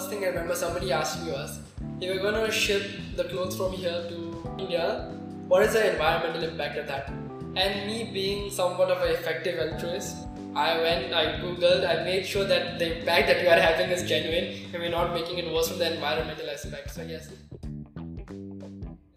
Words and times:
first 0.00 0.12
thing 0.12 0.24
I 0.24 0.28
remember 0.28 0.54
somebody 0.54 0.92
asked 0.92 1.22
me 1.22 1.30
was, 1.30 1.58
if 2.00 2.04
you're 2.08 2.22
going 2.22 2.46
to 2.46 2.50
ship 2.50 2.82
the 3.16 3.24
clothes 3.24 3.54
from 3.54 3.72
here 3.72 4.02
to 4.08 4.54
India, 4.58 5.12
what 5.46 5.62
is 5.62 5.74
the 5.74 5.92
environmental 5.92 6.42
impact 6.42 6.78
of 6.78 6.86
that? 6.86 7.10
And 7.54 7.86
me 7.86 8.10
being 8.10 8.50
somewhat 8.50 8.90
of 8.90 9.02
an 9.02 9.10
effective 9.10 9.58
altruist, 9.58 10.16
I 10.54 10.80
went, 10.80 11.12
I 11.12 11.24
googled, 11.42 11.86
I 11.86 12.02
made 12.04 12.24
sure 12.24 12.44
that 12.44 12.78
the 12.78 12.98
impact 12.98 13.26
that 13.26 13.42
we 13.42 13.48
are 13.48 13.60
having 13.60 13.90
is 13.90 14.08
genuine 14.08 14.72
and 14.72 14.82
we're 14.82 14.88
not 14.88 15.12
making 15.12 15.36
it 15.36 15.52
worse 15.52 15.68
from 15.68 15.78
the 15.78 15.92
environmental 15.92 16.48
aspect. 16.48 16.92
So, 16.92 17.02
yes, 17.02 17.30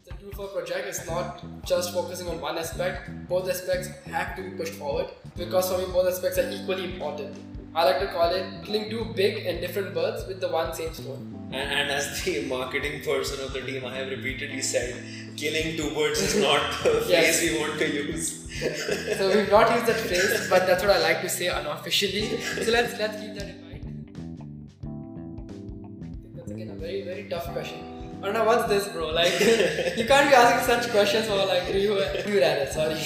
it's 0.01 0.09
a 0.11 0.13
two 0.19 0.31
for 0.35 0.47
project, 0.47 0.85
it's 0.85 1.07
not 1.07 1.45
just 1.65 1.93
focusing 1.93 2.27
on 2.27 2.41
one 2.41 2.57
aspect, 2.57 3.09
both 3.29 3.49
aspects 3.49 3.87
have 4.07 4.35
to 4.35 4.41
be 4.41 4.49
pushed 4.57 4.73
forward 4.73 5.07
because 5.37 5.71
for 5.71 5.77
me, 5.77 5.85
both 5.93 6.07
aspects 6.11 6.39
are 6.39 6.49
equally 6.49 6.93
important. 6.93 7.37
I 7.75 7.85
like 7.85 7.99
to 8.01 8.07
call 8.07 8.29
it 8.29 8.45
killing 8.63 8.87
two 8.91 9.03
big 9.15 9.47
and 9.47 9.59
different 9.59 9.95
birds 9.95 10.27
with 10.27 10.39
the 10.39 10.47
one 10.47 10.73
same 10.75 10.93
stone. 10.93 11.33
And, 11.51 11.71
and, 11.71 11.89
as 11.89 12.23
the 12.23 12.45
marketing 12.45 13.01
person 13.01 13.43
of 13.43 13.51
the 13.51 13.61
team, 13.61 13.83
I 13.83 13.95
have 13.95 14.09
repeatedly 14.09 14.61
said, 14.61 15.03
killing 15.35 15.75
two 15.75 15.93
birds 15.95 16.21
is 16.21 16.39
not 16.39 16.83
the 16.83 17.01
phrase 17.07 17.41
we 17.41 17.59
want 17.59 17.79
to 17.79 17.91
use. 17.91 18.47
so 19.17 19.35
we've 19.35 19.49
not 19.57 19.71
used 19.73 19.87
that 19.87 19.95
phrase, 19.95 20.47
but 20.51 20.67
that's 20.67 20.83
what 20.83 20.91
I 20.91 20.99
like 20.99 21.21
to 21.21 21.29
say 21.29 21.47
unofficially. 21.47 22.37
So 22.37 22.71
let's 22.71 22.99
let's 22.99 23.19
keep 23.19 23.33
that 23.35 23.49
in 23.49 23.61
mind. 23.65 23.83
I 24.83 26.21
think 26.21 26.35
that's 26.35 26.51
again 26.51 26.69
a 26.69 26.75
very 26.75 27.01
very 27.01 27.27
tough 27.27 27.51
question. 27.53 27.79
I 28.21 28.27
don't 28.27 28.35
know 28.35 28.45
what's 28.45 28.69
this, 28.69 28.87
bro. 28.89 29.07
Like 29.07 29.33
you 29.97 30.05
can't 30.05 30.29
be 30.29 30.35
asking 30.35 30.65
such 30.67 30.91
questions 30.91 31.25
for 31.25 31.37
like 31.37 31.73
you 31.73 31.97
you 32.27 32.39
rather 32.39 32.67
sorry, 32.71 32.97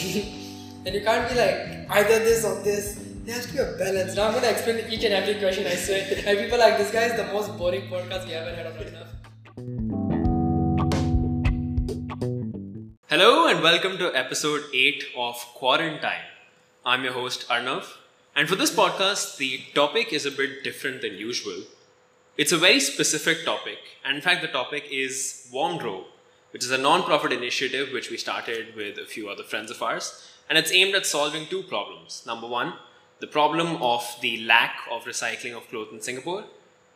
and 0.86 0.94
you 0.94 1.02
can't 1.02 1.30
be 1.30 1.36
like 1.36 1.90
either 1.90 2.20
this 2.20 2.44
or 2.44 2.62
this 2.64 3.07
there 3.28 3.36
has 3.36 3.46
to 3.46 3.52
be 3.52 3.60
a 3.60 3.74
balance. 3.78 4.16
Now 4.16 4.28
I'm 4.28 4.32
going 4.32 4.44
to 4.44 4.52
explain 4.52 4.90
each 4.90 5.04
and 5.04 5.14
every 5.14 5.36
question 5.36 5.68
I 5.68 5.76
say. 5.76 6.24
And 6.26 6.40
people 6.40 6.58
like, 6.58 6.78
this 6.78 6.92
guy 6.92 7.08
is 7.08 7.18
the 7.18 7.26
most 7.26 7.58
boring 7.58 7.90
podcast 7.90 8.26
we 8.26 8.32
ever 8.32 8.56
heard 8.56 8.68
of 8.68 8.78
right 8.78 8.94
now. 8.94 9.06
Hello 13.10 13.48
and 13.48 13.62
welcome 13.62 13.98
to 13.98 14.16
episode 14.16 14.64
8 14.74 15.04
of 15.18 15.36
Quarantine. 15.56 16.24
I'm 16.86 17.04
your 17.04 17.12
host 17.12 17.46
Arnav. 17.50 17.98
And 18.34 18.48
for 18.48 18.56
this 18.56 18.74
podcast, 18.74 19.36
the 19.36 19.60
topic 19.76 20.14
is 20.14 20.26
a 20.26 20.32
bit 20.32 20.64
different 20.64 21.02
than 21.02 21.16
usual. 21.16 21.64
It's 22.38 22.54
a 22.54 22.58
very 22.58 22.80
specific 22.80 23.44
topic. 23.44 23.80
And 24.06 24.16
in 24.16 24.22
fact, 24.22 24.42
the 24.42 24.48
topic 24.48 24.86
is 24.90 25.50
Warmdrobe, 25.52 26.06
which 26.52 26.64
is 26.64 26.72
a 26.72 26.78
non-profit 26.78 27.34
initiative 27.34 27.92
which 27.92 28.10
we 28.10 28.16
started 28.16 28.74
with 28.74 28.98
a 28.98 29.06
few 29.06 29.28
other 29.28 29.44
friends 29.44 29.70
of 29.70 29.84
ours. 29.84 30.26
And 30.50 30.58
it's 30.58 30.72
aimed 30.72 30.96
at 30.96 31.06
solving 31.06 31.46
two 31.48 31.64
problems. 31.64 32.24
Number 32.26 32.48
one, 32.48 32.76
the 33.20 33.28
problem 33.28 33.82
of 33.82 34.04
the 34.22 34.46
lack 34.46 34.76
of 34.92 35.06
recycling 35.06 35.56
of 35.56 35.68
clothes 35.70 35.92
in 35.92 36.02
Singapore, 36.02 36.44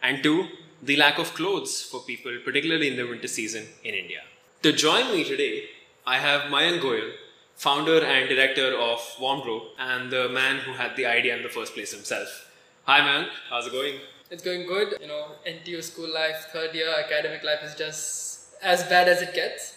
and 0.01 0.21
two, 0.21 0.47
the 0.83 0.95
lack 0.95 1.17
of 1.19 1.33
clothes 1.33 1.81
for 1.81 2.01
people, 2.01 2.31
particularly 2.43 2.87
in 2.87 2.97
the 2.97 3.07
winter 3.07 3.27
season 3.27 3.65
in 3.83 3.93
India. 3.93 4.21
To 4.63 4.71
join 4.71 5.11
me 5.11 5.23
today, 5.23 5.65
I 6.05 6.17
have 6.17 6.51
Mayank 6.51 6.81
Goyal, 6.81 7.11
founder 7.55 8.03
and 8.03 8.29
director 8.29 8.75
of 8.75 8.99
Warmdrobe, 9.19 9.67
and 9.79 10.11
the 10.11 10.29
man 10.29 10.57
who 10.57 10.73
had 10.73 10.95
the 10.95 11.05
idea 11.05 11.35
in 11.35 11.43
the 11.43 11.49
first 11.49 11.73
place 11.73 11.91
himself. 11.91 12.51
Hi, 12.85 12.99
Mayank. 13.01 13.29
How's 13.49 13.67
it 13.67 13.71
going? 13.71 13.99
It's 14.29 14.43
going 14.43 14.65
good. 14.65 14.95
You 15.01 15.07
know, 15.07 15.25
NTU 15.45 15.83
school 15.83 16.11
life, 16.13 16.47
third 16.53 16.73
year 16.73 16.93
academic 16.97 17.43
life 17.43 17.63
is 17.63 17.75
just 17.75 18.55
as 18.61 18.83
bad 18.83 19.07
as 19.07 19.21
it 19.21 19.33
gets. 19.33 19.75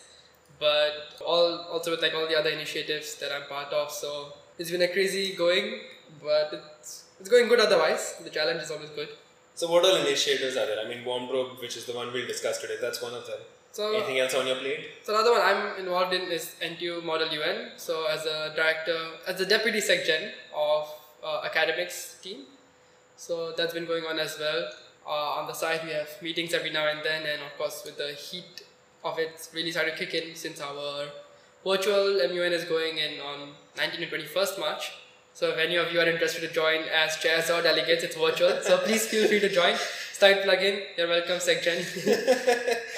But 0.61 1.21
all 1.27 1.59
also 1.73 1.91
with 1.91 2.03
like 2.03 2.15
all 2.15 2.29
the 2.29 2.39
other 2.39 2.51
initiatives 2.51 3.17
that 3.17 3.33
I'm 3.33 3.49
part 3.49 3.73
of, 3.73 3.91
so 3.91 4.35
it's 4.59 4.71
been 4.71 4.83
a 4.83 4.89
crazy 4.89 5.35
going 5.35 5.81
but 6.25 6.51
it's, 6.81 7.05
it's 7.21 7.29
going 7.29 7.49
good 7.49 7.61
otherwise. 7.61 8.15
The 8.25 8.31
challenge 8.31 8.63
is 8.63 8.71
always 8.71 8.91
good. 8.91 9.09
So, 9.55 9.71
what 9.71 9.85
all 9.85 9.97
initiatives 9.97 10.57
are 10.57 10.67
there? 10.67 10.85
I 10.85 10.89
mean, 10.89 11.05
Warmdrobe, 11.05 11.61
which 11.61 11.77
is 11.77 11.85
the 11.85 11.93
one 11.93 12.13
we'll 12.13 12.27
discuss 12.27 12.61
today, 12.61 12.77
that's 12.81 13.01
one 13.01 13.15
of 13.15 13.27
them. 13.27 13.39
So, 13.71 13.95
Anything 13.95 14.19
else 14.19 14.35
on 14.35 14.47
your 14.47 14.57
plate? 14.57 14.87
So, 15.05 15.15
another 15.15 15.33
one 15.33 15.43
I'm 15.43 15.79
involved 15.79 16.13
in 16.15 16.23
is 16.23 16.57
NTU 16.63 17.05
Model 17.05 17.29
UN. 17.29 17.73
So, 17.77 18.07
as 18.07 18.27
a 18.27 18.53
director, 18.57 18.99
as 19.29 19.39
the 19.39 19.47
deputy 19.47 19.81
secgen 19.81 20.33
of 20.57 20.89
uh, 21.23 21.43
academics 21.45 22.17
team. 22.23 22.47
So, 23.17 23.53
that's 23.57 23.75
been 23.75 23.87
going 23.87 24.05
on 24.05 24.19
as 24.19 24.37
well. 24.41 24.71
Uh, 25.07 25.39
on 25.39 25.47
the 25.47 25.53
side, 25.53 25.83
we 25.85 25.93
have 25.93 26.09
meetings 26.23 26.55
every 26.55 26.71
now 26.71 26.89
and 26.89 27.01
then, 27.05 27.23
and 27.23 27.43
of 27.43 27.57
course, 27.59 27.83
with 27.85 27.99
the 27.99 28.13
heat 28.15 28.63
of 29.05 29.19
it 29.19 29.49
really 29.53 29.71
started 29.71 29.97
to 29.97 30.07
kick 30.07 30.15
in 30.15 30.35
since 30.35 30.61
our 30.61 31.07
virtual 31.65 32.19
MUN 32.29 32.53
is 32.53 32.65
going 32.65 32.99
in 32.99 33.21
on 33.21 33.51
19 33.77 34.03
and 34.03 34.11
21st 34.13 34.59
March. 34.59 34.93
So 35.35 35.51
if 35.51 35.59
any 35.59 35.75
of 35.75 35.93
you 35.93 36.01
are 36.01 36.07
interested 36.09 36.47
to 36.47 36.55
join 36.55 36.83
as 36.95 37.17
chairs 37.17 37.51
or 37.51 37.61
delegates, 37.61 38.05
it's 38.05 38.17
virtual. 38.17 38.61
So 38.63 38.79
please 38.79 39.07
feel 39.07 39.27
free 39.27 39.41
to 39.41 39.49
join. 39.49 39.75
Start 40.13 40.43
plugin. 40.45 40.81
You're 40.97 41.09
welcome, 41.09 41.41
section. 41.41 41.79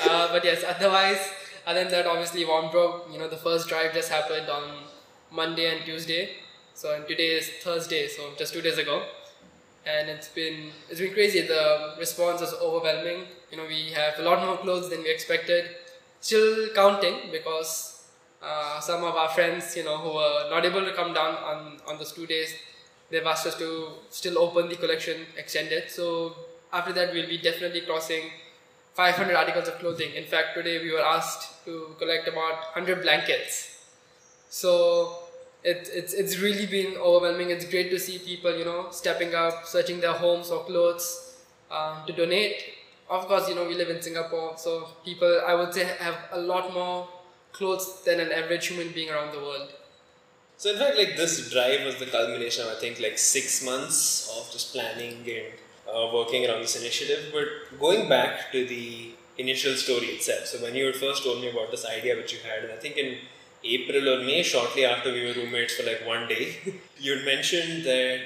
uh, 0.04 0.28
but 0.30 0.44
yes, 0.44 0.62
otherwise, 0.62 1.18
other 1.66 1.82
than 1.82 1.90
that, 1.92 2.06
obviously 2.06 2.44
Warmdrobe, 2.44 3.10
you 3.10 3.18
know, 3.18 3.26
the 3.26 3.38
first 3.38 3.68
drive 3.68 3.94
just 3.94 4.10
happened 4.10 4.50
on 4.50 4.64
Monday 5.30 5.74
and 5.74 5.86
Tuesday. 5.86 6.28
So 6.74 6.94
and 6.94 7.08
today 7.08 7.28
is 7.38 7.48
Thursday, 7.62 8.06
so 8.06 8.32
just 8.38 8.52
two 8.52 8.60
days 8.60 8.76
ago. 8.76 9.02
And 9.86 10.10
it's 10.10 10.28
been 10.28 10.72
it's 10.90 11.00
been 11.00 11.14
crazy. 11.14 11.40
The 11.40 11.94
response 11.98 12.42
is 12.42 12.52
overwhelming. 12.60 13.22
You 13.50 13.56
know, 13.56 13.66
we 13.66 13.92
have 13.92 14.18
a 14.18 14.22
lot 14.22 14.44
more 14.44 14.58
clothes 14.58 14.90
than 14.90 15.02
we 15.02 15.10
expected. 15.10 15.70
Still 16.20 16.68
counting 16.74 17.30
because 17.32 17.95
uh, 18.42 18.80
some 18.80 19.02
of 19.04 19.14
our 19.14 19.28
friends, 19.28 19.76
you 19.76 19.84
know, 19.84 19.98
who 19.98 20.14
were 20.14 20.50
not 20.50 20.64
able 20.64 20.84
to 20.84 20.92
come 20.92 21.12
down 21.12 21.34
on, 21.36 21.78
on 21.86 21.98
those 21.98 22.12
two 22.12 22.26
days, 22.26 22.54
they've 23.10 23.24
asked 23.26 23.46
us 23.46 23.56
to 23.58 23.88
still 24.10 24.38
open 24.38 24.68
the 24.68 24.76
collection, 24.76 25.26
extend 25.36 25.68
it. 25.68 25.90
So 25.90 26.34
after 26.72 26.92
that, 26.92 27.12
we'll 27.12 27.28
be 27.28 27.38
definitely 27.38 27.82
crossing 27.82 28.30
500 28.94 29.34
articles 29.34 29.68
of 29.68 29.78
clothing. 29.78 30.14
In 30.14 30.24
fact, 30.24 30.54
today 30.54 30.82
we 30.82 30.92
were 30.92 31.04
asked 31.04 31.64
to 31.64 31.94
collect 31.98 32.28
about 32.28 32.74
100 32.74 33.02
blankets. 33.02 33.84
So 34.48 35.18
it, 35.62 35.90
it's, 35.92 36.12
it's 36.12 36.38
really 36.38 36.66
been 36.66 36.96
overwhelming. 36.96 37.50
It's 37.50 37.64
great 37.64 37.90
to 37.90 37.98
see 37.98 38.18
people, 38.18 38.56
you 38.56 38.64
know, 38.64 38.88
stepping 38.90 39.34
up, 39.34 39.66
searching 39.66 40.00
their 40.00 40.12
homes 40.12 40.48
for 40.48 40.64
clothes 40.64 41.36
uh, 41.70 42.04
to 42.06 42.12
donate. 42.12 42.62
Of 43.08 43.26
course, 43.26 43.48
you 43.48 43.54
know, 43.54 43.66
we 43.66 43.74
live 43.74 43.90
in 43.90 44.02
Singapore, 44.02 44.54
so 44.56 44.88
people, 45.04 45.42
I 45.46 45.54
would 45.54 45.72
say, 45.72 45.84
have 46.00 46.16
a 46.32 46.40
lot 46.40 46.74
more 46.74 47.08
clothes 47.56 48.02
than 48.04 48.20
an 48.20 48.32
average 48.32 48.68
human 48.68 48.92
being 48.92 49.10
around 49.10 49.32
the 49.32 49.40
world. 49.40 49.72
So 50.58 50.72
in 50.72 50.78
fact, 50.78 50.96
like 50.96 51.16
this 51.16 51.50
drive 51.50 51.84
was 51.84 51.96
the 51.96 52.06
culmination 52.06 52.64
of 52.66 52.72
I 52.76 52.80
think 52.80 53.00
like 53.00 53.18
six 53.18 53.64
months 53.64 54.32
of 54.36 54.50
just 54.50 54.72
planning 54.72 55.18
and 55.38 55.52
uh, 55.92 56.10
working 56.12 56.46
around 56.46 56.62
this 56.62 56.76
initiative. 56.80 57.32
But 57.32 57.78
going 57.78 58.08
back 58.08 58.52
to 58.52 58.66
the 58.66 59.10
initial 59.38 59.74
story 59.74 60.06
itself, 60.16 60.46
so 60.46 60.62
when 60.62 60.74
you 60.74 60.86
had 60.86 60.96
first 60.96 61.24
told 61.24 61.42
me 61.42 61.50
about 61.50 61.70
this 61.70 61.84
idea 61.84 62.16
which 62.16 62.32
you 62.32 62.38
had, 62.40 62.64
and 62.64 62.72
I 62.72 62.76
think 62.76 62.96
in 62.96 63.18
April 63.64 64.08
or 64.08 64.24
May, 64.24 64.42
shortly 64.42 64.84
after 64.86 65.12
we 65.12 65.26
were 65.26 65.34
roommates 65.34 65.74
for 65.74 65.84
like 65.84 66.06
one 66.06 66.26
day, 66.28 66.56
you 66.98 67.20
mentioned 67.24 67.84
that. 67.84 68.20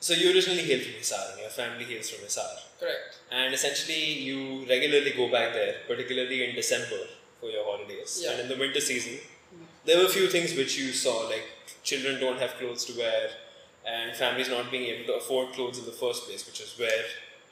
So 0.00 0.12
you 0.12 0.34
originally 0.34 0.62
hail 0.62 0.80
from 0.80 0.96
Hisar, 1.00 1.32
and 1.32 1.40
your 1.40 1.48
family 1.48 1.84
hails 1.84 2.10
from 2.10 2.24
Hisar. 2.26 2.56
Correct. 2.78 3.20
And 3.30 3.54
essentially, 3.54 4.04
you 4.28 4.66
regularly 4.68 5.12
go 5.12 5.30
back 5.30 5.54
there, 5.54 5.76
particularly 5.86 6.46
in 6.46 6.54
December 6.54 7.06
for 7.44 7.50
your 7.50 7.64
holidays. 7.64 8.22
Yeah. 8.24 8.32
And 8.32 8.40
in 8.40 8.48
the 8.48 8.56
winter 8.56 8.80
season, 8.80 9.18
there 9.84 9.98
were 9.98 10.06
a 10.06 10.14
few 10.18 10.28
things 10.28 10.54
which 10.56 10.78
you 10.78 10.92
saw, 10.92 11.28
like 11.28 11.46
children 11.82 12.18
don't 12.18 12.38
have 12.38 12.52
clothes 12.54 12.86
to 12.86 12.98
wear, 12.98 13.28
and 13.86 14.16
families 14.16 14.48
not 14.48 14.70
being 14.70 14.84
able 14.84 15.04
to 15.12 15.14
afford 15.18 15.52
clothes 15.52 15.78
in 15.78 15.84
the 15.84 15.92
first 16.04 16.26
place, 16.26 16.46
which 16.46 16.60
is 16.60 16.78
where 16.78 17.04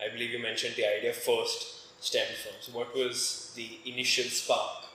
I 0.03 0.11
believe 0.11 0.31
you 0.31 0.39
mentioned 0.39 0.75
the 0.77 0.87
idea 0.97 1.13
first 1.13 2.03
stemmed 2.03 2.37
from. 2.43 2.55
So, 2.61 2.73
what 2.79 2.95
was 2.95 3.53
the 3.55 3.69
initial 3.85 4.25
spark 4.25 4.87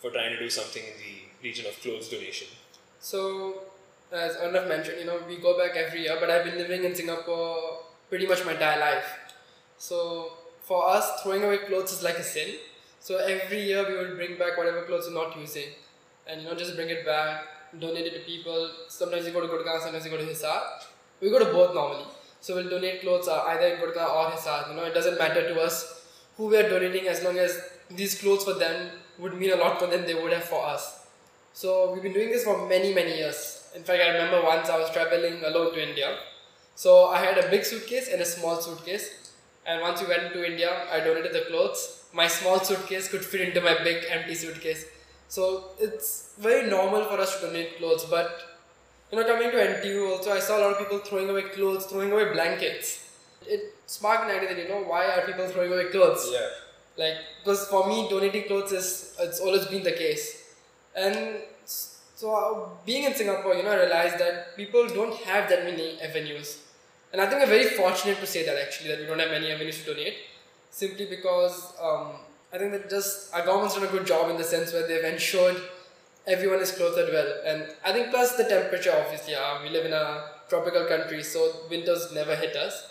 for 0.00 0.10
trying 0.10 0.32
to 0.32 0.38
do 0.38 0.50
something 0.50 0.82
in 0.82 0.96
the 0.98 1.48
region 1.48 1.66
of 1.66 1.80
clothes 1.80 2.08
donation? 2.08 2.48
So, 2.98 3.62
as 4.10 4.34
Arnav 4.34 4.68
mentioned, 4.68 4.98
you 4.98 5.06
know, 5.06 5.20
we 5.28 5.36
go 5.36 5.56
back 5.56 5.76
every 5.76 6.02
year, 6.02 6.16
but 6.18 6.28
I've 6.28 6.44
been 6.44 6.58
living 6.58 6.82
in 6.82 6.94
Singapore 6.94 7.84
pretty 8.08 8.26
much 8.26 8.44
my 8.44 8.52
entire 8.52 8.80
life. 8.80 9.08
So, 9.78 10.32
for 10.62 10.88
us, 10.88 11.22
throwing 11.22 11.44
away 11.44 11.58
clothes 11.58 11.92
is 11.92 12.02
like 12.02 12.18
a 12.18 12.24
sin 12.24 12.56
so 13.00 13.16
every 13.16 13.62
year 13.62 13.82
we 13.88 13.96
will 13.96 14.14
bring 14.14 14.36
back 14.38 14.58
whatever 14.58 14.82
clothes 14.82 15.08
we're 15.08 15.14
not 15.14 15.36
using, 15.38 15.68
and 16.26 16.42
you 16.42 16.48
know 16.48 16.54
just 16.54 16.76
bring 16.76 16.90
it 16.90 17.04
back, 17.06 17.44
donate 17.78 18.06
it 18.06 18.14
to 18.14 18.20
people. 18.20 18.70
Sometimes 18.88 19.26
you 19.26 19.32
go 19.32 19.40
to 19.40 19.48
Gurgaon, 19.48 19.80
sometimes 19.80 20.04
you 20.04 20.10
go 20.10 20.18
to 20.18 20.24
Hisar. 20.24 20.60
We 21.20 21.30
go 21.30 21.38
to 21.38 21.46
both 21.46 21.74
normally. 21.74 22.04
So 22.42 22.56
we'll 22.56 22.68
donate 22.68 23.00
clothes 23.00 23.26
uh, 23.26 23.42
either 23.48 23.68
in 23.68 23.80
Gurgaon 23.80 24.14
or 24.16 24.30
Hisar. 24.32 24.68
You 24.68 24.76
know 24.76 24.84
it 24.84 24.92
doesn't 24.92 25.18
matter 25.18 25.48
to 25.48 25.60
us 25.60 26.06
who 26.36 26.48
we 26.48 26.58
are 26.58 26.68
donating 26.68 27.08
as 27.08 27.24
long 27.24 27.38
as 27.38 27.58
these 27.90 28.20
clothes 28.20 28.44
for 28.44 28.54
them 28.54 28.90
would 29.18 29.34
mean 29.38 29.52
a 29.52 29.56
lot 29.56 29.80
more 29.80 29.90
than 29.90 30.06
they 30.06 30.14
would 30.14 30.32
have 30.32 30.44
for 30.44 30.64
us. 30.66 31.06
So 31.54 31.92
we've 31.92 32.02
been 32.02 32.12
doing 32.12 32.30
this 32.30 32.44
for 32.44 32.68
many 32.68 32.92
many 32.94 33.16
years. 33.16 33.70
In 33.74 33.82
fact, 33.82 34.02
I 34.02 34.08
remember 34.10 34.42
once 34.42 34.68
I 34.68 34.78
was 34.78 34.90
traveling 34.90 35.42
alone 35.44 35.72
to 35.72 35.88
India. 35.88 36.18
So 36.74 37.06
I 37.06 37.24
had 37.24 37.38
a 37.38 37.48
big 37.48 37.64
suitcase 37.64 38.08
and 38.12 38.20
a 38.20 38.26
small 38.26 38.60
suitcase. 38.60 39.32
And 39.66 39.80
once 39.80 40.02
we 40.02 40.08
went 40.08 40.32
to 40.34 40.44
India, 40.44 40.70
I 40.92 41.00
donated 41.00 41.32
the 41.32 41.42
clothes 41.48 41.99
my 42.12 42.26
small 42.26 42.60
suitcase 42.60 43.08
could 43.08 43.24
fit 43.24 43.40
into 43.40 43.60
my 43.60 43.76
big 43.82 44.04
empty 44.10 44.34
suitcase. 44.34 44.84
So 45.28 45.70
it's 45.78 46.34
very 46.38 46.68
normal 46.68 47.04
for 47.04 47.18
us 47.20 47.38
to 47.40 47.46
donate 47.46 47.78
clothes, 47.78 48.04
but 48.04 48.50
you 49.10 49.18
know, 49.18 49.24
coming 49.24 49.50
to 49.50 49.56
NTU 49.56 50.10
also, 50.10 50.32
I 50.32 50.40
saw 50.40 50.58
a 50.58 50.60
lot 50.60 50.72
of 50.72 50.78
people 50.78 50.98
throwing 50.98 51.28
away 51.30 51.42
clothes, 51.42 51.86
throwing 51.86 52.12
away 52.12 52.32
blankets. 52.32 53.08
It 53.46 53.74
sparked 53.86 54.24
an 54.24 54.36
idea 54.36 54.54
that 54.54 54.62
you 54.62 54.68
know 54.68 54.82
why 54.82 55.06
are 55.06 55.26
people 55.26 55.48
throwing 55.48 55.72
away 55.72 55.86
clothes? 55.90 56.28
Yeah. 56.32 56.48
Like 56.96 57.16
because 57.42 57.66
for 57.66 57.88
me, 57.88 58.08
donating 58.08 58.44
clothes 58.44 58.72
is 58.72 59.16
it's 59.18 59.40
always 59.40 59.66
been 59.66 59.82
the 59.82 59.92
case, 59.92 60.54
and 60.94 61.36
so 61.64 62.34
uh, 62.34 62.68
being 62.84 63.04
in 63.04 63.14
Singapore, 63.14 63.54
you 63.54 63.62
know, 63.62 63.70
I 63.70 63.76
realized 63.76 64.18
that 64.18 64.56
people 64.56 64.86
don't 64.88 65.14
have 65.22 65.48
that 65.48 65.64
many 65.64 65.98
avenues, 66.00 66.58
and 67.12 67.20
I 67.20 67.26
think 67.26 67.40
we're 67.40 67.46
very 67.46 67.70
fortunate 67.70 68.18
to 68.20 68.26
say 68.26 68.44
that 68.44 68.60
actually 68.60 68.90
that 68.90 68.98
we 69.00 69.06
don't 69.06 69.18
have 69.18 69.30
many 69.30 69.50
avenues 69.50 69.82
to 69.84 69.94
donate, 69.94 70.18
simply 70.70 71.06
because 71.06 71.72
um, 71.80 72.12
I 72.52 72.58
think 72.58 72.72
that 72.72 72.90
just 72.90 73.32
our 73.34 73.44
government's 73.44 73.74
done 73.74 73.84
a 73.84 73.90
good 73.90 74.06
job 74.06 74.30
in 74.30 74.36
the 74.36 74.44
sense 74.44 74.72
where 74.72 74.86
they've 74.86 75.04
ensured 75.04 75.56
everyone 76.26 76.60
is 76.60 76.72
clothed 76.72 77.12
well, 77.12 77.32
and 77.44 77.66
I 77.84 77.92
think 77.92 78.10
plus 78.10 78.36
the 78.36 78.44
temperature 78.44 78.92
obviously. 78.92 79.34
Uh, 79.34 79.62
we 79.62 79.70
live 79.70 79.86
in 79.86 79.92
a 79.92 80.24
tropical 80.48 80.86
country, 80.86 81.22
so 81.22 81.52
winters 81.70 82.12
never 82.12 82.36
hit 82.36 82.56
us. 82.56 82.86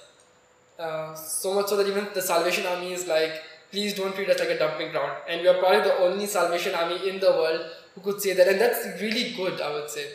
Uh, 0.77 1.13
so 1.13 1.53
much 1.53 1.67
so 1.67 1.75
that 1.75 1.87
even 1.87 2.07
the 2.13 2.21
Salvation 2.21 2.65
Army 2.65 2.93
is 2.93 3.05
like 3.07 3.43
please 3.71 3.93
don't 3.93 4.15
treat 4.15 4.29
us 4.29 4.39
like 4.39 4.49
a 4.49 4.57
dumping 4.57 4.91
ground. 4.91 5.13
And 5.27 5.41
we 5.41 5.47
are 5.47 5.59
probably 5.59 5.81
the 5.81 5.97
only 5.97 6.25
Salvation 6.25 6.73
Army 6.73 7.07
in 7.07 7.19
the 7.19 7.31
world 7.31 7.61
who 7.95 8.01
could 8.01 8.21
say 8.21 8.33
that, 8.33 8.47
and 8.47 8.59
that's 8.59 9.01
really 9.01 9.33
good, 9.33 9.61
I 9.61 9.71
would 9.73 9.89
say. 9.89 10.07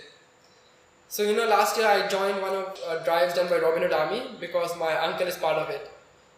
So 1.08 1.22
you 1.22 1.36
know, 1.36 1.46
last 1.46 1.76
year 1.76 1.86
I 1.86 2.08
joined 2.08 2.42
one 2.42 2.54
of 2.54 2.78
uh, 2.88 3.04
drives 3.04 3.34
done 3.34 3.48
by 3.48 3.58
Robin 3.58 3.82
Hood 3.82 3.92
Army 3.92 4.22
because 4.40 4.76
my 4.76 4.96
uncle 4.96 5.26
is 5.26 5.36
part 5.36 5.56
of 5.56 5.70
it. 5.70 5.90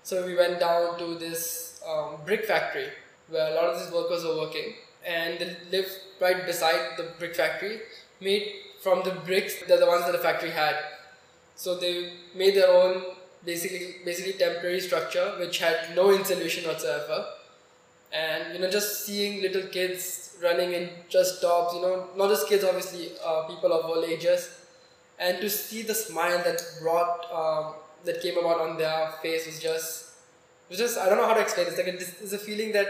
So 0.07 0.25
we 0.25 0.37
went 0.37 0.61
down 0.61 1.01
to 1.01 1.17
this 1.17 1.81
um, 1.85 2.19
brick 2.25 2.45
factory 2.45 2.91
where 3.29 3.51
a 3.51 3.55
lot 3.57 3.65
of 3.65 3.81
these 3.81 3.93
workers 3.93 4.23
were 4.23 4.37
working, 4.37 4.75
and 5.05 5.37
they 5.41 5.57
live 5.73 5.89
right 6.21 6.47
beside 6.47 6.97
the 6.97 7.09
brick 7.19 7.35
factory, 7.35 7.81
made 8.21 8.53
from 8.81 9.03
the 9.03 9.11
bricks 9.11 9.55
that 9.67 9.81
the 9.81 9.87
ones 9.87 10.05
that 10.05 10.13
the 10.13 10.19
factory 10.19 10.51
had. 10.51 10.77
So 11.57 11.77
they 11.77 12.13
made 12.37 12.55
their 12.55 12.71
own 12.71 13.03
basically 13.45 13.97
basically 14.05 14.35
temporary 14.35 14.79
structure 14.79 15.27
which 15.41 15.59
had 15.59 15.97
no 15.97 16.13
insulation 16.13 16.69
whatsoever. 16.69 17.27
And 18.13 18.55
you 18.55 18.61
know 18.61 18.71
just 18.71 19.07
seeing 19.07 19.43
little 19.43 19.67
kids 19.71 20.37
running 20.41 20.73
in 20.73 20.89
just 21.09 21.43
tops 21.43 21.75
you 21.75 21.83
know 21.83 22.07
not 22.17 22.29
just 22.29 22.49
kids 22.49 22.63
obviously 22.63 23.11
uh, 23.25 23.43
people 23.49 23.73
of 23.73 23.87
all 23.87 24.05
ages. 24.05 24.51
And 25.19 25.41
to 25.41 25.51
see 25.51 25.83
the 25.83 25.95
smile 25.95 26.45
that 26.45 26.63
brought 26.81 27.27
um, 27.33 27.75
that 28.05 28.21
came 28.21 28.39
about 28.39 28.61
on 28.61 28.77
their 28.77 29.13
face 29.23 29.47
was 29.47 29.61
just 29.61 30.11
was 30.69 30.79
just 30.79 30.99
I 30.99 31.09
don't 31.09 31.19
know 31.19 31.27
how 31.27 31.35
to 31.35 31.41
explain. 31.41 31.67
It's 31.67 31.77
like 31.77 31.87
a, 31.87 31.95
it's 31.95 32.33
a 32.33 32.39
feeling 32.39 32.73
that 32.73 32.89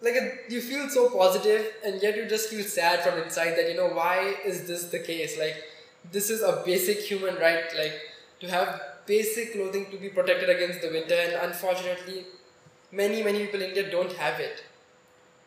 like 0.00 0.14
a, 0.14 0.32
you 0.48 0.60
feel 0.60 0.88
so 0.88 1.08
positive 1.10 1.72
and 1.84 2.02
yet 2.02 2.16
you 2.16 2.26
just 2.26 2.50
feel 2.50 2.64
sad 2.64 3.02
from 3.02 3.20
inside 3.22 3.54
that 3.56 3.68
you 3.68 3.76
know 3.76 3.88
why 3.88 4.34
is 4.44 4.66
this 4.66 4.84
the 4.90 4.98
case? 4.98 5.38
Like 5.38 5.56
this 6.12 6.30
is 6.30 6.42
a 6.42 6.62
basic 6.64 6.98
human 6.98 7.36
right. 7.36 7.64
Like 7.76 7.94
to 8.40 8.50
have 8.50 8.80
basic 9.06 9.52
clothing 9.54 9.90
to 9.90 9.96
be 9.96 10.08
protected 10.08 10.48
against 10.48 10.80
the 10.80 10.90
winter 10.90 11.14
and 11.14 11.32
unfortunately 11.48 12.24
many 12.90 13.22
many 13.22 13.40
people 13.46 13.60
in 13.60 13.68
India 13.68 13.90
don't 13.90 14.12
have 14.12 14.40
it. 14.40 14.62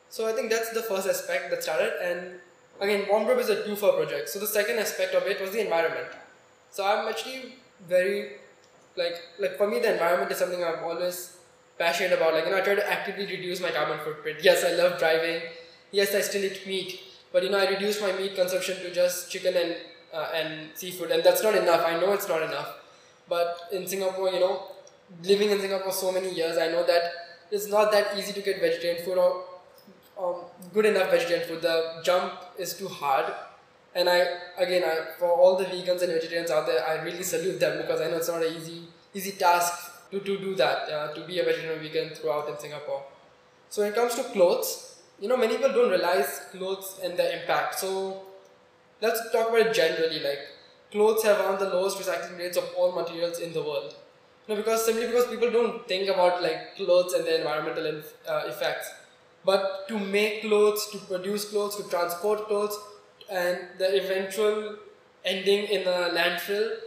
So 0.10 0.28
I 0.28 0.34
think 0.34 0.50
that's 0.50 0.72
the 0.72 0.84
first 0.84 1.08
aspect 1.08 1.50
that 1.52 1.64
started 1.64 1.94
and 2.02 2.40
again 2.80 3.06
Warmdrobe 3.06 3.40
is 3.40 3.50
a 3.50 3.64
two 3.66 3.76
for 3.76 3.94
project. 3.94 4.30
So 4.30 4.40
the 4.40 4.48
second 4.48 4.80
aspect 4.80 5.14
of 5.14 5.24
it 5.28 5.42
was 5.42 5.52
the 5.52 5.62
environment. 5.62 6.08
So 6.72 6.86
I'm 6.86 7.08
actually 7.08 7.56
very 7.88 8.38
like 8.98 9.16
like 9.40 9.58
for 9.58 9.68
me 9.68 9.80
the 9.80 9.94
environment 9.94 10.32
is 10.32 10.38
something 10.38 10.64
I'm 10.64 10.84
always 10.84 11.38
passionate 11.78 12.14
about. 12.14 12.34
Like 12.34 12.46
you 12.46 12.52
know 12.52 12.58
I 12.58 12.62
try 12.62 12.76
to 12.76 12.92
actively 12.92 13.26
reduce 13.26 13.62
my 13.62 13.72
carbon 13.72 14.00
footprint. 14.04 14.40
Yes, 14.44 14.64
I 14.64 14.74
love 14.74 15.00
driving. 15.00 15.42
Yes, 15.92 16.14
I 16.16 16.22
still 16.22 16.44
eat 16.44 16.66
meat. 16.68 17.00
But 17.32 17.44
you 17.44 17.50
know 17.50 17.60
I 17.60 17.70
reduce 17.70 18.02
my 18.02 18.12
meat 18.14 18.36
consumption 18.36 18.78
to 18.78 18.94
just 18.94 19.32
chicken 19.32 19.56
and 19.56 19.76
uh, 20.14 20.30
and 20.34 20.70
seafood 20.76 21.12
and 21.12 21.24
that's 21.24 21.44
not 21.44 21.56
enough. 21.56 21.86
I 21.86 22.00
know 22.00 22.14
it's 22.14 22.28
not 22.28 22.42
enough. 22.42 22.76
But 23.30 23.58
in 23.74 23.86
Singapore, 23.88 24.30
you 24.30 24.40
know, 24.40 24.68
living 25.24 25.50
in 25.52 25.60
Singapore 25.60 25.92
so 25.92 26.12
many 26.12 26.34
years, 26.34 26.58
I 26.58 26.68
know 26.68 26.86
that 26.86 27.12
it's 27.52 27.68
not 27.68 27.92
that 27.92 28.18
easy 28.18 28.34
to 28.34 28.42
get 28.42 28.62
vegetarian 28.62 29.04
food 29.04 29.18
or 29.18 29.44
um, 30.20 30.36
good 30.74 30.86
enough 30.86 31.12
vegetarian 31.12 31.48
food. 31.48 31.62
The 31.62 32.02
jump 32.04 32.34
is 32.58 32.74
too 32.74 32.88
hard. 32.88 33.26
And 33.96 34.10
I, 34.10 34.28
again, 34.58 34.84
I, 34.84 35.18
for 35.18 35.30
all 35.32 35.58
the 35.58 35.66
vegans 35.66 36.02
and 36.04 36.12
vegetarians 36.12 36.52
out 36.52 36.68
there, 36.68 36.88
I 36.88 37.02
really 37.04 37.24
salute 37.24 37.60
them 37.60 37.78
because 37.78 38.02
I 38.02 38.10
know 38.10 38.18
it's 38.18 38.28
not 38.28 38.44
an 38.44 38.54
easy, 38.54 38.84
easy 39.14 39.32
task 39.32 40.10
to, 40.12 40.20
to 40.20 40.38
do 40.38 40.56
that, 40.56 40.90
uh, 40.90 41.14
to 41.14 41.26
be 41.26 41.40
a 41.40 41.44
vegetarian 41.44 41.82
vegan 41.82 42.10
throughout 42.16 42.48
in 42.50 42.58
Singapore. 42.60 43.04
So 43.70 43.82
when 43.82 43.92
it 43.92 43.96
comes 43.96 44.16
to 44.16 44.24
clothes, 44.24 44.96
you 45.20 45.28
know, 45.28 45.38
many 45.38 45.58
people 45.58 45.74
don't 45.74 45.90
realize 45.90 46.42
clothes 46.52 47.00
and 47.04 47.18
their 47.18 47.40
impact. 47.40 47.80
So 47.80 48.22
let's 49.02 49.20
talk 49.32 49.50
about 49.50 49.68
it 49.68 49.74
generally. 49.74 50.20
Like 50.20 50.40
clothes 50.92 51.24
have 51.24 51.40
one 51.40 51.56
of 51.56 51.60
the 51.60 51.70
lowest 51.70 51.98
recycling 51.98 52.38
rates 52.38 52.58
of 52.58 52.70
all 52.78 52.92
materials 52.92 53.40
in 53.40 53.54
the 53.54 53.62
world. 53.62 53.96
You 54.48 54.56
know, 54.56 54.62
because 54.62 54.86
simply 54.86 55.08
because 55.08 55.28
people 55.28 55.52
don't 55.52 55.88
think 55.88 56.08
about 56.10 56.42
like 56.42 56.76
clothes 56.76 57.14
and 57.14 57.26
their 57.26 57.40
environmental 57.40 58.02
uh, 58.30 58.44
effects. 58.46 58.90
But 59.44 59.88
to 59.88 60.00
make 60.00 60.42
clothes, 60.42 60.88
to 60.92 60.98
produce 61.00 61.46
clothes, 61.46 61.78
to 61.78 61.90
transport 61.90 62.48
clothes, 62.48 62.78
and 63.32 63.60
the 63.78 64.04
eventual 64.04 64.78
ending 65.26 65.66
in 65.66 65.82
a 65.88 66.10
landfill, 66.18 66.78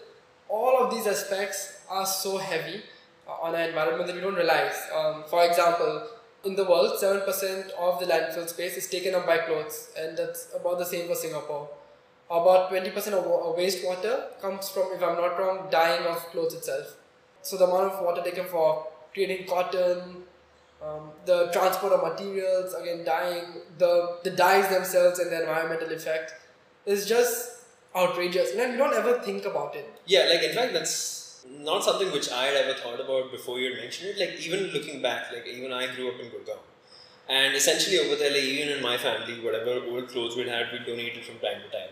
all 0.49 0.83
of 0.83 0.93
these 0.93 1.07
aspects 1.07 1.81
are 1.89 2.07
so 2.07 2.39
heavy 2.39 2.83
uh, 3.29 3.33
on 3.43 3.55
our 3.55 3.63
environment 3.63 4.07
that 4.07 4.17
we 4.17 4.23
don't 4.23 4.35
realize. 4.35 4.81
Um, 4.97 5.25
for 5.29 5.45
example, 5.45 6.09
in 6.45 6.57
the 6.57 6.65
world, 6.65 6.99
7% 7.01 7.71
of 7.79 8.01
the 8.01 8.07
landfill 8.07 8.49
space 8.49 8.77
is 8.77 8.89
taken 8.89 9.15
up 9.15 9.27
by 9.27 9.39
clothes, 9.39 9.93
and 9.99 10.17
that's 10.17 10.49
about 10.55 10.79
the 10.79 10.87
same 10.87 11.07
for 11.07 11.15
Singapore 11.15 11.69
about 12.31 12.71
20% 12.71 12.95
of 13.13 13.25
wastewater 13.57 14.41
comes 14.41 14.69
from, 14.69 14.93
if 14.95 15.03
I'm 15.03 15.17
not 15.17 15.37
wrong, 15.39 15.67
dyeing 15.69 16.07
of 16.07 16.19
clothes 16.31 16.55
itself. 16.55 16.95
So 17.43 17.57
the 17.57 17.65
amount 17.65 17.93
of 17.93 18.05
water 18.05 18.23
taken 18.23 18.47
for 18.47 18.87
creating 19.13 19.49
cotton, 19.49 20.23
um, 20.83 21.11
the 21.27 21.51
transport 21.53 21.93
of 21.93 22.03
materials, 22.03 22.75
again 22.75 23.05
dyeing, 23.05 23.63
the, 23.79 24.19
the 24.25 24.31
dyes 24.31 24.69
themselves 24.69 25.19
and 25.19 25.31
the 25.31 25.41
environmental 25.41 25.93
effect 25.93 26.35
is 26.87 27.07
just 27.07 27.65
outrageous. 27.95 28.53
And 28.57 28.73
we 28.73 28.79
don't 28.79 28.95
ever 28.95 29.21
think 29.21 29.45
about 29.45 29.77
it. 29.77 29.93
Yeah, 30.07 30.31
like 30.33 30.43
in 30.43 30.55
fact 30.55 30.73
that's 30.73 31.45
not 31.49 31.85
something 31.85 32.11
which 32.13 32.31
I 32.31 32.47
had 32.47 32.57
ever 32.57 32.79
thought 32.79 33.01
about 33.01 33.31
before 33.31 33.59
you 33.59 33.75
mentioned 33.77 34.11
it. 34.11 34.19
Like 34.19 34.41
even 34.41 34.69
looking 34.73 35.03
back, 35.03 35.33
like 35.33 35.47
even 35.47 35.73
I 35.73 35.95
grew 35.95 36.09
up 36.09 36.21
in 36.21 36.27
Gurgaon. 36.27 36.59
And 37.29 37.55
essentially 37.55 37.99
over 37.99 38.17
there, 38.17 38.31
like 38.31 38.43
even 38.43 38.77
in 38.77 38.83
my 38.83 38.97
family, 38.99 39.41
whatever 39.41 39.85
old 39.87 40.09
clothes 40.09 40.37
we 40.37 40.49
had, 40.49 40.73
we 40.73 40.79
donated 40.79 41.25
from 41.25 41.37
time 41.37 41.63
to 41.63 41.71
time 41.71 41.91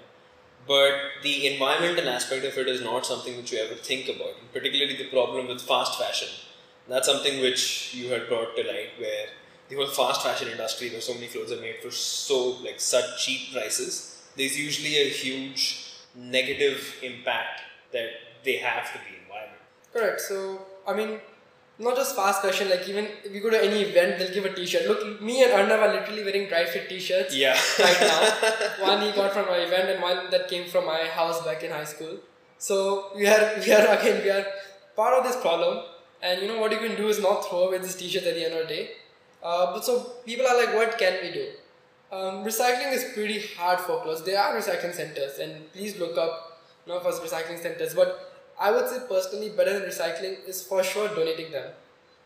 but 0.68 0.92
the 1.22 1.46
environmental 1.46 2.08
aspect 2.10 2.44
of 2.44 2.56
it 2.58 2.68
is 2.68 2.82
not 2.82 3.06
something 3.06 3.36
which 3.38 3.52
you 3.52 3.58
ever 3.58 3.74
think 3.74 4.06
about. 4.06 4.34
Particularly 4.52 4.96
the 4.96 5.08
problem 5.08 5.48
with 5.48 5.62
fast 5.62 5.98
fashion. 5.98 6.28
That's 6.88 7.06
something 7.06 7.40
which 7.40 7.94
you 7.94 8.10
had 8.10 8.28
brought 8.28 8.56
to 8.56 8.62
light, 8.62 8.90
where 8.98 9.26
the 9.68 9.76
whole 9.76 9.86
fast 9.86 10.22
fashion 10.22 10.48
industry, 10.48 10.90
where 10.90 11.00
so 11.00 11.14
many 11.14 11.26
clothes 11.26 11.52
are 11.52 11.60
made 11.60 11.76
for 11.82 11.90
so 11.90 12.56
like 12.64 12.80
such 12.80 13.24
cheap 13.24 13.52
prices, 13.52 14.22
there's 14.36 14.58
usually 14.58 14.96
a 14.96 15.08
huge 15.08 15.94
negative 16.14 16.96
impact 17.02 17.60
that 17.92 18.08
they 18.44 18.56
have 18.56 18.90
to 18.92 18.98
the 18.98 19.22
environment. 19.22 19.62
Correct. 19.92 20.20
So 20.20 20.62
I 20.86 20.94
mean, 20.94 21.20
not 21.78 21.96
just 21.96 22.16
fast 22.16 22.42
fashion, 22.42 22.70
like 22.70 22.88
even 22.88 23.06
if 23.24 23.32
you 23.32 23.40
go 23.40 23.50
to 23.50 23.62
any 23.62 23.82
event, 23.82 24.18
they'll 24.18 24.32
give 24.32 24.44
a 24.44 24.54
t-shirt. 24.54 24.88
Look, 24.88 25.20
me 25.20 25.44
and 25.44 25.52
Arnav 25.52 25.80
are 25.80 25.92
literally 25.92 26.24
wearing 26.24 26.48
dry 26.48 26.64
fit 26.64 26.88
t-shirts 26.88 27.36
yeah. 27.36 27.56
right 27.78 28.00
now. 28.00 28.20
one 28.86 29.02
he 29.02 29.12
got 29.12 29.32
from 29.32 29.46
my 29.46 29.58
event 29.58 29.90
and 29.90 30.02
one 30.02 30.30
that 30.30 30.48
came 30.48 30.68
from 30.68 30.86
my 30.86 31.04
house 31.04 31.44
back 31.44 31.62
in 31.62 31.70
high 31.70 31.84
school. 31.84 32.18
So 32.58 33.12
we 33.14 33.26
are, 33.26 33.60
we 33.64 33.72
are 33.72 33.86
again, 33.98 34.24
we 34.24 34.30
are 34.30 34.46
part 34.96 35.14
of 35.14 35.24
this 35.24 35.40
problem. 35.40 35.84
And 36.22 36.42
you 36.42 36.48
know 36.48 36.58
what 36.58 36.72
you 36.72 36.78
can 36.78 36.96
do 36.96 37.08
is 37.08 37.20
not 37.20 37.48
throw 37.48 37.68
away 37.68 37.78
this 37.78 37.94
t-shirt 37.94 38.24
at 38.24 38.34
the 38.34 38.44
end 38.44 38.54
of 38.54 38.68
the 38.68 38.74
day. 38.74 38.90
Uh, 39.42 39.72
but 39.72 39.84
so 39.84 40.00
people 40.26 40.46
are 40.46 40.56
like, 40.56 40.74
what 40.74 40.98
can 40.98 41.18
we 41.22 41.32
do? 41.32 41.48
Um, 42.10 42.44
recycling 42.44 42.92
is 42.92 43.12
pretty 43.14 43.40
hard 43.56 43.80
for 43.80 44.02
clothes. 44.02 44.24
There 44.24 44.40
are 44.40 44.56
recycling 44.56 44.94
centers 44.94 45.38
and 45.38 45.70
please 45.72 45.98
look 45.98 46.16
up 46.16 46.62
you 46.86 46.92
know, 46.92 47.00
for 47.00 47.12
recycling 47.12 47.60
centers. 47.60 47.94
But 47.94 48.32
I 48.58 48.70
would 48.72 48.88
say 48.88 49.00
personally 49.08 49.50
better 49.50 49.78
than 49.78 49.88
recycling 49.88 50.48
is 50.48 50.62
for 50.62 50.82
sure 50.82 51.08
donating 51.08 51.52
them. 51.52 51.70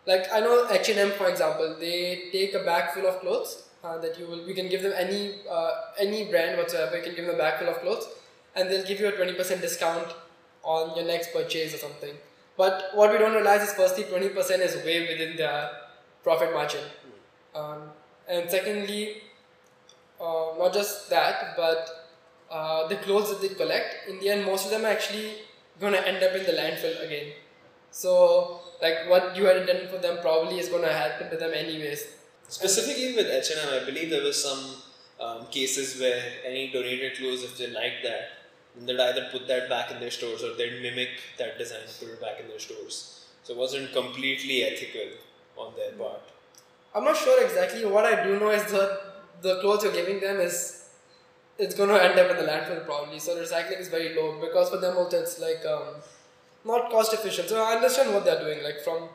Like 0.07 0.33
I 0.33 0.41
know 0.41 0.69
H&M 0.71 1.11
for 1.13 1.29
example, 1.29 1.77
they 1.79 2.29
take 2.33 2.55
a 2.55 2.61
bag 2.61 2.93
full 2.93 3.07
of 3.07 3.21
clothes 3.21 3.65
uh, 3.85 3.99
that 3.99 4.19
you 4.19 4.27
will, 4.27 4.45
we 4.47 4.55
can 4.55 4.69
give 4.69 4.83
them 4.83 4.93
any 4.97 5.35
uh, 5.51 5.71
any 5.99 6.25
brand 6.25 6.59
whatsoever, 6.59 6.97
you 6.97 7.03
can 7.03 7.15
give 7.15 7.27
them 7.27 7.35
a 7.35 7.39
bag 7.39 7.59
full 7.59 7.69
of 7.69 7.81
clothes 7.81 8.09
and 8.57 8.71
they'll 8.71 8.87
give 8.87 9.01
you 9.01 9.09
a 9.09 9.13
20% 9.13 9.61
discount 9.61 10.15
on 10.63 10.97
your 10.97 11.07
next 11.07 11.33
purchase 11.33 11.75
or 11.75 11.79
something. 11.79 12.15
But 12.57 12.91
what 12.95 13.11
we 13.11 13.19
don't 13.19 13.33
realize 13.33 13.63
is 13.63 13.75
firstly 13.75 14.05
20% 14.05 14.35
is 14.61 14.77
way 14.85 15.09
within 15.09 15.37
their 15.37 15.71
profit 16.23 16.53
margin. 16.53 16.85
Um, 17.55 17.91
and 18.29 18.51
secondly, 18.51 19.23
uh, 20.21 20.55
not 20.59 20.73
just 20.73 21.11
that, 21.11 21.57
but 21.57 21.89
uh, 22.51 22.87
the 22.89 22.97
clothes 22.97 23.31
that 23.31 23.41
they 23.41 23.55
collect, 23.55 24.09
in 24.09 24.21
the 24.21 24.29
end, 24.29 24.45
most 24.45 24.67
of 24.67 24.71
them 24.71 24.85
are 24.85 24.89
actually 24.89 25.33
going 25.81 25.93
to 25.93 26.07
end 26.07 26.23
up 26.23 26.35
in 26.35 26.45
the 26.45 26.53
landfill 26.53 27.05
again. 27.05 27.33
So, 27.91 28.61
like 28.81 29.09
what 29.09 29.37
you 29.37 29.45
had 29.45 29.57
intended 29.57 29.91
for 29.91 29.99
them 29.99 30.19
probably 30.21 30.59
is 30.59 30.69
going 30.69 30.83
to 30.83 30.93
happen 30.93 31.31
to 31.31 31.37
them 31.37 31.53
anyways. 31.55 32.07
Specifically 32.49 33.15
with 33.15 33.27
H&M, 33.27 33.83
I 33.83 33.85
believe 33.85 34.11
there 34.11 34.23
was 34.23 34.43
some 34.43 34.77
um, 35.21 35.47
cases 35.47 35.99
where 36.01 36.23
any 36.45 36.71
donated 36.71 37.17
clothes, 37.17 37.43
if 37.43 37.57
they 37.57 37.69
like 37.69 38.03
that, 38.03 38.42
then 38.77 38.87
they'd 38.87 39.01
either 39.01 39.29
put 39.31 39.47
that 39.49 39.69
back 39.69 39.91
in 39.91 40.01
their 40.01 40.11
stores 40.11 40.43
or 40.43 40.55
they'd 40.55 40.81
mimic 40.83 41.11
that 41.39 41.59
design 41.59 41.81
and 41.87 41.99
put 41.99 42.09
it 42.09 42.21
back 42.21 42.41
in 42.41 42.49
their 42.49 42.59
stores. 42.59 43.27
So 43.43 43.53
it 43.55 43.59
wasn't 43.59 43.93
completely 43.93 44.65
ethical 44.65 45.09
on 45.57 45.73
their 45.77 45.93
part. 45.93 46.23
I'm 46.95 47.05
not 47.05 47.17
sure 47.17 47.43
exactly. 47.45 47.85
What 47.85 48.05
I 48.05 48.23
do 48.25 48.39
know 48.39 48.51
is 48.51 48.71
that 48.73 49.01
the 49.43 49.61
clothes 49.61 49.85
you're 49.85 49.93
giving 49.93 50.21
them 50.21 50.41
is 50.41 50.89
it's 51.59 51.75
going 51.75 51.89
to 51.89 52.03
end 52.03 52.19
up 52.19 52.31
in 52.31 52.37
the 52.37 52.51
landfill 52.51 52.85
probably. 52.85 53.19
So 53.19 53.37
recycling 53.37 53.81
is 53.81 53.89
very 53.89 54.15
low 54.15 54.41
because 54.41 54.71
for 54.71 54.79
them 54.79 54.97
also 54.97 55.21
it's 55.21 55.41
like 55.41 55.65
um, 55.67 55.95
not 56.65 56.91
cost 56.91 57.13
efficient. 57.13 57.49
So 57.49 57.63
I 57.63 57.75
understand 57.75 58.15
what 58.15 58.25
they're 58.25 58.41
doing. 58.41 58.63
Like 58.63 58.81
from 58.83 59.09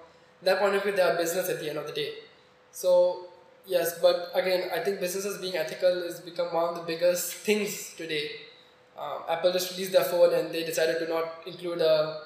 that 0.44 0.60
point 0.60 0.76
of 0.76 0.84
view, 0.84 0.92
they 0.92 1.02
are 1.02 1.16
business 1.18 1.50
at 1.50 1.60
the 1.60 1.70
end 1.70 1.78
of 1.78 1.88
the 1.88 1.94
day. 1.94 2.14
So 2.72 3.28
yes, 3.66 4.00
but 4.02 4.32
again, 4.34 4.70
I 4.74 4.80
think 4.80 5.00
businesses 5.00 5.40
being 5.40 5.56
ethical 5.56 6.04
has 6.04 6.20
become 6.20 6.54
one 6.54 6.70
of 6.70 6.76
the 6.76 6.84
biggest 6.84 7.34
things 7.34 7.94
today. 7.96 8.32
Um, 8.98 9.22
Apple 9.30 9.52
just 9.52 9.72
released 9.72 9.92
their 9.92 10.04
phone 10.04 10.34
and 10.34 10.52
they 10.52 10.64
decided 10.64 11.00
to 11.00 11.08
not 11.08 11.42
include 11.46 11.82
a, 11.82 12.22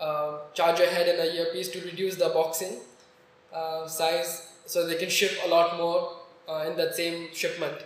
a 0.00 0.38
charger 0.54 0.86
head 0.86 1.08
and 1.08 1.18
a 1.18 1.34
earpiece 1.34 1.68
to 1.70 1.80
reduce 1.80 2.16
the 2.16 2.28
boxing 2.28 2.78
uh, 3.52 3.86
size 3.86 4.48
so 4.66 4.86
they 4.86 4.96
can 4.96 5.10
ship 5.10 5.32
a 5.44 5.48
lot 5.48 5.76
more 5.76 6.16
uh, 6.48 6.68
in 6.68 6.76
that 6.76 6.94
same 6.94 7.28
shipment. 7.32 7.84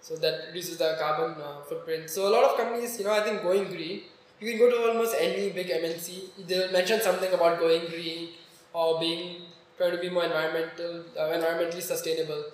So 0.00 0.16
that 0.16 0.46
reduces 0.48 0.78
the 0.78 0.96
carbon 0.98 1.40
uh, 1.42 1.62
footprint. 1.68 2.08
So 2.08 2.28
a 2.28 2.32
lot 2.32 2.44
of 2.44 2.56
companies 2.56 2.98
you 2.98 3.04
know 3.04 3.12
i 3.12 3.20
think 3.20 3.42
going 3.42 3.64
green 3.68 4.02
you 4.40 4.50
can 4.50 4.58
go 4.58 4.70
to 4.70 4.88
almost 4.88 5.14
any 5.18 5.50
big 5.50 5.68
mnc 5.68 6.46
they'll 6.48 6.72
mention 6.72 7.02
something 7.02 7.32
about 7.34 7.58
going 7.58 7.86
green 7.90 8.30
or 8.72 8.98
being 8.98 9.42
trying 9.80 9.92
to 9.92 9.98
be 9.98 10.10
more 10.10 10.24
environmental 10.24 11.04
uh, 11.18 11.28
environmentally 11.36 11.80
sustainable. 11.80 12.44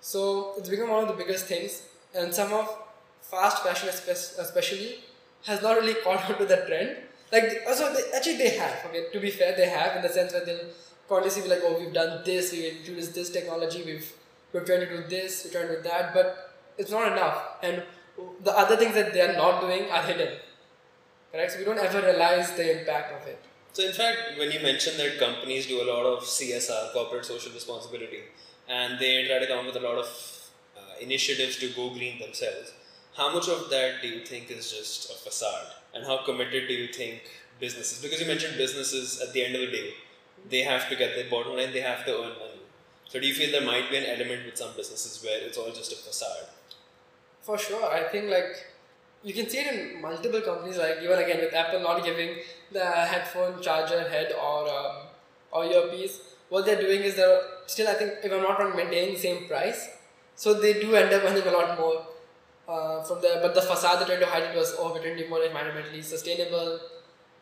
So 0.00 0.54
it's 0.56 0.68
become 0.68 0.90
one 0.90 1.02
of 1.02 1.08
the 1.08 1.14
biggest 1.22 1.46
things 1.46 1.82
and 2.14 2.32
some 2.32 2.52
of 2.52 2.68
fast 3.30 3.62
fashion 3.62 3.88
especially 3.88 4.98
has 5.44 5.62
not 5.62 5.76
really 5.76 5.94
caught 6.04 6.30
on 6.30 6.38
to 6.38 6.46
that 6.46 6.66
trend 6.66 6.96
like 7.32 7.62
also 7.66 7.92
they, 7.94 8.04
actually 8.16 8.38
they 8.38 8.50
have 8.56 8.76
okay 8.86 9.06
to 9.12 9.20
be 9.20 9.30
fair 9.30 9.56
they 9.56 9.68
have 9.68 9.96
in 9.96 10.02
the 10.02 10.08
sense 10.18 10.32
where 10.32 10.44
they'll 10.44 10.68
constantly 11.08 11.48
be 11.48 11.54
like 11.54 11.64
oh 11.64 11.78
we've 11.78 11.92
done 11.92 12.22
this 12.24 12.52
we've 12.52 12.72
introduced 12.76 13.14
this 13.14 13.30
technology 13.30 13.82
we've 13.84 14.12
we're 14.52 14.64
trying 14.64 14.80
to 14.80 14.90
do 14.96 15.02
this 15.08 15.44
we're 15.44 15.52
trying 15.56 15.68
to 15.68 15.76
do 15.76 15.88
that 15.88 16.14
but 16.14 16.48
it's 16.78 16.92
not 16.92 17.12
enough. 17.12 17.42
And 17.62 17.82
the 18.42 18.56
other 18.56 18.76
things 18.76 18.94
that 18.94 19.12
they 19.12 19.20
are 19.20 19.34
not 19.34 19.60
doing 19.60 19.90
are 19.90 20.02
hidden. 20.02 20.38
Correct? 21.32 21.52
So 21.52 21.58
we 21.58 21.64
don't 21.64 21.78
ever 21.78 22.00
realize 22.00 22.52
the 22.52 22.80
impact 22.80 23.20
of 23.20 23.28
it. 23.28 23.42
So, 23.72 23.84
in 23.84 23.92
fact, 23.92 24.38
when 24.38 24.50
you 24.50 24.60
mentioned 24.60 24.98
that 24.98 25.18
companies 25.18 25.66
do 25.66 25.82
a 25.82 25.86
lot 25.92 26.06
of 26.06 26.22
CSR, 26.24 26.92
corporate 26.92 27.26
social 27.26 27.52
responsibility, 27.52 28.22
and 28.68 28.98
they 28.98 29.26
try 29.26 29.38
to 29.38 29.46
come 29.46 29.58
up 29.58 29.66
with 29.66 29.76
a 29.76 29.86
lot 29.86 29.98
of 29.98 30.06
uh, 30.76 30.80
initiatives 31.00 31.58
to 31.58 31.68
go 31.70 31.90
green 31.90 32.18
themselves, 32.18 32.72
how 33.18 33.34
much 33.34 33.48
of 33.48 33.68
that 33.70 34.00
do 34.00 34.08
you 34.08 34.20
think 34.24 34.50
is 34.50 34.70
just 34.70 35.10
a 35.10 35.14
facade? 35.14 35.72
And 35.92 36.06
how 36.06 36.18
committed 36.24 36.68
do 36.68 36.74
you 36.74 36.86
think 36.86 37.22
businesses, 37.58 38.00
because 38.00 38.20
you 38.20 38.26
mentioned 38.26 38.56
businesses 38.56 39.20
at 39.20 39.32
the 39.32 39.44
end 39.44 39.56
of 39.56 39.60
the 39.62 39.72
day, 39.72 39.94
they 40.48 40.62
have 40.62 40.88
to 40.88 40.94
get 40.94 41.16
their 41.16 41.28
bottom 41.28 41.56
line, 41.56 41.72
they 41.72 41.80
have 41.80 42.04
to 42.06 42.12
earn 42.12 42.38
money. 42.38 42.62
So, 43.08 43.18
do 43.18 43.26
you 43.26 43.34
feel 43.34 43.50
there 43.50 43.66
might 43.66 43.90
be 43.90 43.96
an 43.96 44.04
element 44.04 44.44
with 44.46 44.56
some 44.56 44.70
businesses 44.76 45.24
where 45.24 45.40
it's 45.40 45.58
all 45.58 45.72
just 45.72 45.92
a 45.92 45.96
facade? 45.96 46.46
For 47.42 47.58
sure, 47.58 47.90
I 47.90 48.04
think 48.04 48.30
like 48.30 48.66
you 49.24 49.34
can 49.34 49.48
see 49.48 49.58
it 49.58 49.74
in 49.74 50.00
multiple 50.00 50.40
companies. 50.42 50.76
Like 50.76 50.98
even 51.02 51.18
again 51.18 51.40
with 51.40 51.54
Apple 51.54 51.80
not 51.80 52.04
giving 52.04 52.36
the 52.70 52.84
headphone 52.84 53.60
charger 53.62 54.08
head 54.08 54.32
or 54.32 54.68
um, 54.68 54.96
or 55.50 55.64
earpiece, 55.64 56.20
what 56.50 56.66
they're 56.66 56.80
doing 56.80 57.00
is 57.00 57.16
they're 57.16 57.40
still 57.66 57.88
I 57.88 57.94
think 57.94 58.12
if 58.22 58.30
I'm 58.30 58.42
not 58.42 58.60
wrong 58.60 58.76
maintaining 58.76 59.14
the 59.14 59.20
same 59.20 59.48
price. 59.48 59.88
So 60.36 60.54
they 60.60 60.74
do 60.74 60.94
end 60.94 61.12
up 61.12 61.24
earning 61.24 61.46
a 61.46 61.50
lot 61.50 61.78
more 61.78 62.04
uh, 62.68 63.02
from 63.02 63.20
there. 63.22 63.40
But 63.40 63.54
the 63.54 63.62
facade 63.62 63.98
they're 64.00 64.06
trying 64.06 64.20
to 64.20 64.26
hide 64.26 64.42
it 64.44 64.56
was 64.56 64.74
oh 64.78 64.94
to 64.94 65.00
be 65.00 65.26
more 65.28 65.40
environmentally 65.40 66.04
sustainable. 66.04 66.80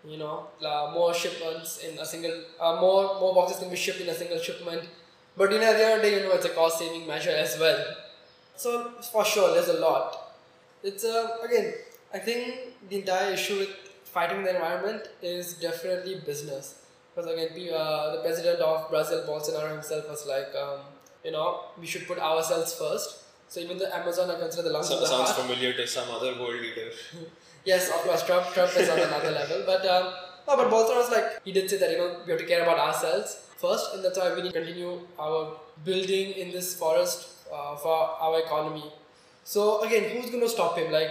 You 0.07 0.19
know, 0.19 0.47
uh, 0.65 0.93
more 0.95 1.13
shipments 1.13 1.79
in 1.79 1.99
a 1.99 2.07
single, 2.07 2.45
uh, 2.61 2.77
more 2.81 3.19
more 3.19 3.35
boxes 3.35 3.59
can 3.59 3.71
be 3.71 3.77
shipped 3.77 4.01
in 4.01 4.09
a 4.09 4.15
single 4.15 4.39
shipment. 4.39 4.83
But 5.37 5.53
you 5.53 5.59
know, 5.59 5.71
at 5.71 5.77
the 5.79 5.85
end 5.85 5.95
of 5.97 6.03
the 6.03 6.11
day, 6.11 6.23
you 6.23 6.29
know, 6.29 6.35
it's 6.35 6.47
a 6.47 6.51
cost 6.51 6.79
saving 6.79 7.07
measure 7.07 7.31
as 7.31 7.59
well. 7.59 7.85
So 8.55 8.93
for 9.13 9.25
sure, 9.25 9.53
there's 9.53 9.69
a 9.69 9.81
lot. 9.81 10.35
It's 10.83 11.05
uh, 11.05 11.39
again, 11.45 11.75
I 12.15 12.19
think 12.19 12.89
the 12.89 13.01
entire 13.01 13.33
issue 13.33 13.59
with 13.59 13.71
fighting 14.05 14.45
the 14.45 14.55
environment 14.55 15.09
is 15.23 15.55
definitely 15.55 16.21
business. 16.25 16.83
Because 17.15 17.33
again, 17.33 17.51
uh, 17.75 18.17
the 18.17 18.21
president 18.23 18.61
of 18.61 18.89
Brazil, 18.91 19.25
Bolsonaro 19.27 19.73
himself, 19.73 20.09
was 20.09 20.27
like, 20.27 20.55
um, 20.55 20.81
you 21.25 21.33
know, 21.33 21.63
we 21.81 21.87
should 21.87 22.07
put 22.07 22.19
ourselves 22.19 22.75
first. 22.75 23.26
So 23.49 23.61
even 23.61 23.79
the 23.79 23.95
Amazon 23.95 24.31
are 24.31 24.39
considered 24.39 24.69
the 24.69 24.73
lungs 24.73 24.91
of 24.91 25.01
the 25.01 25.07
sounds 25.07 25.31
heart. 25.31 25.43
familiar 25.43 25.73
to 25.75 25.87
some 25.87 26.11
other 26.11 26.35
world 26.41 26.61
leader. 26.61 26.91
yes, 27.65 27.89
of 27.89 28.01
course, 28.03 28.25
Trump. 28.25 28.47
Trump 28.53 28.77
is 28.77 28.89
on 28.89 28.99
another 28.99 29.31
level, 29.31 29.63
but 29.65 29.87
um, 29.87 30.13
no, 30.49 30.57
but 30.57 30.71
Bolsonaro 30.71 31.03
was 31.05 31.11
like, 31.11 31.45
he 31.45 31.53
did 31.53 31.71
say 31.71 31.79
that 31.79 31.91
you 31.91 31.99
know 31.99 32.17
we 32.25 32.33
have 32.33 32.41
to 32.41 32.47
care 32.47 32.63
about 32.63 32.79
ourselves 32.79 33.39
first, 33.57 33.95
and 33.95 34.05
that's 34.05 34.19
why 34.19 34.35
we 34.35 34.43
need 34.43 34.53
to 34.53 34.59
continue 34.61 35.01
our 35.19 35.57
building 35.85 36.33
in 36.33 36.51
this 36.51 36.75
forest 36.77 37.29
uh, 37.53 37.77
for 37.77 37.97
our 38.21 38.41
economy. 38.41 38.85
So 39.45 39.83
again, 39.83 40.11
who's 40.11 40.31
going 40.31 40.43
to 40.43 40.49
stop 40.49 40.77
him? 40.77 40.91
Like, 40.91 41.11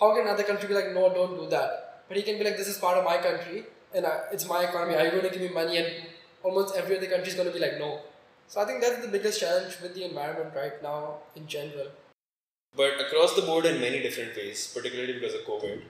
how 0.00 0.12
can 0.14 0.26
another 0.26 0.42
country 0.42 0.68
be 0.68 0.74
like, 0.74 0.92
no, 0.92 1.08
don't 1.14 1.36
do 1.38 1.48
that? 1.50 2.02
But 2.08 2.16
he 2.16 2.22
can 2.24 2.38
be 2.38 2.44
like, 2.44 2.56
this 2.56 2.68
is 2.68 2.78
part 2.78 2.98
of 2.98 3.04
my 3.04 3.18
country 3.18 3.64
and 3.94 4.06
I, 4.06 4.22
it's 4.32 4.46
my 4.48 4.64
economy. 4.64 4.94
Are 4.96 5.04
you 5.04 5.10
going 5.10 5.22
to 5.22 5.30
give 5.30 5.40
me 5.40 5.48
money? 5.48 5.78
And 5.78 5.86
almost 6.42 6.76
every 6.76 6.96
other 6.96 7.06
country 7.06 7.28
is 7.28 7.34
going 7.34 7.48
to 7.48 7.54
be 7.54 7.60
like, 7.60 7.78
no. 7.78 8.00
So 8.48 8.60
I 8.60 8.64
think 8.64 8.80
that's 8.80 9.04
the 9.04 9.08
biggest 9.08 9.40
challenge 9.40 9.76
with 9.82 9.94
the 9.94 10.04
environment 10.04 10.54
right 10.54 10.80
now 10.82 11.18
in 11.34 11.46
general. 11.46 11.88
But 12.76 13.00
across 13.00 13.34
the 13.34 13.42
board 13.42 13.64
in 13.66 13.80
many 13.80 14.00
different 14.00 14.36
ways, 14.36 14.70
particularly 14.72 15.14
because 15.14 15.34
of 15.34 15.40
COVID, 15.40 15.82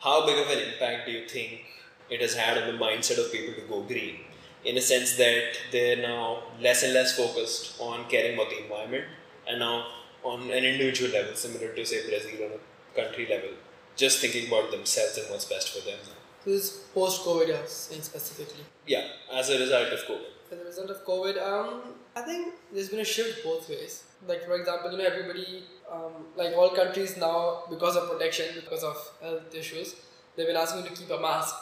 how 0.00 0.26
big 0.26 0.38
of 0.38 0.50
an 0.50 0.58
impact 0.58 1.06
do 1.06 1.12
you 1.12 1.28
think 1.28 1.60
it 2.08 2.20
has 2.20 2.34
had 2.34 2.58
on 2.58 2.66
the 2.66 2.78
mindset 2.84 3.24
of 3.24 3.30
people 3.30 3.54
to 3.54 3.60
go 3.68 3.82
green? 3.82 4.16
In 4.64 4.76
a 4.76 4.80
sense 4.80 5.16
that 5.16 5.58
they're 5.70 5.96
now 5.96 6.42
less 6.60 6.82
and 6.82 6.94
less 6.94 7.16
focused 7.16 7.80
on 7.80 8.08
caring 8.08 8.34
about 8.34 8.50
the 8.50 8.62
environment 8.62 9.04
and 9.46 9.60
now 9.60 9.86
on 10.22 10.50
an 10.50 10.64
individual 10.64 11.12
level, 11.12 11.34
similar 11.34 11.72
to 11.72 11.84
say 11.84 12.08
Brazil 12.08 12.46
on 12.46 12.52
a 12.58 13.02
country 13.02 13.26
level, 13.28 13.50
just 13.96 14.20
thinking 14.20 14.48
about 14.48 14.70
themselves 14.70 15.16
and 15.18 15.30
what's 15.30 15.44
best 15.44 15.68
for 15.68 15.84
them. 15.88 15.98
So 16.02 16.12
this 16.50 16.88
post-COVID, 16.94 17.68
saying 17.68 18.02
specifically. 18.02 18.64
Yeah, 18.86 19.06
as 19.32 19.50
a 19.50 19.58
result 19.58 19.92
of 19.92 20.00
COVID. 20.00 20.30
As 20.50 20.58
a 20.58 20.64
result 20.64 20.90
of 20.90 21.04
COVID, 21.04 21.42
um, 21.42 21.82
I 22.16 22.22
think 22.22 22.54
there's 22.72 22.88
been 22.88 23.00
a 23.00 23.04
shift 23.04 23.44
both 23.44 23.68
ways. 23.68 24.04
Like 24.26 24.44
for 24.44 24.54
example, 24.56 24.92
you 24.92 24.98
know, 24.98 25.04
everybody, 25.04 25.64
um, 25.90 26.26
like 26.36 26.54
all 26.54 26.70
countries 26.70 27.16
now, 27.16 27.62
because 27.70 27.96
of 27.96 28.10
protection, 28.10 28.46
because 28.54 28.84
of 28.84 28.96
health 29.22 29.54
issues, 29.54 29.96
they've 30.36 30.46
been 30.46 30.56
asking 30.56 30.82
you 30.82 30.90
to 30.90 30.94
keep 30.94 31.10
a 31.10 31.20
mask. 31.20 31.54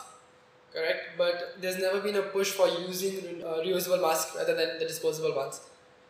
Correct, 0.73 1.17
but 1.17 1.55
there's 1.61 1.79
never 1.79 2.01
been 2.01 2.17
a 2.17 2.23
push 2.23 2.51
for 2.51 2.69
using 2.69 3.43
uh, 3.43 3.55
reusable 3.65 4.03
masks 4.03 4.37
rather 4.37 4.55
than 4.55 4.79
the 4.79 4.85
disposable 4.85 5.35
ones 5.35 5.63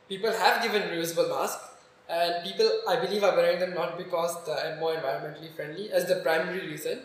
people 0.08 0.32
have 0.32 0.62
given 0.62 0.82
reusable 0.90 1.28
masks 1.28 1.64
and 2.08 2.42
people 2.42 2.68
I 2.88 2.96
believe 2.96 3.22
are 3.22 3.36
wearing 3.36 3.58
them 3.58 3.74
not 3.74 3.98
because 3.98 4.34
they're 4.46 4.76
more 4.80 4.94
environmentally 4.94 5.54
friendly 5.54 5.92
as 5.92 6.06
the 6.06 6.16
primary 6.16 6.66
reason, 6.66 7.00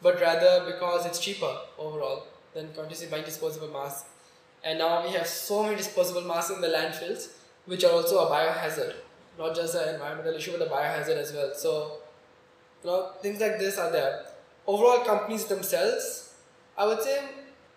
but 0.00 0.20
rather 0.20 0.64
because 0.64 1.06
it's 1.06 1.18
cheaper 1.18 1.56
overall 1.76 2.26
than 2.54 2.66
continuously 2.68 3.08
buying 3.08 3.24
disposable 3.24 3.68
masks. 3.68 4.08
And 4.64 4.78
now 4.78 5.04
we 5.04 5.12
have 5.12 5.26
so 5.26 5.62
many 5.62 5.76
disposable 5.76 6.22
masks 6.22 6.50
in 6.50 6.60
the 6.60 6.68
landfills, 6.68 7.28
which 7.66 7.84
are 7.84 7.92
also 7.92 8.26
a 8.26 8.30
biohazard, 8.30 8.94
not 9.38 9.54
just 9.54 9.74
an 9.74 9.94
environmental 9.94 10.34
issue, 10.34 10.52
but 10.52 10.66
a 10.66 10.70
biohazard 10.70 11.18
as 11.18 11.32
well. 11.32 11.52
So, 11.54 11.98
you 12.82 12.90
know, 12.90 13.10
things 13.20 13.40
like 13.40 13.58
this 13.58 13.78
are 13.78 13.92
there. 13.92 14.24
Overall, 14.66 15.04
companies 15.04 15.44
themselves, 15.44 16.32
I 16.78 16.86
would 16.86 17.02
say 17.02 17.20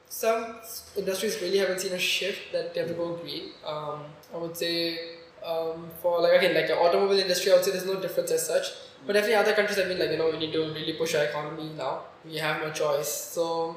some 0.10 0.56
industries 0.98 1.42
really 1.42 1.58
haven't 1.58 1.82
seen 1.82 1.92
a 1.92 2.00
shift 2.00 2.54
that 2.54 2.74
they 2.74 2.80
have 2.80 2.90
to 2.90 2.96
go 2.96 3.16
green. 3.16 3.52
Um, 3.66 4.06
I 4.34 4.38
would 4.38 4.56
say 4.56 4.98
um, 5.46 5.90
for 6.02 6.22
like 6.22 6.34
again 6.34 6.56
like 6.56 6.68
the 6.68 6.78
automobile 6.78 7.20
industry, 7.20 7.52
I 7.52 7.56
would 7.56 7.66
say 7.66 7.72
there's 7.72 7.86
no 7.86 8.00
difference 8.00 8.32
as 8.32 8.48
such. 8.48 8.68
But 9.06 9.14
definitely 9.14 9.36
other 9.36 9.54
countries 9.54 9.78
have 9.78 9.88
been 9.88 10.00
like 10.00 10.12
you 10.12 10.18
know 10.18 10.32
we 10.32 10.38
need 10.40 10.54
to 10.54 10.60
really 10.74 10.94
push 10.94 11.16
our 11.16 11.26
economy 11.26 11.72
now. 11.78 12.04
We 12.26 12.38
have 12.38 12.62
no 12.62 12.72
choice. 12.72 13.12
So 13.12 13.76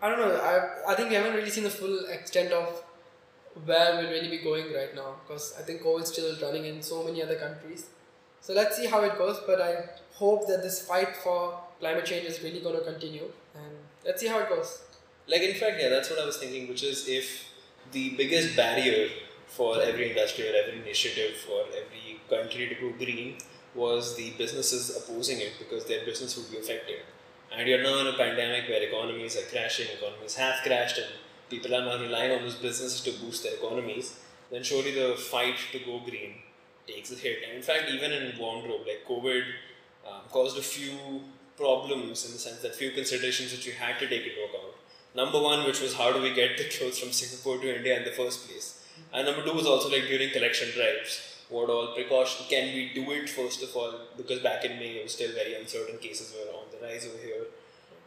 I 0.00 0.08
don't 0.08 0.18
know. 0.18 0.34
I 0.36 0.92
I 0.92 0.94
think 0.94 1.08
we 1.10 1.16
haven't 1.16 1.34
really 1.34 1.50
seen 1.50 1.64
the 1.64 1.70
full 1.70 2.06
extent 2.16 2.52
of 2.52 2.82
where 3.64 3.96
we'll 3.96 4.10
really 4.10 4.28
be 4.28 4.38
going 4.38 4.72
right 4.72 4.94
now 4.94 5.14
because 5.22 5.54
I 5.58 5.62
think 5.62 5.82
COVID's 5.82 6.12
still 6.12 6.34
running 6.40 6.66
in 6.66 6.82
so 6.82 7.02
many 7.04 7.22
other 7.22 7.36
countries. 7.36 7.86
So 8.40 8.52
let's 8.54 8.76
see 8.76 8.86
how 8.86 9.02
it 9.02 9.18
goes. 9.18 9.40
But 9.46 9.60
I 9.60 9.72
hope 10.14 10.46
that 10.48 10.62
this 10.62 10.86
fight 10.86 11.16
for 11.16 11.58
climate 11.80 12.04
change 12.04 12.26
is 12.26 12.42
really 12.42 12.60
going 12.60 12.76
to 12.76 12.84
continue 12.84 13.30
and 13.54 13.72
let's 14.04 14.20
see 14.20 14.28
how 14.28 14.38
it 14.38 14.48
goes. 14.48 14.82
Like 15.26 15.42
in 15.42 15.54
fact, 15.54 15.76
yeah, 15.80 15.88
that's 15.88 16.10
what 16.10 16.20
I 16.20 16.26
was 16.26 16.38
thinking. 16.38 16.68
Which 16.68 16.84
is 16.84 17.08
if 17.08 17.44
the 17.92 18.10
biggest 18.10 18.56
barrier 18.56 19.08
for 19.46 19.80
every 19.82 20.10
industry 20.10 20.48
or 20.48 20.54
every 20.62 20.80
initiative 20.80 21.44
or 21.50 21.62
every 21.82 22.20
country 22.30 22.68
to 22.68 22.74
go 22.76 22.90
green 23.04 23.38
was 23.74 24.16
the 24.16 24.30
businesses 24.38 24.96
opposing 24.96 25.40
it 25.40 25.52
because 25.58 25.84
their 25.86 26.04
business 26.04 26.36
would 26.36 26.50
be 26.50 26.58
affected. 26.58 27.00
And 27.56 27.68
you're 27.68 27.82
now 27.82 27.98
in 28.00 28.06
a 28.06 28.12
pandemic 28.12 28.68
where 28.68 28.82
economies 28.82 29.36
are 29.36 29.48
crashing, 29.50 29.86
economies 29.96 30.36
have 30.36 30.62
crashed, 30.62 30.98
and 30.98 31.06
people 31.48 31.74
are 31.74 31.80
now 31.80 31.98
relying 31.98 32.32
on 32.32 32.42
those 32.42 32.56
businesses 32.56 33.00
to 33.02 33.12
boost 33.24 33.42
their 33.42 33.54
economies. 33.54 34.18
Then 34.50 34.62
surely 34.62 34.92
the 34.92 35.16
fight 35.16 35.56
to 35.72 35.78
go 35.78 36.00
green 36.00 36.34
takes 36.86 37.10
a 37.10 37.14
hit. 37.14 37.38
And 37.46 37.56
in 37.56 37.62
fact, 37.62 37.90
even 37.90 38.12
in 38.12 38.32
Warmdrobe, 38.32 38.86
like 38.86 39.06
COVID 39.08 39.44
um, 40.06 40.22
caused 40.30 40.58
a 40.58 40.62
few 40.62 41.22
problems 41.56 42.24
in 42.26 42.32
the 42.32 42.38
sense 42.38 42.60
that 42.60 42.74
few 42.74 42.92
considerations 42.92 43.52
which 43.52 43.66
you 43.66 43.72
had 43.72 43.98
to 43.98 44.08
take 44.08 44.24
into 44.26 44.44
account 44.44 44.74
number 45.14 45.40
one, 45.40 45.64
which 45.64 45.80
was 45.80 45.94
how 45.94 46.12
do 46.12 46.20
we 46.22 46.32
get 46.34 46.56
the 46.56 46.68
clothes 46.68 46.98
from 46.98 47.12
Singapore 47.12 47.58
to 47.58 47.76
India 47.76 47.96
in 47.96 48.04
the 48.04 48.10
first 48.10 48.46
place, 48.46 48.84
and 49.12 49.26
number 49.26 49.44
two 49.44 49.52
was 49.52 49.66
also 49.66 49.90
like 49.90 50.06
during 50.06 50.30
collection 50.30 50.70
drives. 50.74 51.37
What 51.48 51.70
all 51.70 51.94
precaution 51.94 52.46
can 52.48 52.74
we 52.74 52.90
do 52.94 53.10
it 53.12 53.28
first 53.28 53.62
of 53.62 53.74
all? 53.74 53.92
Because 54.16 54.40
back 54.40 54.64
in 54.64 54.78
May, 54.78 54.90
it 54.98 55.04
was 55.04 55.12
still 55.14 55.32
very 55.32 55.54
uncertain. 55.54 55.98
Cases 55.98 56.34
were 56.34 56.52
on 56.52 56.66
the 56.70 56.86
rise 56.86 57.06
over 57.06 57.16
here, 57.24 57.46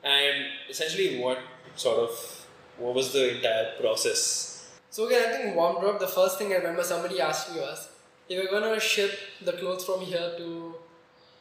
and 0.03 0.45
essentially, 0.69 1.19
what 1.19 1.39
sort 1.75 1.99
of 1.99 2.45
what 2.77 2.93
was 2.93 3.13
the 3.13 3.35
entire 3.35 3.73
process? 3.79 4.69
So 4.89 5.07
again, 5.07 5.29
I 5.29 5.37
think 5.37 5.55
Warmdrobe. 5.55 5.99
The 5.99 6.07
first 6.07 6.37
thing 6.37 6.53
I 6.53 6.57
remember 6.57 6.83
somebody 6.83 7.19
asked 7.19 7.53
me 7.53 7.61
was, 7.61 7.89
if 8.29 8.37
we're 8.37 8.59
gonna 8.59 8.79
ship 8.79 9.11
the 9.41 9.53
clothes 9.53 9.85
from 9.85 10.01
here 10.01 10.33
to 10.37 10.75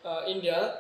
uh, 0.05 0.23
India, 0.27 0.79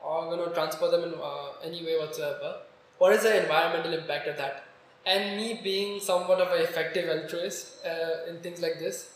or 0.00 0.30
gonna 0.30 0.52
transport 0.54 0.92
them 0.92 1.04
in 1.04 1.14
uh, 1.14 1.52
any 1.64 1.84
way 1.84 1.98
whatsoever, 1.98 2.58
what 2.98 3.12
is 3.12 3.22
the 3.22 3.42
environmental 3.42 3.92
impact 3.92 4.28
of 4.28 4.36
that? 4.36 4.64
And 5.06 5.36
me 5.36 5.60
being 5.64 5.98
somewhat 5.98 6.40
of 6.40 6.52
an 6.52 6.62
effective 6.62 7.08
altruist 7.08 7.84
uh, 7.84 8.28
in 8.28 8.38
things 8.40 8.60
like 8.60 8.78
this, 8.78 9.10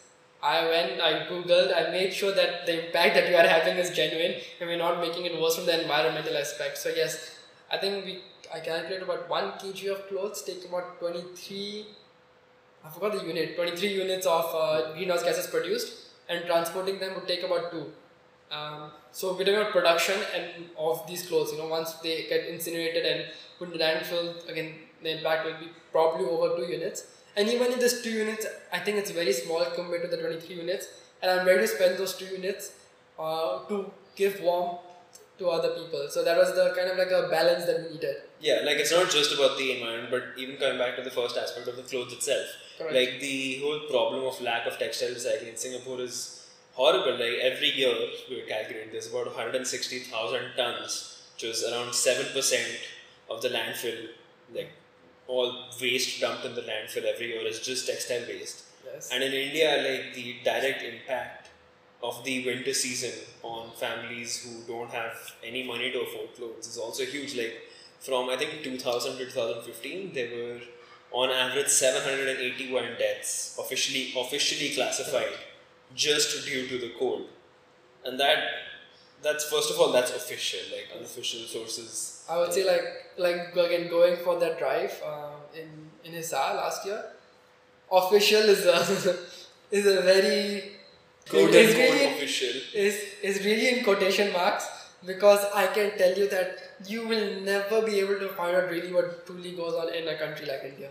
I 0.44 0.68
went, 0.68 1.00
I 1.00 1.12
googled, 1.26 1.74
I 1.74 1.90
made 1.90 2.12
sure 2.12 2.32
that 2.34 2.66
the 2.66 2.86
impact 2.86 3.14
that 3.14 3.28
we 3.30 3.34
are 3.34 3.46
having 3.46 3.78
is 3.78 3.90
genuine, 3.98 4.34
and 4.60 4.68
we're 4.68 4.76
not 4.76 5.00
making 5.00 5.24
it 5.24 5.40
worse 5.40 5.56
from 5.56 5.66
the 5.66 5.80
environmental 5.82 6.36
aspect. 6.36 6.76
So 6.76 6.90
yes, 6.90 7.38
I 7.72 7.78
think 7.78 8.04
we 8.04 8.20
I 8.54 8.60
calculated 8.60 9.04
about 9.04 9.28
one 9.28 9.52
kg 9.62 9.92
of 9.92 10.06
clothes 10.08 10.42
take 10.42 10.66
about 10.68 11.00
twenty 11.00 11.22
three. 11.34 11.86
I 12.84 12.90
forgot 12.90 13.18
the 13.18 13.24
unit. 13.26 13.56
Twenty 13.56 13.74
three 13.74 13.94
units 13.94 14.26
of 14.26 14.50
uh, 14.54 14.92
greenhouse 14.92 15.22
gases 15.22 15.46
produced, 15.46 15.94
and 16.28 16.44
transporting 16.44 16.98
them 16.98 17.14
would 17.14 17.26
take 17.26 17.42
about 17.42 17.70
two. 17.72 17.86
Um, 18.52 18.90
so 19.12 19.32
we're 19.32 19.46
talking 19.48 19.60
about 19.62 19.72
production 19.72 20.20
and 20.36 20.68
of 20.76 21.06
these 21.08 21.26
clothes. 21.26 21.52
You 21.52 21.58
know, 21.58 21.68
once 21.68 21.94
they 22.04 22.26
get 22.28 22.46
incinerated 22.46 23.06
and 23.06 23.24
put 23.58 23.72
in 23.72 23.78
the 23.78 23.84
landfill, 23.84 24.48
again 24.48 24.74
the 25.02 25.16
impact 25.16 25.46
will 25.46 25.58
be 25.66 25.70
probably 25.90 26.26
over 26.26 26.54
two 26.56 26.70
units. 26.70 27.06
And 27.36 27.48
even 27.48 27.72
in 27.72 27.78
this 27.78 28.02
two 28.02 28.10
units, 28.10 28.46
I 28.72 28.78
think 28.78 28.98
it's 28.98 29.10
very 29.10 29.32
small 29.32 29.64
compared 29.74 30.02
to 30.02 30.08
the 30.08 30.16
23 30.16 30.56
units. 30.56 30.88
And 31.20 31.30
I'm 31.30 31.46
ready 31.46 31.62
to 31.62 31.68
spend 31.68 31.98
those 31.98 32.14
two 32.16 32.26
units 32.26 32.72
uh, 33.18 33.64
to 33.68 33.90
give 34.14 34.40
warmth 34.40 34.80
to 35.38 35.48
other 35.48 35.70
people. 35.70 36.06
So 36.08 36.22
that 36.24 36.36
was 36.36 36.54
the 36.54 36.72
kind 36.76 36.90
of 36.90 36.96
like 36.96 37.10
a 37.10 37.28
balance 37.28 37.64
that 37.64 37.82
we 37.82 37.94
needed. 37.94 38.16
Yeah, 38.40 38.60
like 38.64 38.76
it's 38.76 38.92
not 38.92 39.10
just 39.10 39.34
about 39.34 39.58
the 39.58 39.72
environment, 39.72 40.10
but 40.10 40.22
even 40.36 40.56
coming 40.56 40.78
back 40.78 40.96
to 40.96 41.02
the 41.02 41.10
first 41.10 41.36
aspect 41.36 41.66
of 41.66 41.76
the 41.76 41.82
clothes 41.82 42.12
itself. 42.12 42.46
Correct. 42.78 42.94
Like 42.94 43.20
the 43.20 43.60
whole 43.60 43.80
problem 43.90 44.24
of 44.24 44.40
lack 44.40 44.66
of 44.66 44.78
textile 44.78 45.10
recycling 45.10 45.50
in 45.50 45.56
Singapore 45.56 46.00
is 46.00 46.46
horrible. 46.74 47.12
Like 47.12 47.38
every 47.42 47.70
year, 47.70 47.94
we 48.28 48.36
were 48.36 48.46
calculating 48.46 48.92
there's 48.92 49.10
about 49.10 49.26
160,000 49.26 50.40
tons, 50.56 51.22
which 51.34 51.44
is 51.44 51.64
around 51.64 51.90
7% 51.90 52.76
of 53.30 53.42
the 53.42 53.48
landfill. 53.48 54.08
Like 54.54 54.70
all 55.26 55.66
waste 55.80 56.20
dumped 56.20 56.44
in 56.44 56.54
the 56.54 56.62
landfill 56.62 57.04
every 57.04 57.28
year 57.28 57.46
is 57.46 57.60
just 57.60 57.86
textile 57.86 58.26
waste. 58.28 58.64
Yes. 58.84 59.10
And 59.12 59.22
in 59.22 59.32
India, 59.32 59.76
like 59.76 60.14
the 60.14 60.36
direct 60.44 60.82
impact 60.82 61.48
of 62.02 62.22
the 62.24 62.44
winter 62.44 62.74
season 62.74 63.12
on 63.42 63.70
families 63.72 64.44
who 64.44 64.72
don't 64.72 64.90
have 64.90 65.16
any 65.42 65.62
money 65.66 65.90
to 65.90 66.00
afford 66.00 66.34
clothes 66.34 66.66
is 66.66 66.76
also 66.76 67.04
huge. 67.04 67.34
Like 67.36 67.62
from 68.00 68.28
I 68.28 68.36
think 68.36 68.62
2000 68.62 69.16
to 69.16 69.24
2015, 69.24 70.12
there 70.12 70.28
were 70.36 70.60
on 71.12 71.30
average 71.30 71.68
781 71.68 72.84
deaths 72.98 73.56
officially 73.58 74.12
officially 74.18 74.74
classified 74.74 75.38
just 75.94 76.44
due 76.44 76.66
to 76.66 76.78
the 76.78 76.92
cold, 76.98 77.28
and 78.04 78.18
that 78.20 78.38
that's 79.22 79.48
first 79.48 79.70
of 79.70 79.78
all 79.78 79.92
that's 79.92 80.10
official. 80.10 80.60
Like 80.70 80.88
unofficial 80.94 81.46
sources. 81.46 82.13
I 82.28 82.38
would 82.38 82.52
say 82.52 82.64
like 82.66 82.84
like 83.16 83.56
again 83.56 83.88
going 83.88 84.16
for 84.16 84.38
that 84.40 84.58
drive 84.58 85.00
uh, 85.04 85.36
in 85.54 85.90
in 86.04 86.12
Hisar 86.12 86.54
last 86.56 86.86
year. 86.86 87.02
Official 87.92 88.42
is 88.42 88.64
a 88.66 88.78
is 89.70 89.86
a 89.86 90.00
very 90.02 90.72
Quote 91.28 91.54
is 91.54 91.74
really 91.74 92.04
official. 92.06 92.56
is 92.74 92.96
is 93.22 93.44
really 93.44 93.68
in 93.78 93.84
quotation 93.84 94.32
marks 94.32 94.66
because 95.06 95.44
I 95.54 95.66
can 95.68 95.96
tell 95.96 96.12
you 96.18 96.28
that 96.28 96.58
you 96.86 97.06
will 97.06 97.40
never 97.40 97.80
be 97.82 98.00
able 98.00 98.18
to 98.18 98.28
find 98.40 98.56
out 98.56 98.70
really 98.70 98.92
what 98.92 99.26
truly 99.26 99.52
goes 99.52 99.74
on 99.74 99.94
in 99.94 100.08
a 100.08 100.16
country 100.18 100.46
like 100.46 100.64
India. 100.64 100.90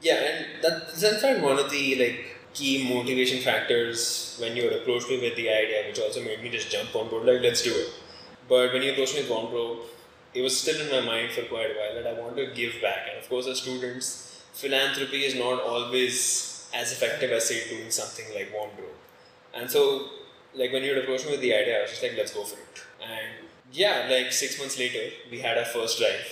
Yeah, 0.00 0.14
and 0.16 0.46
that's 0.62 1.02
in 1.02 1.18
fact 1.20 1.40
one 1.40 1.58
of 1.58 1.70
the 1.70 1.96
like 1.96 2.36
key 2.52 2.92
motivation 2.92 3.40
factors 3.42 4.36
when 4.40 4.56
you 4.56 4.68
approached 4.70 5.08
me 5.08 5.20
with 5.20 5.36
the 5.36 5.48
idea, 5.48 5.84
which 5.86 5.98
also 6.00 6.22
made 6.22 6.42
me 6.42 6.50
just 6.50 6.70
jump 6.70 6.94
on 6.94 7.08
board, 7.08 7.24
like 7.24 7.40
let's 7.40 7.62
do 7.62 7.72
it. 7.74 7.90
But 8.48 8.72
when 8.72 8.82
you 8.82 8.92
approached 8.92 9.14
me 9.14 9.22
with 9.22 9.30
Warmdrobe, 9.30 9.78
it 10.34 10.42
was 10.42 10.58
still 10.58 10.80
in 10.80 10.90
my 10.90 11.04
mind 11.04 11.32
for 11.32 11.42
quite 11.42 11.70
a 11.70 11.74
while 11.74 12.02
that 12.02 12.06
I 12.06 12.20
want 12.20 12.36
to 12.36 12.46
give 12.54 12.80
back. 12.80 13.08
And 13.10 13.18
of 13.18 13.28
course, 13.28 13.46
as 13.46 13.58
students, 13.58 14.42
philanthropy 14.52 15.24
is 15.24 15.34
not 15.34 15.62
always 15.62 16.68
as 16.74 16.92
effective 16.92 17.30
as 17.30 17.48
say 17.48 17.68
doing 17.68 17.90
something 17.90 18.24
like 18.34 18.52
Warmdrobe. 18.52 18.96
And 19.54 19.70
so, 19.70 20.08
like 20.54 20.72
when 20.72 20.82
you 20.82 20.94
had 20.94 21.04
approached 21.04 21.26
me 21.26 21.32
with 21.32 21.40
the 21.40 21.54
idea, 21.54 21.78
I 21.78 21.82
was 21.82 21.90
just 21.90 22.02
like, 22.02 22.14
let's 22.16 22.32
go 22.32 22.44
for 22.44 22.58
it. 22.58 22.82
And 23.02 23.48
yeah, 23.72 24.08
like 24.10 24.32
six 24.32 24.58
months 24.58 24.78
later, 24.78 25.14
we 25.30 25.40
had 25.40 25.58
our 25.58 25.64
first 25.64 25.98
drive 25.98 26.26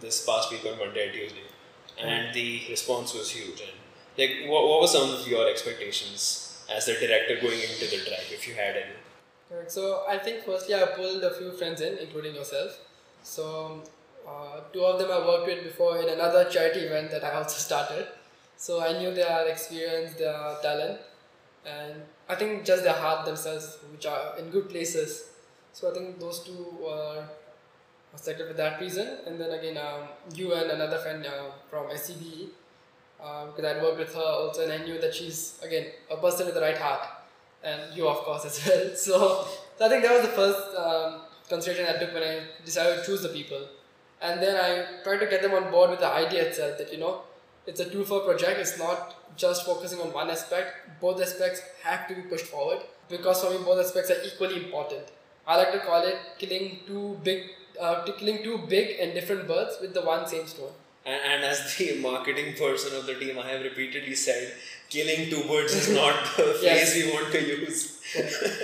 this 0.00 0.24
past 0.24 0.50
week 0.50 0.64
on 0.70 0.78
Monday 0.78 1.06
and 1.06 1.12
Tuesday, 1.12 1.44
and 1.98 2.34
the 2.34 2.62
response 2.68 3.14
was 3.14 3.30
huge. 3.30 3.60
And 3.60 3.70
like, 4.18 4.50
what, 4.50 4.68
what 4.68 4.80
were 4.82 4.86
some 4.86 5.10
of 5.10 5.26
your 5.26 5.48
expectations 5.48 6.64
as 6.74 6.86
the 6.86 6.92
director 6.94 7.36
going 7.40 7.60
into 7.60 7.86
the 7.88 8.04
drive, 8.04 8.28
if 8.30 8.46
you 8.46 8.54
had 8.54 8.76
any? 8.76 9.66
So 9.68 10.04
I 10.06 10.18
think 10.18 10.44
firstly 10.44 10.74
I 10.74 10.84
pulled 10.94 11.24
a 11.24 11.34
few 11.34 11.52
friends 11.52 11.80
in, 11.80 11.96
including 11.98 12.34
yourself. 12.34 12.78
So 13.28 13.82
uh, 14.26 14.60
two 14.72 14.82
of 14.82 14.98
them 14.98 15.10
I 15.10 15.18
worked 15.18 15.46
with 15.46 15.62
before 15.62 15.98
in 15.98 16.08
another 16.08 16.48
charity 16.48 16.80
event 16.80 17.10
that 17.10 17.22
I 17.24 17.32
also 17.32 17.58
started. 17.68 18.08
So 18.56 18.82
I 18.82 18.98
knew 18.98 19.12
their 19.14 19.46
experience, 19.46 20.14
their 20.14 20.56
talent, 20.62 20.98
and 21.64 22.02
I 22.28 22.34
think 22.34 22.64
just 22.64 22.82
their 22.84 22.94
heart 22.94 23.26
themselves, 23.26 23.78
which 23.92 24.06
are 24.06 24.36
in 24.38 24.50
good 24.50 24.70
places. 24.70 25.30
So 25.72 25.90
I 25.90 25.94
think 25.94 26.18
those 26.18 26.40
two 26.40 26.78
were 26.80 27.22
selected 28.16 28.48
for 28.48 28.54
that 28.54 28.80
reason. 28.80 29.18
And 29.26 29.38
then 29.38 29.50
again, 29.52 29.76
um, 29.76 30.08
you 30.34 30.54
and 30.54 30.70
another 30.70 30.98
friend 30.98 31.24
uh, 31.26 31.52
from 31.70 31.86
SCBE, 31.88 32.48
uh, 33.22 33.46
because 33.46 33.64
I'd 33.64 33.82
worked 33.82 33.98
with 33.98 34.14
her 34.14 34.30
also, 34.40 34.64
and 34.64 34.72
I 34.72 34.78
knew 34.78 34.98
that 35.00 35.14
she's 35.14 35.60
again 35.62 35.86
a 36.10 36.16
person 36.16 36.46
with 36.46 36.54
the 36.54 36.62
right 36.62 36.78
heart 36.78 37.06
and 37.62 37.94
you 37.94 38.08
of 38.08 38.18
course 38.18 38.44
as 38.44 38.66
well. 38.66 38.90
So, 38.96 39.46
so 39.76 39.86
I 39.86 39.88
think 39.88 40.02
that 40.02 40.12
was 40.12 40.22
the 40.22 40.34
first 40.34 40.76
um, 40.76 41.20
consideration 41.48 41.94
I 41.94 41.98
took 41.98 42.14
when 42.14 42.22
I 42.22 42.40
decided 42.64 43.00
to 43.00 43.06
choose 43.06 43.22
the 43.22 43.28
people. 43.28 43.68
And 44.20 44.42
then 44.42 44.56
I 44.56 45.02
tried 45.02 45.18
to 45.18 45.26
get 45.26 45.42
them 45.42 45.52
on 45.52 45.70
board 45.70 45.90
with 45.90 46.00
the 46.00 46.08
idea 46.08 46.42
itself 46.48 46.78
that 46.78 46.92
you 46.92 46.98
know 46.98 47.22
it's 47.66 47.80
a 47.80 47.88
two 47.88 48.04
for 48.04 48.20
project. 48.20 48.58
It's 48.58 48.78
not 48.78 49.36
just 49.36 49.64
focusing 49.64 50.00
on 50.00 50.12
one 50.12 50.30
aspect. 50.30 51.00
Both 51.00 51.20
aspects 51.22 51.62
have 51.84 52.08
to 52.08 52.14
be 52.14 52.22
pushed 52.22 52.46
forward 52.46 52.78
because 53.08 53.42
for 53.42 53.50
me 53.50 53.58
both 53.58 53.84
aspects 53.84 54.10
are 54.10 54.22
equally 54.24 54.64
important. 54.64 55.02
I 55.46 55.56
like 55.56 55.72
to 55.72 55.78
call 55.80 56.02
it 56.02 56.16
killing 56.38 56.80
two 56.86 57.18
big, 57.22 57.44
uh, 57.80 58.04
killing 58.18 58.42
two 58.42 58.58
big 58.68 58.98
and 59.00 59.14
different 59.14 59.46
birds 59.46 59.78
with 59.80 59.94
the 59.94 60.02
one 60.02 60.26
same 60.26 60.46
stone. 60.46 60.72
And, 61.06 61.20
and 61.24 61.44
as 61.44 61.76
the 61.76 62.00
marketing 62.02 62.54
person 62.54 62.96
of 62.98 63.06
the 63.06 63.14
team, 63.14 63.38
I 63.38 63.48
have 63.48 63.62
repeatedly 63.62 64.14
said, 64.14 64.52
killing 64.90 65.28
two 65.30 65.42
birds 65.48 65.74
is 65.74 65.88
not 65.94 66.36
the 66.36 66.58
Yes. 66.62 66.92
phrase 66.92 67.04
we 67.04 67.12
want 67.12 67.32
to 67.32 67.40
use. 67.46 67.80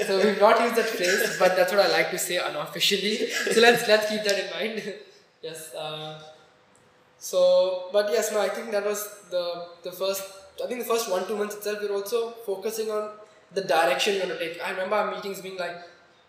so 0.06 0.12
we've 0.24 0.40
not 0.40 0.60
used 0.60 0.76
that 0.76 0.86
phrase, 0.98 1.36
but 1.38 1.54
that's 1.56 1.72
what 1.72 1.82
I 1.86 1.88
like 1.88 2.10
to 2.12 2.18
say 2.18 2.36
unofficially. 2.38 3.28
So 3.28 3.60
let's 3.60 3.86
let's 3.88 4.08
keep 4.10 4.22
that 4.24 4.38
in 4.44 4.48
mind. 4.58 4.94
yes. 5.42 5.74
Uh, 5.74 6.20
so, 7.18 7.88
but 7.92 8.10
yes, 8.12 8.32
no, 8.32 8.40
I 8.40 8.48
think 8.48 8.70
that 8.70 8.84
was 8.84 9.02
the 9.30 9.44
the 9.82 9.92
first. 9.92 10.22
I 10.62 10.66
think 10.68 10.80
the 10.80 10.90
first 10.94 11.10
one 11.10 11.26
two 11.26 11.36
months 11.36 11.56
itself, 11.56 11.80
we 11.80 11.88
we're 11.88 11.96
also 11.96 12.30
focusing 12.46 12.90
on 12.90 13.10
the 13.52 13.62
direction 13.62 14.14
we're 14.14 14.22
gonna 14.26 14.38
take. 14.38 14.60
I 14.64 14.70
remember 14.70 14.96
our 14.96 15.10
meetings 15.14 15.40
being 15.40 15.56
like, 15.56 15.76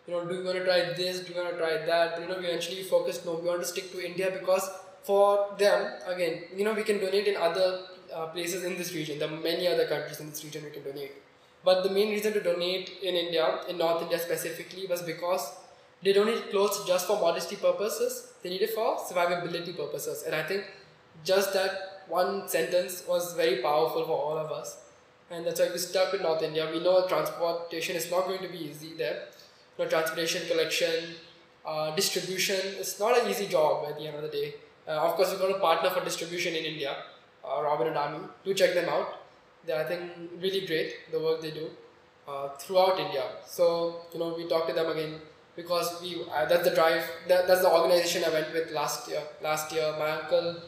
you 0.08 0.14
know, 0.14 0.26
do 0.26 0.36
you 0.36 0.44
want 0.44 0.58
to 0.58 0.64
try 0.66 0.80
this? 0.94 1.20
Do 1.20 1.34
you 1.34 1.40
want 1.42 1.52
to 1.52 1.58
try 1.58 1.78
that? 1.86 2.14
But, 2.16 2.22
you 2.22 2.28
know, 2.30 2.40
we 2.40 2.48
eventually 2.48 2.84
focused. 2.84 3.26
No, 3.26 3.36
we 3.36 3.48
want 3.48 3.62
to 3.62 3.68
stick 3.68 3.92
to 3.92 4.06
India 4.06 4.32
because 4.32 4.70
for 5.04 5.54
them, 5.60 5.94
again, 6.08 6.44
you 6.56 6.64
know, 6.66 6.74
we 6.74 6.84
can 6.84 7.00
donate 7.00 7.28
in 7.28 7.36
other 7.38 7.68
uh, 8.14 8.28
places 8.28 8.64
in 8.64 8.78
this 8.78 8.94
region. 8.94 9.20
There 9.20 9.30
are 9.30 9.38
many 9.38 9.68
other 9.68 9.88
countries 9.88 10.20
in 10.20 10.30
this 10.30 10.44
region 10.44 10.64
we 10.64 10.72
can 10.72 10.84
donate. 10.84 11.14
But 11.64 11.84
the 11.84 11.90
main 11.90 12.10
reason 12.10 12.34
to 12.34 12.42
donate 12.42 12.92
in 13.02 13.16
India, 13.16 13.60
in 13.68 13.78
North 13.78 14.04
India 14.04 14.20
specifically, 14.20 14.86
was 14.88 15.02
because 15.02 15.54
they 16.04 16.14
don't 16.14 16.28
need 16.28 16.52
clothes 16.52 16.84
just 16.86 17.08
for 17.08 17.20
modesty 17.20 17.56
purposes. 17.56 18.34
They 18.44 18.50
need 18.50 18.62
it 18.62 18.72
for 18.72 18.98
survivability 18.98 19.76
purposes. 19.76 20.24
And 20.24 20.36
I 20.36 20.44
think 20.44 20.66
just 21.24 21.54
that 21.54 22.04
one 22.08 22.48
sentence 22.48 23.04
was 23.08 23.34
very 23.34 23.62
powerful 23.62 24.06
for 24.06 24.18
all 24.18 24.38
of 24.38 24.52
us. 24.52 24.78
And 25.32 25.46
that's 25.46 25.60
why 25.60 25.70
we 25.72 25.80
stuck 25.80 26.12
with 26.12 26.22
North 26.22 26.44
India. 26.44 26.70
We 26.72 26.84
know 26.84 27.08
transportation 27.08 27.96
is 27.96 28.12
not 28.12 28.26
going 28.26 28.44
to 28.44 28.48
be 28.48 28.60
easy 28.60 28.94
there. 28.96 29.24
You 29.78 29.86
know, 29.86 29.90
transportation, 29.90 30.48
collection, 30.48 31.16
uh, 31.66 31.96
distribution, 31.96 32.60
it's 32.80 33.00
not 33.00 33.20
an 33.20 33.30
easy 33.30 33.48
job 33.48 33.86
at 33.90 33.98
the 33.98 34.08
end 34.08 34.16
of 34.18 34.22
the 34.22 34.30
day. 34.30 34.54
Uh, 34.88 34.92
of 34.92 35.16
course, 35.16 35.32
we've 35.32 35.40
got 35.40 35.50
a 35.50 35.60
partner 35.60 35.90
for 35.90 36.04
distribution 36.04 36.54
in 36.54 36.64
India, 36.64 36.96
uh, 37.48 37.62
Robin 37.64 37.88
Hood 37.88 37.98
Army. 37.98 38.20
Do 38.44 38.54
check 38.54 38.74
them 38.74 38.90
out. 38.90 39.20
They're, 39.66 39.84
I 39.84 39.88
think, 39.88 40.12
really 40.40 40.66
great, 40.66 41.12
the 41.12 41.20
work 41.20 41.42
they 41.42 41.52
do 41.52 41.70
uh, 42.28 42.50
throughout 42.60 43.00
India. 43.00 43.24
So, 43.46 44.02
you 44.14 44.20
know, 44.20 44.34
we 44.38 44.48
talked 44.48 44.70
to 44.70 44.76
them 44.76 44.90
again 44.92 45.20
because 45.56 46.02
we 46.02 46.24
uh, 46.32 46.46
that's 46.46 46.68
the 46.68 46.76
drive, 46.76 47.04
that, 47.28 47.48
that's 47.48 47.62
the 47.62 47.72
organization 47.72 48.24
I 48.26 48.30
went 48.30 48.54
with 48.54 48.72
last 48.72 49.10
year. 49.10 49.22
Last 49.42 49.72
year, 49.72 49.96
my 49.98 50.12
uncle 50.12 50.62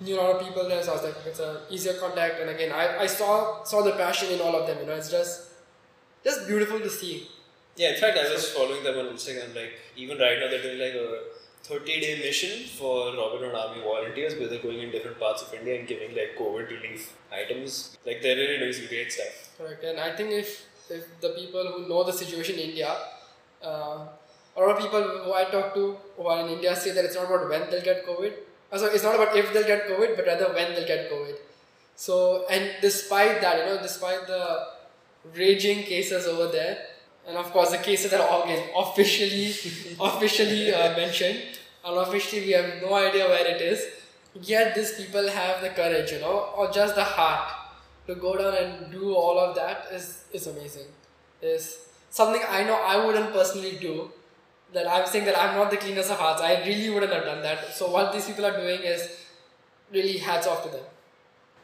knew 0.00 0.16
a 0.16 0.20
lot 0.20 0.36
of 0.36 0.42
people 0.46 0.68
there, 0.68 0.82
so 0.82 0.92
I 0.92 0.94
was 0.96 1.04
like, 1.04 1.14
it's 1.26 1.40
a 1.40 1.62
easier 1.70 1.94
contact. 1.94 2.40
And 2.40 2.50
again, 2.50 2.72
I, 2.72 2.98
I 3.04 3.06
saw 3.06 3.62
saw 3.64 3.82
the 3.82 3.92
passion 3.92 4.32
in 4.32 4.40
all 4.40 4.54
of 4.54 4.66
them. 4.66 4.78
You 4.80 4.86
know, 4.86 4.94
it's 4.94 5.10
just 5.10 5.52
just 6.24 6.46
beautiful 6.46 6.80
to 6.80 6.90
see. 6.90 7.28
Yeah, 7.76 7.94
in 7.94 8.00
fact, 8.00 8.18
I 8.18 8.30
was 8.30 8.50
following 8.50 8.84
them 8.84 8.98
on 8.98 9.06
Instagram. 9.14 9.54
Like, 9.54 9.72
even 9.96 10.18
right 10.18 10.38
now, 10.38 10.48
they're 10.50 10.62
doing 10.62 10.78
like 10.78 10.94
a 10.94 11.22
30 11.72 12.00
day 12.00 12.18
mission 12.20 12.66
for 12.78 13.14
Robin 13.16 13.40
Hood 13.44 13.54
Army 13.54 13.82
volunteers 13.82 14.38
where 14.38 14.48
they're 14.48 14.62
going 14.62 14.80
in 14.80 14.90
different 14.90 15.18
parts 15.18 15.42
of 15.42 15.54
India 15.54 15.78
and 15.78 15.88
giving 15.88 16.14
like 16.14 16.36
COVID 16.38 16.68
relief 16.70 17.14
items. 17.32 17.96
Like, 18.06 18.20
they're 18.22 18.36
really 18.36 18.58
doing 18.58 18.72
some 18.72 18.86
great 18.88 19.12
stuff. 19.12 19.50
Correct. 19.58 19.84
And 19.84 19.98
I 19.98 20.14
think 20.16 20.30
if, 20.30 20.66
if 20.90 21.20
the 21.20 21.30
people 21.30 21.64
who 21.72 21.88
know 21.88 22.04
the 22.04 22.12
situation 22.12 22.56
in 22.56 22.70
India, 22.70 22.94
uh, 23.64 24.06
a 24.56 24.60
lot 24.60 24.76
of 24.76 24.78
people 24.78 25.02
who 25.24 25.32
I 25.32 25.44
talk 25.44 25.72
to 25.74 25.96
who 26.16 26.26
are 26.26 26.40
in 26.44 26.48
India 26.56 26.76
say 26.76 26.90
that 26.92 27.04
it's 27.04 27.14
not 27.14 27.24
about 27.24 27.48
when 27.48 27.70
they'll 27.70 27.82
get 27.82 28.06
COVID. 28.06 28.32
Uh, 28.70 28.78
So 28.78 28.86
it's 28.86 29.04
not 29.04 29.14
about 29.14 29.36
if 29.36 29.52
they'll 29.52 29.66
get 29.66 29.88
COVID, 29.88 30.16
but 30.16 30.26
rather 30.26 30.52
when 30.52 30.74
they'll 30.74 30.86
get 30.86 31.10
COVID. 31.10 31.36
So, 31.96 32.44
and 32.50 32.70
despite 32.82 33.40
that, 33.40 33.58
you 33.58 33.66
know, 33.66 33.80
despite 33.80 34.26
the 34.26 34.66
raging 35.34 35.84
cases 35.84 36.26
over 36.26 36.48
there, 36.52 36.76
and 37.26 37.36
of 37.36 37.50
course 37.52 37.70
the 37.70 37.78
cases 37.78 38.10
that 38.10 38.20
are 38.20 38.44
officially 38.84 39.48
officially 40.00 40.74
uh, 40.74 40.96
mentioned, 40.96 41.60
and 41.84 41.96
officially 41.96 42.42
we 42.46 42.52
have 42.52 42.82
no 42.82 42.94
idea 42.94 43.26
where 43.26 43.46
it 43.46 43.60
is. 43.60 43.84
Yet 44.34 44.74
these 44.74 44.92
people 44.94 45.28
have 45.28 45.60
the 45.60 45.70
courage, 45.70 46.12
you 46.12 46.20
know, 46.20 46.52
or 46.56 46.70
just 46.70 46.94
the 46.94 47.04
heart 47.04 47.50
to 48.06 48.14
go 48.14 48.36
down 48.36 48.54
and 48.54 48.90
do 48.90 49.14
all 49.14 49.38
of 49.38 49.54
that 49.56 49.86
is 49.92 50.24
is 50.32 50.46
amazing. 50.46 50.86
Is 51.42 51.86
something 52.10 52.42
I 52.48 52.64
know 52.64 52.74
I 52.74 53.04
wouldn't 53.04 53.32
personally 53.32 53.78
do. 53.80 54.10
That 54.72 54.88
I'm 54.88 55.06
saying 55.06 55.26
that 55.26 55.38
I'm 55.38 55.54
not 55.56 55.70
the 55.70 55.76
cleanest 55.76 56.10
of 56.10 56.18
hearts. 56.18 56.40
I 56.40 56.64
really 56.64 56.88
wouldn't 56.88 57.12
have 57.12 57.24
done 57.24 57.42
that. 57.42 57.74
So 57.74 57.90
what 57.90 58.12
these 58.12 58.26
people 58.26 58.46
are 58.46 58.56
doing 58.56 58.80
is 58.80 59.06
really 59.92 60.16
hats 60.16 60.46
off 60.46 60.62
to 60.64 60.70
them. 60.70 60.84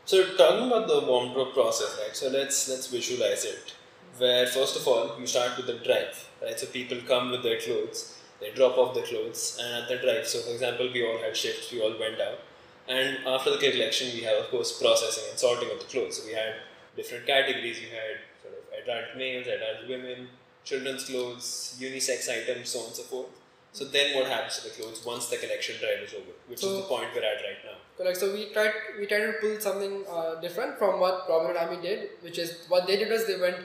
So 0.04 0.22
talking 0.36 0.66
about 0.66 0.88
the 0.88 1.00
Warmdrobe 1.00 1.54
process, 1.54 1.98
right? 2.02 2.14
So 2.14 2.28
let's 2.28 2.68
let's 2.68 2.86
visualize 2.88 3.44
it. 3.44 3.74
Where 4.18 4.46
first 4.46 4.76
of 4.76 4.86
all 4.86 5.18
you 5.18 5.26
start 5.26 5.56
with 5.56 5.66
the 5.66 5.78
drive, 5.88 6.28
right? 6.42 6.58
So 6.58 6.66
people 6.66 6.98
come 7.06 7.30
with 7.30 7.42
their 7.42 7.58
clothes, 7.60 8.17
they 8.40 8.50
drop 8.52 8.78
off 8.78 8.94
the 8.94 9.02
clothes, 9.02 9.58
and 9.60 9.82
at 9.82 9.88
the 9.88 9.96
drive. 9.96 10.26
So 10.26 10.40
for 10.40 10.50
example, 10.50 10.90
we 10.92 11.06
all 11.06 11.18
had 11.18 11.36
shifts, 11.36 11.72
we 11.72 11.80
all 11.80 11.98
went 11.98 12.20
out, 12.20 12.40
and 12.86 13.18
after 13.26 13.50
the 13.50 13.58
collection, 13.58 14.12
we 14.14 14.22
have 14.22 14.38
of 14.44 14.50
course 14.50 14.80
processing 14.80 15.24
and 15.30 15.38
sorting 15.38 15.70
of 15.70 15.78
the 15.78 15.86
clothes. 15.86 16.18
So 16.18 16.26
we 16.26 16.34
had 16.34 16.54
different 16.96 17.26
categories. 17.26 17.80
You 17.80 17.88
had 17.88 18.20
sort 18.42 18.54
of 18.54 18.64
adult 18.82 19.16
males, 19.16 19.46
adult 19.46 19.88
women, 19.88 20.28
children's 20.64 21.04
clothes, 21.04 21.76
unisex 21.80 22.28
items, 22.28 22.70
so 22.70 22.80
on 22.80 22.86
and 22.86 22.96
so 22.96 23.02
forth. 23.02 23.28
So 23.72 23.84
then 23.84 24.16
what 24.16 24.26
happens 24.26 24.58
to 24.58 24.68
the 24.68 24.74
clothes 24.74 25.04
once 25.04 25.28
the 25.28 25.36
collection 25.36 25.76
drive 25.78 26.00
is 26.02 26.14
over, 26.14 26.32
which 26.46 26.64
is 26.64 26.76
the 26.76 26.82
point 26.82 27.08
we're 27.14 27.22
at 27.22 27.42
right 27.48 27.60
now. 27.64 27.76
Correct. 27.96 28.16
So 28.16 28.32
we 28.32 28.52
tried 28.52 28.72
we 28.98 29.06
tried 29.06 29.26
to 29.26 29.34
pull 29.40 29.60
something 29.60 30.04
uh, 30.10 30.36
different 30.40 30.78
from 30.78 31.00
what 31.00 31.26
Hood 31.28 31.56
Army 31.56 31.82
did, 31.82 32.10
which 32.22 32.38
is 32.38 32.64
what 32.68 32.86
they 32.86 32.96
did 32.96 33.10
was 33.10 33.26
they 33.26 33.38
went 33.38 33.56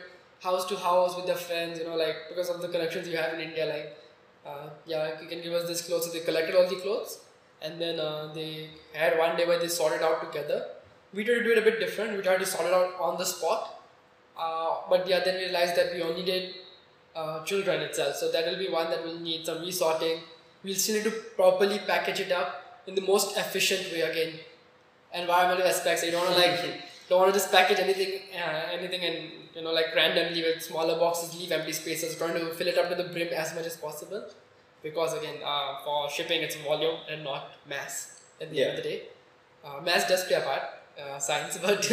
house 0.41 0.65
to 0.65 0.75
house 0.75 1.15
with 1.15 1.25
their 1.25 1.41
friends, 1.47 1.79
you 1.79 1.85
know, 1.85 1.95
like 1.95 2.17
because 2.29 2.49
of 2.49 2.61
the 2.61 2.67
connections 2.67 3.07
you 3.07 3.17
have 3.17 3.33
in 3.33 3.39
India, 3.39 3.65
like 3.65 3.97
uh, 4.45 4.69
yeah, 4.85 5.21
you 5.21 5.27
can 5.27 5.41
give 5.41 5.53
us 5.53 5.67
this 5.67 5.85
clothes. 5.85 6.05
So 6.05 6.11
they 6.11 6.21
collected 6.21 6.55
all 6.55 6.67
the 6.67 6.75
clothes, 6.75 7.19
and 7.61 7.79
then 7.79 7.99
uh, 7.99 8.31
they 8.33 8.69
had 8.93 9.17
one 9.17 9.35
day 9.37 9.45
where 9.45 9.59
they 9.59 9.67
sorted 9.67 10.01
out 10.01 10.21
together. 10.21 10.65
We 11.13 11.23
tried 11.23 11.39
to 11.39 11.43
do 11.43 11.51
it 11.51 11.57
a 11.59 11.61
bit 11.61 11.79
different. 11.79 12.17
We 12.17 12.23
tried 12.23 12.39
to 12.39 12.45
sort 12.45 12.67
it 12.67 12.73
out 12.73 12.99
on 12.99 13.17
the 13.17 13.25
spot, 13.25 13.81
uh, 14.37 14.77
but 14.89 15.07
yeah, 15.07 15.23
then 15.23 15.35
we 15.35 15.45
realized 15.45 15.75
that 15.75 15.93
we 15.93 16.01
only 16.01 16.23
did 16.23 16.55
uh, 17.15 17.43
children 17.43 17.81
itself. 17.81 18.15
So 18.15 18.31
that 18.31 18.45
will 18.45 18.57
be 18.57 18.69
one 18.69 18.89
that 18.89 19.03
will 19.03 19.19
need 19.19 19.45
some 19.45 19.61
resorting. 19.61 20.19
We'll 20.63 20.75
still 20.75 20.95
need 20.95 21.03
to 21.03 21.11
properly 21.35 21.79
package 21.79 22.21
it 22.21 22.31
up 22.31 22.81
in 22.87 22.95
the 22.95 23.01
most 23.01 23.37
efficient 23.37 23.91
way 23.91 24.01
again. 24.01 24.39
Environmental 25.13 25.67
aspects. 25.67 26.03
You 26.03 26.11
don't 26.11 26.25
want 26.25 26.35
to 26.35 26.41
like 26.41 26.81
don't 27.09 27.19
want 27.19 27.33
to 27.33 27.39
just 27.39 27.51
package 27.51 27.79
anything 27.79 28.21
uh, 28.33 28.71
anything 28.71 29.01
and 29.03 29.42
you 29.55 29.61
know 29.61 29.71
like 29.71 29.95
randomly 29.95 30.41
with 30.41 30.61
smaller 30.61 30.97
boxes, 30.99 31.37
leave 31.39 31.51
empty 31.51 31.73
spaces. 31.73 32.15
Trying 32.17 32.33
to 32.33 32.53
fill 32.53 32.67
it 32.67 32.77
up 32.77 32.89
to 32.89 32.95
the 32.95 33.09
brim 33.09 33.29
as 33.29 33.53
much 33.55 33.65
as 33.65 33.77
possible, 33.77 34.25
because 34.81 35.13
again 35.13 35.35
uh, 35.45 35.77
for 35.83 36.09
shipping 36.09 36.41
it's 36.41 36.55
volume 36.55 36.97
and 37.09 37.23
not 37.23 37.51
mass. 37.67 38.21
At 38.41 38.51
the 38.51 38.63
end 38.63 38.77
of 38.77 38.83
the 38.83 38.89
day, 38.89 39.03
uh, 39.63 39.79
mass 39.81 40.07
does 40.07 40.23
play 40.25 40.37
a 40.37 40.41
part, 40.41 40.63
uh, 40.99 41.19
science, 41.19 41.57
but 41.61 41.85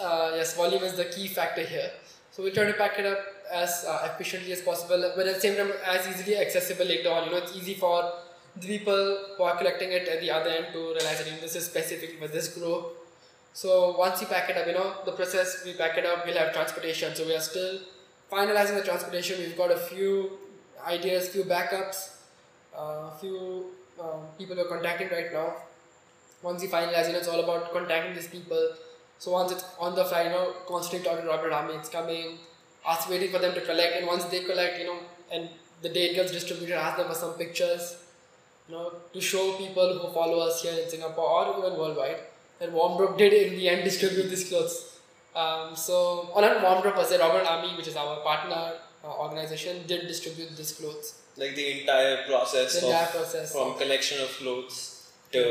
uh, 0.00 0.32
yes, 0.34 0.56
volume 0.56 0.82
is 0.82 0.94
the 0.94 1.06
key 1.06 1.28
factor 1.28 1.62
here. 1.62 1.90
So 2.30 2.44
we 2.44 2.52
try 2.52 2.66
to 2.66 2.72
pack 2.74 2.98
it 2.98 3.06
up 3.06 3.18
as 3.52 3.84
uh, 3.86 4.08
efficiently 4.12 4.52
as 4.52 4.62
possible, 4.62 5.12
but 5.16 5.26
at 5.26 5.34
the 5.34 5.40
same 5.40 5.56
time 5.56 5.72
as 5.84 6.06
easily 6.06 6.36
accessible 6.36 6.86
later 6.86 7.10
on. 7.10 7.24
You 7.24 7.32
know, 7.32 7.38
it's 7.38 7.56
easy 7.56 7.74
for 7.74 8.12
the 8.56 8.66
people 8.66 9.18
who 9.36 9.42
are 9.42 9.56
collecting 9.56 9.92
it 9.92 10.06
at 10.08 10.20
the 10.20 10.30
other 10.30 10.50
end 10.50 10.66
to 10.72 10.78
realize 10.78 11.18
that 11.18 11.26
you 11.26 11.32
know, 11.32 11.40
this 11.40 11.56
is 11.56 11.66
specific 11.66 12.18
for 12.20 12.28
this 12.28 12.56
group. 12.56 12.97
So 13.58 13.96
once 13.98 14.20
you 14.20 14.28
pack 14.28 14.48
it 14.50 14.56
up, 14.56 14.68
you 14.68 14.72
know, 14.72 14.94
the 15.04 15.10
process 15.10 15.64
we 15.64 15.72
pack 15.72 15.98
it 15.98 16.06
up, 16.06 16.24
we'll 16.24 16.38
have 16.38 16.52
transportation. 16.52 17.12
So 17.16 17.26
we 17.26 17.34
are 17.34 17.40
still 17.40 17.80
finalizing 18.30 18.76
the 18.76 18.84
transportation. 18.84 19.40
We've 19.40 19.56
got 19.56 19.72
a 19.72 19.76
few 19.76 20.38
ideas, 20.86 21.28
few 21.28 21.42
backups, 21.42 22.18
a 22.72 23.10
few 23.20 23.72
um, 24.00 24.20
people 24.38 24.54
we're 24.54 24.68
contacting 24.68 25.08
right 25.08 25.32
now. 25.32 25.56
Once 26.40 26.62
you 26.62 26.68
finalize, 26.68 27.08
you 27.08 27.14
know, 27.14 27.18
it's 27.18 27.26
all 27.26 27.40
about 27.40 27.72
contacting 27.72 28.14
these 28.14 28.28
people. 28.28 28.74
So 29.18 29.32
once 29.32 29.50
it's 29.50 29.64
on 29.80 29.96
the 29.96 30.04
fly, 30.04 30.22
you 30.22 30.30
know, 30.30 30.54
constantly 30.68 31.04
talking 31.04 31.24
to 31.24 31.28
Robin 31.28 31.46
Hood 31.46 31.52
Army, 31.52 31.74
it's 31.74 31.88
coming, 31.88 32.38
ask 32.86 33.10
waiting 33.10 33.32
for 33.32 33.40
them 33.40 33.54
to 33.54 33.60
collect, 33.62 33.96
and 33.96 34.06
once 34.06 34.22
they 34.26 34.44
collect, 34.44 34.78
you 34.78 34.86
know, 34.86 34.98
and 35.32 35.48
the 35.82 35.88
it 35.88 36.14
gets 36.14 36.30
distributed, 36.30 36.76
ask 36.76 36.96
them 36.96 37.08
for 37.08 37.14
some 37.26 37.32
pictures, 37.32 38.04
you 38.68 38.76
know, 38.76 38.92
to 39.12 39.20
show 39.20 39.54
people 39.54 39.98
who 39.98 40.14
follow 40.14 40.46
us 40.46 40.62
here 40.62 40.80
in 40.80 40.88
Singapore 40.88 41.28
or 41.28 41.58
even 41.58 41.76
worldwide. 41.76 42.20
And 42.60 42.72
Warmdrobe 42.72 43.16
did 43.16 43.32
in 43.32 43.56
the 43.58 43.68
end 43.68 43.84
distribute 43.84 44.28
these 44.28 44.48
clothes. 44.48 44.98
Um, 45.34 45.76
so, 45.76 46.28
or 46.34 46.40
not 46.42 46.56
Warmdrobe 46.62 46.94
per 46.94 47.04
se, 47.04 47.18
Robin 47.18 47.40
Hood 47.40 47.48
Army, 47.48 47.76
which 47.76 47.86
is 47.88 47.96
our 47.96 48.16
partner 48.20 48.72
uh, 49.04 49.08
organization, 49.24 49.86
did 49.86 50.08
distribute 50.08 50.56
these 50.56 50.72
clothes. 50.72 51.14
Like 51.36 51.54
the 51.54 51.80
entire 51.80 52.26
process 52.26 52.72
The 52.80 52.86
of 52.86 52.92
entire 52.92 53.06
process. 53.06 53.52
from 53.52 53.78
collection 53.78 54.20
of 54.20 54.28
clothes 54.30 55.08
to 55.32 55.42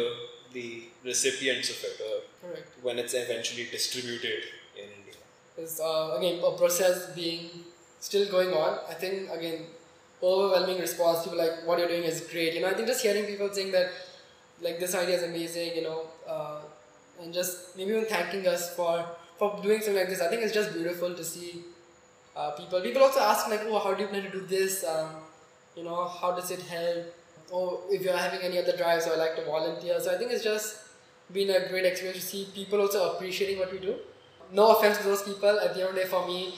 the 0.52 0.84
recipients 1.06 1.70
of 1.70 1.78
it, 1.84 2.02
or 2.10 2.16
Correct. 2.50 2.68
when 2.82 3.00
it's 3.00 3.14
eventually 3.14 3.68
distributed 3.72 4.44
in 4.76 4.84
India. 5.00 5.16
is 5.58 5.80
uh, 5.80 6.16
again 6.18 6.44
a 6.44 6.52
process 6.58 6.98
being 7.16 7.50
still 8.02 8.30
going 8.30 8.52
on. 8.54 8.80
I 8.90 8.96
think 8.96 9.30
again 9.32 9.68
overwhelming 10.22 10.80
response. 10.80 11.24
People 11.24 11.38
like 11.38 11.66
what 11.66 11.80
you're 11.80 11.88
doing 11.88 12.04
is 12.04 12.20
great. 12.32 12.54
You 12.56 12.62
know, 12.62 12.68
I 12.68 12.74
think 12.74 12.88
just 12.88 13.02
hearing 13.02 13.26
people 13.26 13.50
saying 13.54 13.72
that 13.72 13.90
like 14.62 14.80
this 14.80 14.94
idea 14.96 15.16
is 15.18 15.24
amazing. 15.24 15.76
You 15.78 15.84
know, 15.84 16.02
uh, 16.28 16.60
and 17.22 17.34
just 17.34 17.78
maybe 17.78 17.92
even 17.92 18.06
thanking 18.06 18.48
us 18.48 18.76
for 18.76 19.06
for 19.38 19.60
doing 19.62 19.82
something 19.82 20.02
like 20.02 20.10
this. 20.10 20.22
I 20.22 20.30
think 20.30 20.42
it's 20.42 20.54
just 20.54 20.74
beautiful 20.74 21.14
to 21.14 21.24
see 21.24 21.64
uh, 22.36 22.52
people. 22.52 22.82
People 22.82 23.04
also 23.04 23.20
ask 23.20 23.48
like, 23.50 23.62
oh, 23.66 23.80
how 23.80 23.94
do 23.94 24.04
you 24.04 24.10
plan 24.10 24.24
to 24.24 24.32
do 24.32 24.42
this? 24.42 24.84
Um, 24.84 25.10
you 25.76 25.84
know, 25.84 26.08
how 26.08 26.32
does 26.32 26.52
it 26.52 26.62
help? 26.62 27.14
Or 27.52 27.82
if 27.90 28.02
you're 28.02 28.18
having 28.18 28.42
any 28.42 28.58
other 28.58 28.76
drives, 28.76 29.08
or 29.08 29.16
like 29.16 29.36
to 29.38 29.46
volunteer. 29.46 30.00
So 30.00 30.14
I 30.14 30.18
think 30.18 30.32
it's 30.32 30.44
just 30.44 30.80
been 31.32 31.50
a 31.50 31.70
great 31.70 31.86
experience 31.86 32.20
to 32.20 32.26
see 32.26 32.48
people 32.54 32.82
also 32.82 33.14
appreciating 33.14 33.60
what 33.60 33.72
we 33.72 33.80
do 33.80 33.96
no 34.52 34.76
offense 34.76 34.98
to 35.00 35.04
those 35.04 35.24
people, 35.24 35.60
at 35.60 35.74
the 35.74 35.82
end 35.82 35.90
of 35.90 35.96
the 35.96 36.02
day, 36.02 36.08
for 36.08 36.26
me, 36.28 36.54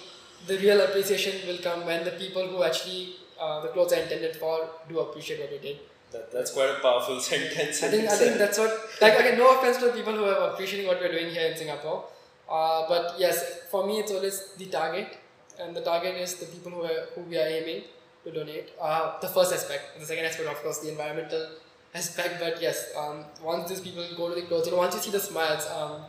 the 0.47 0.57
real 0.57 0.81
appreciation 0.81 1.47
will 1.47 1.57
come 1.57 1.85
when 1.85 2.05
the 2.05 2.11
people 2.11 2.47
who 2.47 2.63
actually 2.63 3.15
uh, 3.39 3.61
the 3.61 3.69
clothes 3.69 3.93
are 3.93 4.01
intended 4.01 4.35
for 4.35 4.69
do 4.87 4.99
appreciate 4.99 5.39
what 5.39 5.51
we 5.51 5.57
did. 5.57 5.79
That, 6.11 6.31
that's 6.31 6.51
quite 6.51 6.69
a 6.69 6.79
powerful 6.79 7.19
sentence. 7.31 7.83
I 7.83 7.87
in 7.87 7.91
think 7.91 8.09
I 8.09 8.15
think 8.15 8.37
that's 8.37 8.57
what 8.57 8.71
like 9.01 9.19
again, 9.19 9.37
no 9.37 9.57
offense 9.57 9.77
to 9.77 9.85
the 9.87 9.93
people 9.93 10.13
who 10.13 10.25
are 10.25 10.51
appreciating 10.51 10.87
what 10.87 10.99
we're 10.99 11.11
doing 11.11 11.29
here 11.29 11.51
in 11.51 11.57
Singapore. 11.57 12.05
Uh, 12.49 12.85
but 12.89 13.15
yes, 13.19 13.61
for 13.69 13.85
me, 13.85 13.99
it's 13.99 14.11
always 14.11 14.53
the 14.57 14.65
target, 14.65 15.17
and 15.59 15.75
the 15.75 15.81
target 15.81 16.15
is 16.15 16.35
the 16.35 16.47
people 16.47 16.71
who 16.71 16.81
are, 16.83 17.05
who 17.13 17.21
we 17.21 17.37
are 17.37 17.47
aiming 17.47 17.83
to 18.23 18.31
donate. 18.31 18.69
Uh, 18.81 19.19
the 19.19 19.27
first 19.27 19.53
aspect, 19.53 19.93
and 19.93 20.01
the 20.01 20.07
second 20.07 20.25
aspect, 20.25 20.49
of 20.49 20.63
course, 20.63 20.79
the 20.79 20.89
environmental 20.89 21.47
aspect. 21.93 22.39
But 22.39 22.59
yes, 22.59 22.91
um, 22.97 23.25
once 23.43 23.69
these 23.69 23.81
people 23.81 24.03
go 24.17 24.29
to 24.29 24.35
the 24.35 24.47
clothes, 24.47 24.65
you 24.65 24.71
know, 24.71 24.79
once 24.79 24.95
you 24.95 25.01
see 25.01 25.11
the 25.11 25.19
smiles, 25.19 25.67
um, 25.67 26.01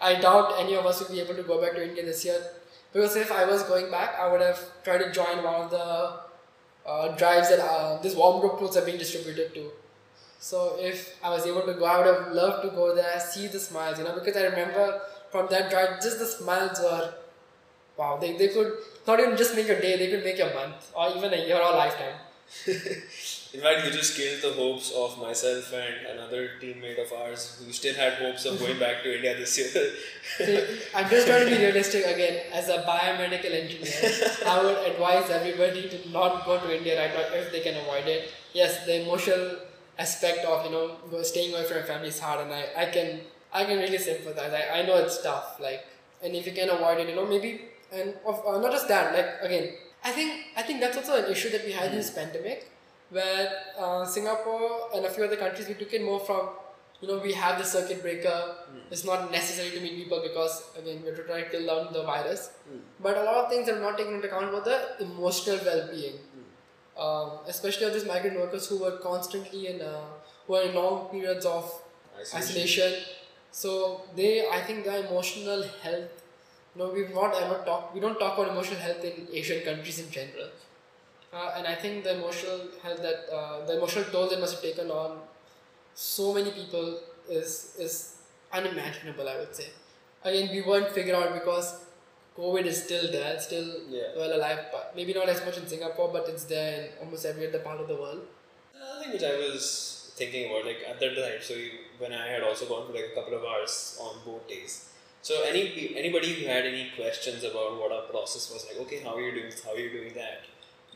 I 0.00 0.14
doubt 0.14 0.54
any 0.58 0.74
of 0.74 0.86
us 0.86 1.00
will 1.00 1.14
be 1.14 1.20
able 1.20 1.34
to 1.34 1.42
go 1.42 1.60
back 1.60 1.72
to 1.72 1.86
India 1.86 2.04
this 2.04 2.24
year. 2.24 2.40
Because 2.94 3.16
if 3.16 3.30
I 3.30 3.44
was 3.44 3.62
going 3.64 3.90
back, 3.90 4.18
I 4.18 4.30
would 4.30 4.40
have 4.40 4.60
tried 4.84 4.98
to 4.98 5.12
join 5.12 5.42
one 5.42 5.54
of 5.54 5.70
the 5.70 6.20
uh, 6.86 7.08
drives 7.16 7.48
that 7.48 7.60
uh, 7.60 8.00
this 8.02 8.14
Warmdrobe 8.14 8.76
are 8.76 8.84
being 8.84 8.98
distributed 8.98 9.54
to. 9.54 9.70
So 10.38 10.76
if 10.78 11.16
I 11.24 11.30
was 11.30 11.46
able 11.46 11.62
to 11.62 11.74
go, 11.74 11.84
I 11.86 11.98
would 11.98 12.06
have 12.06 12.32
loved 12.32 12.62
to 12.64 12.70
go 12.70 12.94
there, 12.94 13.18
see 13.18 13.46
the 13.46 13.58
smiles, 13.58 13.98
you 13.98 14.04
know, 14.04 14.14
because 14.14 14.36
I 14.36 14.42
remember 14.44 15.00
from 15.30 15.46
that 15.50 15.70
drive, 15.70 16.02
just 16.02 16.18
the 16.18 16.26
smiles 16.26 16.78
were, 16.80 17.14
wow, 17.96 18.18
they, 18.20 18.36
they 18.36 18.48
could 18.48 18.74
not 19.06 19.20
even 19.20 19.36
just 19.36 19.56
make 19.56 19.66
your 19.66 19.80
day, 19.80 19.96
they 19.96 20.10
could 20.10 20.22
make 20.22 20.36
your 20.36 20.52
month 20.52 20.92
or 20.94 21.08
even 21.16 21.32
a 21.32 21.38
year 21.46 21.56
or 21.56 21.72
lifetime. 21.72 22.16
In 23.54 23.60
fact, 23.60 23.84
you 23.84 23.92
just 23.92 24.16
killed 24.16 24.42
the 24.42 24.52
hopes 24.52 24.90
of 24.90 25.16
myself 25.20 25.72
and 25.72 26.06
another 26.18 26.50
teammate 26.60 26.98
of 27.00 27.12
ours 27.12 27.62
who 27.62 27.72
still 27.72 27.94
had 27.94 28.14
hopes 28.14 28.44
of 28.46 28.58
going 28.58 28.80
back 28.80 29.04
to 29.04 29.14
India 29.14 29.36
this 29.36 29.56
year. 29.56 29.70
See, 30.38 30.58
I'm 30.92 31.08
just 31.08 31.28
trying 31.28 31.46
to 31.46 31.54
be 31.54 31.62
realistic 31.62 32.04
again. 32.04 32.50
As 32.52 32.68
a 32.68 32.82
biomedical 32.82 33.54
engineer, 33.54 34.10
I 34.46 34.60
would 34.60 34.78
advise 34.90 35.30
everybody 35.30 35.88
to 35.88 36.10
not 36.10 36.44
go 36.44 36.58
to 36.58 36.76
India 36.76 36.98
right 37.00 37.14
now 37.14 37.38
if 37.38 37.52
they 37.52 37.60
can 37.60 37.76
avoid 37.76 38.08
it. 38.08 38.32
Yes, 38.52 38.84
the 38.86 39.02
emotional 39.02 39.58
aspect 40.00 40.44
of 40.44 40.64
you 40.66 40.72
know 40.72 41.22
staying 41.22 41.54
away 41.54 41.62
from 41.64 41.76
your 41.76 41.86
family 41.86 42.08
is 42.08 42.18
hard, 42.18 42.40
and 42.40 42.52
I, 42.52 42.66
I 42.76 42.86
can 42.86 43.20
I 43.52 43.64
can 43.64 43.78
really 43.78 43.98
sympathize. 43.98 44.52
I, 44.52 44.80
I 44.80 44.82
know 44.82 44.96
it's 44.96 45.22
tough, 45.22 45.60
like, 45.60 45.86
and 46.24 46.34
if 46.34 46.44
you 46.44 46.52
can 46.52 46.70
avoid 46.70 46.98
it, 46.98 47.08
you 47.08 47.14
know, 47.14 47.24
maybe 47.24 47.60
and 47.92 48.14
of, 48.26 48.42
uh, 48.44 48.58
not 48.58 48.72
just 48.72 48.88
that, 48.88 49.14
like 49.14 49.38
again, 49.42 49.74
I 50.02 50.10
think 50.10 50.46
I 50.56 50.62
think 50.62 50.80
that's 50.80 50.96
also 50.96 51.24
an 51.24 51.30
issue 51.30 51.50
that 51.50 51.64
we 51.64 51.70
had 51.70 51.90
in 51.90 51.96
this 51.96 52.10
pandemic, 52.10 52.68
where 53.16 53.48
uh, 53.78 54.04
Singapore 54.04 54.90
and 54.94 55.06
a 55.06 55.10
few 55.10 55.24
other 55.24 55.36
countries 55.36 55.68
we 55.68 55.74
took 55.74 55.92
it 55.92 56.04
more 56.04 56.20
from. 56.20 56.48
You 57.00 57.08
know, 57.08 57.18
we 57.18 57.32
have 57.34 57.58
the 57.58 57.64
circuit 57.64 58.00
breaker. 58.02 58.38
It's 58.90 59.04
not 59.04 59.30
necessary 59.30 59.70
to 59.72 59.80
meet 59.80 59.96
people 60.02 60.20
because 60.22 60.54
again 60.78 61.02
we're 61.04 61.16
trying 61.16 61.44
to 61.44 61.50
kill 61.50 61.66
down 61.70 61.92
the 61.92 62.02
virus. 62.02 62.50
But 63.00 63.18
a 63.18 63.24
lot 63.24 63.36
of 63.44 63.50
things 63.50 63.68
are 63.68 63.80
not 63.80 63.98
taken 63.98 64.14
into 64.14 64.28
account 64.28 64.50
for 64.54 64.62
the 64.70 64.78
emotional 65.04 65.58
well-being 65.66 66.18
um, 66.98 67.30
especially 67.48 67.86
of 67.86 67.92
these 67.92 68.06
migrant 68.06 68.38
workers 68.38 68.68
who 68.68 68.78
were 68.78 68.96
constantly 68.98 69.66
in 69.68 69.80
uh, 69.80 70.00
who 70.46 70.54
are 70.54 70.62
in 70.62 70.74
long 70.74 71.08
periods 71.10 71.44
of 71.46 71.70
isolation. 72.34 72.92
So 73.50 74.02
they, 74.16 74.46
I 74.48 74.60
think, 74.60 74.84
their 74.84 75.06
emotional 75.06 75.62
health. 75.82 76.22
You 76.74 76.82
know, 76.82 76.90
we've 76.92 77.14
not 77.14 77.34
ever 77.40 77.62
talked. 77.64 77.94
We 77.94 78.00
don't 78.00 78.18
talk 78.18 78.38
about 78.38 78.50
emotional 78.50 78.80
health 78.80 79.04
in 79.04 79.28
Asian 79.32 79.62
countries 79.64 79.98
in 80.00 80.10
general. 80.10 80.48
Uh, 81.34 81.52
and 81.56 81.66
I 81.66 81.74
think 81.74 82.04
the 82.04 82.12
emotional 82.16 82.60
health 82.82 83.00
that 83.02 83.20
uh, 83.38 83.64
the 83.66 83.76
emotional 83.78 84.04
toll 84.12 84.28
that 84.30 84.40
must 84.40 84.54
have 84.54 84.62
taken 84.62 84.90
on 84.90 85.18
so 85.94 86.32
many 86.34 86.50
people 86.50 87.00
is 87.28 87.74
is 87.86 87.94
unimaginable. 88.52 89.28
I 89.28 89.36
would 89.40 89.54
say. 89.54 89.68
Again, 90.22 90.48
we 90.56 90.62
won't 90.62 90.90
figure 90.98 91.16
out 91.16 91.34
because 91.38 91.66
COVID 92.36 92.64
is 92.72 92.78
still 92.84 93.10
there, 93.16 93.32
still 93.48 93.66
Yeah. 93.96 94.14
well 94.20 94.32
alive, 94.36 94.60
but 94.74 94.94
maybe 94.98 95.12
not 95.18 95.28
as 95.34 95.44
much 95.46 95.58
in 95.62 95.66
Singapore, 95.74 96.08
but 96.16 96.28
it's 96.28 96.44
there 96.44 96.70
in 96.78 96.86
almost 97.00 97.26
every 97.32 97.46
other 97.48 97.60
part 97.66 97.80
of 97.80 97.88
the 97.88 97.96
world. 98.04 98.22
Another 98.76 99.02
thing 99.02 99.12
which 99.16 99.26
I 99.32 99.34
was 99.42 99.66
thinking 100.20 100.48
about, 100.50 100.64
like 100.70 100.80
at 100.92 100.98
that 101.02 101.14
time, 101.20 101.42
so 101.48 101.54
you, 101.54 101.70
when 101.98 102.12
I 102.22 102.26
had 102.28 102.42
also 102.42 102.66
gone 102.72 102.86
for 102.86 102.94
like 102.98 103.10
a 103.12 103.14
couple 103.18 103.34
of 103.40 103.44
hours 103.44 103.98
on 104.06 104.14
both 104.24 104.48
days. 104.54 104.74
So 105.28 105.42
any 105.50 105.62
anybody 106.02 106.30
who 106.34 106.46
had 106.54 106.64
any 106.72 106.84
questions 106.96 107.44
about 107.50 107.78
what 107.80 107.92
our 107.98 108.06
process 108.14 108.50
was 108.54 108.66
like, 108.68 108.78
okay, 108.86 108.98
how 109.04 109.14
are 109.16 109.22
you 109.26 109.32
doing 109.38 109.50
this, 109.50 109.62
how 109.64 109.72
are 109.76 109.82
you 109.86 109.90
doing 109.98 110.12
that, 110.22 110.40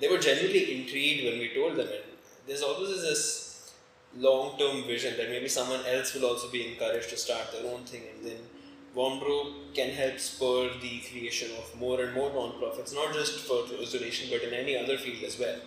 they 0.01 0.09
were 0.09 0.19
genuinely 0.19 0.81
intrigued 0.81 1.25
when 1.25 1.39
we 1.39 1.55
told 1.55 1.77
them, 1.77 1.89
and 1.89 2.05
there's 2.47 2.63
always 2.63 3.03
this 3.03 3.73
long 4.17 4.59
term 4.59 4.85
vision 4.85 5.17
that 5.17 5.29
maybe 5.29 5.49
someone 5.49 5.81
else 5.87 6.15
will 6.15 6.27
also 6.27 6.51
be 6.51 6.67
encouraged 6.73 7.11
to 7.11 7.17
start 7.17 7.53
their 7.53 7.71
own 7.73 7.85
thing, 7.85 8.03
and 8.15 8.27
then 8.27 8.39
Warmdrobe 8.97 9.75
can 9.75 9.91
help 9.91 10.19
spur 10.19 10.71
the 10.81 11.01
creation 11.11 11.51
of 11.59 11.79
more 11.79 12.01
and 12.01 12.15
more 12.15 12.33
non-profits, 12.33 12.95
not 12.95 13.13
just 13.13 13.41
for 13.41 13.63
closed 13.65 13.93
donation, 13.93 14.29
but 14.31 14.43
in 14.43 14.55
any 14.55 14.77
other 14.77 14.97
field 14.97 15.23
as 15.25 15.39
well. 15.39 15.59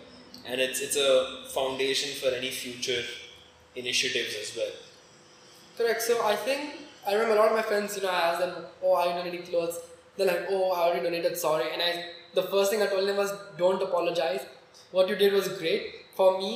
And 0.44 0.60
it's 0.60 0.80
it's 0.80 0.96
a 0.96 1.44
foundation 1.54 2.10
for 2.20 2.34
any 2.34 2.50
future 2.50 3.02
initiatives 3.76 4.34
as 4.42 4.56
well. 4.56 4.72
Correct. 5.78 6.02
So 6.02 6.24
I 6.26 6.36
think 6.36 6.60
I 7.06 7.14
remember 7.14 7.34
a 7.36 7.38
lot 7.38 7.48
of 7.48 7.56
my 7.56 7.62
friends, 7.62 7.96
you 7.96 8.02
know, 8.02 8.10
I 8.10 8.20
asked 8.30 8.40
them, 8.40 8.54
"Oh, 8.82 8.94
are 8.96 9.06
you 9.06 9.14
donating 9.14 9.44
clothes?" 9.46 9.78
They're 10.16 10.26
like, 10.26 10.46
"Oh, 10.50 10.72
I 10.72 10.80
already 10.88 11.04
donated. 11.04 11.38
Sorry." 11.38 11.72
And 11.72 11.80
I, 11.80 11.92
the 12.34 12.42
first 12.42 12.70
thing 12.70 12.82
I 12.82 12.86
told 12.86 13.08
them 13.08 13.16
was, 13.16 13.32
"Don't 13.58 13.82
apologize. 13.82 14.42
What 14.90 15.08
you 15.08 15.16
did 15.16 15.32
was 15.32 15.48
great 15.48 15.94
for 16.16 16.38
me, 16.38 16.50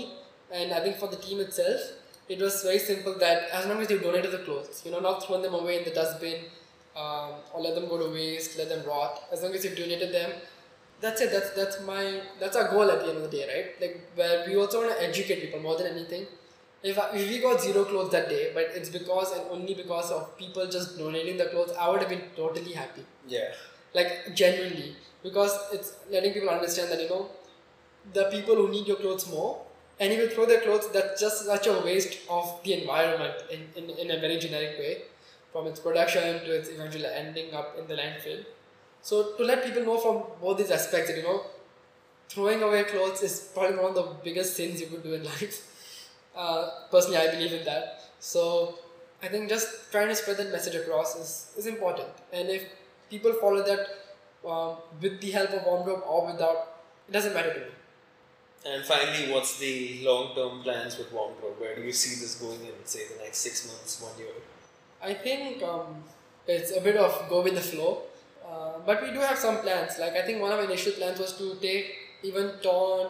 and 0.50 0.72
I 0.72 0.80
think 0.80 0.96
for 0.96 1.08
the 1.08 1.16
team 1.28 1.40
itself. 1.40 1.80
It 2.28 2.40
was 2.40 2.62
very 2.62 2.78
simple 2.78 3.14
that 3.18 3.50
as 3.56 3.66
long 3.66 3.80
as 3.80 3.90
you 3.90 3.98
donated 3.98 4.32
the 4.32 4.38
clothes, 4.46 4.82
you 4.84 4.90
know, 4.90 4.98
not 5.00 5.24
throwing 5.24 5.42
them 5.42 5.54
away 5.54 5.78
in 5.78 5.84
the 5.84 5.92
dustbin, 5.98 6.38
um, 6.96 7.34
or 7.52 7.60
let 7.60 7.74
them 7.76 7.88
go 7.88 7.98
to 7.98 8.08
waste, 8.12 8.58
let 8.58 8.68
them 8.68 8.84
rot. 8.86 9.22
As 9.32 9.42
long 9.42 9.54
as 9.54 9.64
you 9.64 9.70
donated 9.76 10.12
them, 10.12 10.32
that's 11.00 11.20
it. 11.20 11.30
That's 11.30 11.50
that's 11.50 11.80
my 11.82 12.20
that's 12.40 12.56
our 12.56 12.68
goal 12.70 12.90
at 12.90 13.00
the 13.00 13.08
end 13.10 13.18
of 13.18 13.30
the 13.30 13.36
day, 13.36 13.46
right? 13.52 13.80
Like 13.80 14.10
where 14.14 14.44
we 14.46 14.56
also 14.56 14.82
want 14.82 14.96
to 14.96 15.04
educate 15.04 15.40
people 15.42 15.60
more 15.60 15.76
than 15.76 15.86
anything. 15.86 16.26
If, 16.82 16.98
I, 16.98 17.10
if 17.14 17.28
we 17.28 17.38
got 17.40 17.60
zero 17.60 17.84
clothes 17.84 18.12
that 18.12 18.28
day, 18.28 18.50
but 18.54 18.64
it's 18.74 18.90
because 18.90 19.32
and 19.32 19.42
only 19.50 19.74
because 19.74 20.10
of 20.10 20.36
people 20.38 20.66
just 20.66 20.98
donating 20.98 21.36
the 21.36 21.46
clothes, 21.46 21.72
I 21.78 21.88
would 21.88 22.00
have 22.00 22.08
been 22.08 22.22
totally 22.36 22.72
happy. 22.72 23.04
Yeah. 23.26 23.52
Like 23.94 24.34
genuinely, 24.34 24.96
because 25.22 25.56
it's 25.72 25.94
letting 26.10 26.32
people 26.32 26.50
understand 26.50 26.90
that 26.92 27.00
you 27.00 27.08
know, 27.08 27.28
the 28.12 28.24
people 28.24 28.54
who 28.56 28.68
need 28.68 28.86
your 28.86 28.96
clothes 28.96 29.30
more, 29.30 29.62
and 29.98 30.12
if 30.12 30.18
you 30.18 30.28
throw 30.28 30.46
their 30.46 30.60
clothes, 30.60 30.88
that's 30.92 31.20
just 31.20 31.46
such 31.46 31.66
a 31.66 31.80
waste 31.80 32.18
of 32.28 32.60
the 32.64 32.74
environment 32.74 33.34
in, 33.50 33.66
in, 33.74 33.90
in 33.90 34.10
a 34.10 34.20
very 34.20 34.38
generic 34.38 34.78
way, 34.78 35.02
from 35.52 35.66
its 35.66 35.80
production 35.80 36.40
to 36.44 36.54
its 36.58 36.68
eventually 36.68 37.06
ending 37.06 37.54
up 37.54 37.76
in 37.78 37.86
the 37.86 37.94
landfill. 37.94 38.44
So 39.00 39.34
to 39.36 39.44
let 39.44 39.64
people 39.64 39.84
know 39.84 39.98
from 39.98 40.24
both 40.40 40.58
these 40.58 40.70
aspects, 40.70 41.08
that, 41.10 41.16
you 41.16 41.22
know, 41.22 41.44
throwing 42.28 42.62
away 42.62 42.84
clothes 42.84 43.22
is 43.22 43.50
probably 43.54 43.76
one 43.76 43.86
of 43.86 43.94
the 43.94 44.06
biggest 44.24 44.56
sins 44.56 44.80
you 44.80 44.88
could 44.88 45.02
do 45.02 45.14
in 45.14 45.24
life. 45.34 45.62
Uh, 46.36 46.70
personally, 46.90 47.18
I 47.18 47.30
believe 47.30 47.52
in 47.52 47.64
that. 47.64 48.02
So 48.20 48.78
I 49.22 49.28
think 49.28 49.48
just 49.48 49.90
trying 49.90 50.08
to 50.08 50.14
spread 50.14 50.36
that 50.38 50.52
message 50.52 50.74
across 50.74 51.16
is, 51.16 51.52
is 51.56 51.66
important. 51.66 52.08
And 52.32 52.48
if 52.48 52.64
people 53.10 53.32
follow 53.34 53.62
that 53.62 53.88
um, 54.48 54.76
with 55.00 55.20
the 55.20 55.30
help 55.30 55.50
of 55.50 55.62
Warmdrobe 55.62 56.06
or 56.06 56.26
without, 56.26 56.76
it 57.08 57.12
doesn't 57.12 57.34
matter 57.34 57.52
to 57.54 57.60
me. 57.60 57.66
And 58.64 58.84
finally, 58.84 59.32
what's 59.32 59.58
the 59.58 60.00
long-term 60.02 60.62
plans 60.62 60.98
with 60.98 61.12
Warmdrobe? 61.12 61.60
Where 61.60 61.76
do 61.76 61.82
you 61.82 61.92
see 61.92 62.20
this 62.20 62.34
going 62.36 62.60
in, 62.60 62.74
say, 62.84 63.06
the 63.08 63.22
next 63.22 63.38
six 63.38 63.66
months, 63.68 64.02
one 64.02 64.18
year? 64.18 64.34
I 65.02 65.14
think 65.14 65.62
um, 65.62 66.02
it's 66.46 66.76
a 66.76 66.80
bit 66.80 66.96
of 66.96 67.28
go 67.28 67.42
with 67.42 67.54
the 67.54 67.60
flow. 67.60 68.02
Uh, 68.48 68.78
but 68.84 69.02
we 69.02 69.10
do 69.12 69.20
have 69.20 69.38
some 69.38 69.58
plans. 69.58 69.98
Like 69.98 70.14
I 70.14 70.22
think 70.22 70.40
one 70.40 70.52
of 70.52 70.58
our 70.58 70.64
initial 70.64 70.92
plans 70.92 71.18
was 71.18 71.36
to 71.38 71.56
take 71.56 71.94
even 72.22 72.50
torn, 72.62 73.08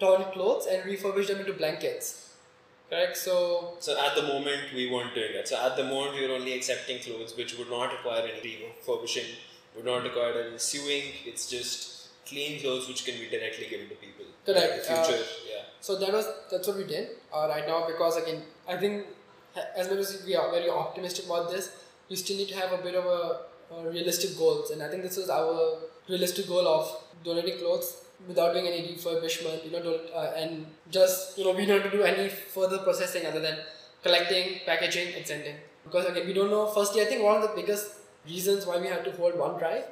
torn 0.00 0.24
clothes 0.32 0.66
and 0.66 0.82
refurbish 0.82 1.28
them 1.28 1.40
into 1.40 1.52
blankets. 1.52 2.25
Correct. 2.90 3.16
So 3.16 3.74
So 3.80 3.98
at 3.98 4.14
the 4.14 4.22
moment, 4.22 4.72
we 4.74 4.90
weren't 4.90 5.14
doing 5.14 5.32
that. 5.34 5.48
So 5.48 5.56
at 5.56 5.76
the 5.76 5.84
moment, 5.84 6.14
we 6.16 6.26
were 6.26 6.34
only 6.34 6.54
accepting 6.54 7.00
clothes 7.00 7.36
which 7.36 7.58
would 7.58 7.70
not 7.70 7.92
require 7.92 8.22
any 8.22 8.58
refurbishing, 8.64 9.30
would 9.74 9.84
not 9.84 10.04
require 10.04 10.34
any 10.42 10.58
sewing. 10.58 11.04
It's 11.24 11.50
just 11.50 12.24
clean 12.26 12.60
clothes 12.60 12.88
which 12.88 13.04
can 13.04 13.14
be 13.18 13.28
directly 13.28 13.66
given 13.68 13.88
to 13.88 13.96
people. 13.96 14.26
Correct. 14.44 14.72
In 14.72 14.78
the 14.78 14.84
future, 14.84 15.24
yeah. 15.52 15.62
So 15.80 15.96
that 15.96 16.12
was 16.12 16.26
that's 16.50 16.68
what 16.68 16.76
we 16.76 16.84
did 16.84 17.08
uh, 17.32 17.46
right 17.48 17.66
now 17.66 17.86
because 17.86 18.16
again 18.22 18.42
I 18.68 18.76
think 18.76 19.06
as 19.76 19.90
much 19.90 19.98
as 19.98 20.22
we 20.26 20.36
are 20.36 20.50
very 20.50 20.70
optimistic 20.70 21.26
about 21.26 21.50
this, 21.50 21.70
we 22.08 22.16
still 22.16 22.36
need 22.36 22.48
to 22.48 22.56
have 22.56 22.72
a 22.72 22.82
bit 22.82 22.94
of 22.94 23.04
a, 23.06 23.20
uh 23.74 23.82
realistic 23.90 24.38
goals, 24.38 24.70
and 24.70 24.80
I 24.80 24.88
think 24.88 25.02
this 25.02 25.16
is 25.18 25.28
our 25.28 25.78
realistic 26.08 26.46
goal 26.46 26.68
of 26.68 26.90
donating 27.24 27.58
clothes 27.58 27.88
without 28.26 28.52
doing 28.52 28.66
any 28.66 28.82
refurbishment, 28.88 29.64
you 29.64 29.70
know, 29.70 29.82
don't, 29.82 30.02
uh, 30.14 30.32
and 30.36 30.66
just 30.90 31.38
you 31.38 31.44
know 31.44 31.52
we 31.52 31.66
don't 31.66 31.80
have 31.82 31.90
to 31.90 31.96
do 31.96 32.02
any 32.02 32.28
further 32.28 32.78
processing 32.78 33.26
other 33.26 33.40
than 33.40 33.58
collecting, 34.02 34.60
packaging, 34.64 35.14
and 35.14 35.26
sending. 35.26 35.56
Because 35.84 36.06
again 36.06 36.26
we 36.26 36.32
don't 36.32 36.50
know. 36.50 36.66
Firstly, 36.66 37.02
I 37.02 37.04
think 37.06 37.22
one 37.22 37.36
of 37.36 37.42
the 37.42 37.54
biggest 37.54 37.92
reasons 38.26 38.66
why 38.66 38.78
we 38.78 38.88
had 38.88 39.04
to 39.04 39.12
hold 39.12 39.38
one 39.38 39.58
drive 39.58 39.84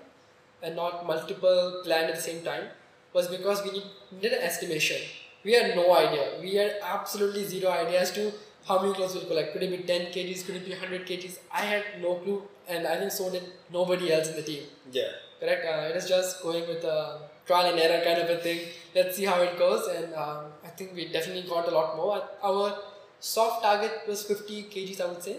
and 0.62 0.76
not 0.76 1.06
multiple 1.06 1.82
planned 1.84 2.10
at 2.10 2.16
the 2.16 2.22
same 2.22 2.42
time 2.42 2.64
was 3.12 3.28
because 3.28 3.62
we 3.62 3.70
need, 3.70 3.84
needed 4.12 4.32
an 4.32 4.42
estimation. 4.42 5.00
We 5.44 5.52
had 5.52 5.76
no 5.76 5.94
idea. 5.94 6.40
We 6.40 6.54
had 6.54 6.76
absolutely 6.82 7.44
zero 7.44 7.70
idea 7.70 8.00
as 8.00 8.10
to 8.12 8.32
how 8.66 8.80
many 8.80 8.94
clothes 8.94 9.14
we'll 9.14 9.26
collect. 9.26 9.52
Could 9.52 9.62
it 9.62 9.70
be 9.70 9.86
10 9.86 10.06
kgs? 10.06 10.46
Could 10.46 10.56
it 10.56 10.64
be 10.64 10.70
100 10.70 11.06
kgs? 11.06 11.38
I 11.52 11.60
had 11.60 11.84
no 12.00 12.14
clue, 12.14 12.42
and 12.66 12.86
I 12.86 12.96
think 12.96 13.12
so 13.12 13.30
did 13.30 13.44
nobody 13.70 14.12
else 14.12 14.30
in 14.30 14.36
the 14.36 14.42
team. 14.42 14.62
Yeah. 14.90 15.10
Correct? 15.38 15.66
Uh, 15.66 15.88
it 15.90 15.96
is 15.96 16.08
just 16.08 16.42
going 16.42 16.66
with 16.66 16.82
a 16.84 17.20
trial 17.46 17.70
and 17.70 17.78
error 17.78 18.02
kind 18.04 18.20
of 18.20 18.30
a 18.30 18.38
thing. 18.42 18.60
Let's 18.94 19.16
see 19.16 19.24
how 19.24 19.40
it 19.42 19.58
goes, 19.58 19.86
and 19.88 20.14
um, 20.14 20.44
I 20.64 20.68
think 20.68 20.94
we 20.94 21.08
definitely 21.12 21.48
got 21.48 21.68
a 21.68 21.70
lot 21.70 21.96
more. 21.96 22.22
Our 22.42 22.78
soft 23.20 23.62
target 23.62 23.92
was 24.08 24.22
50 24.24 24.64
kgs, 24.64 25.00
I 25.00 25.06
would 25.06 25.22
say, 25.22 25.36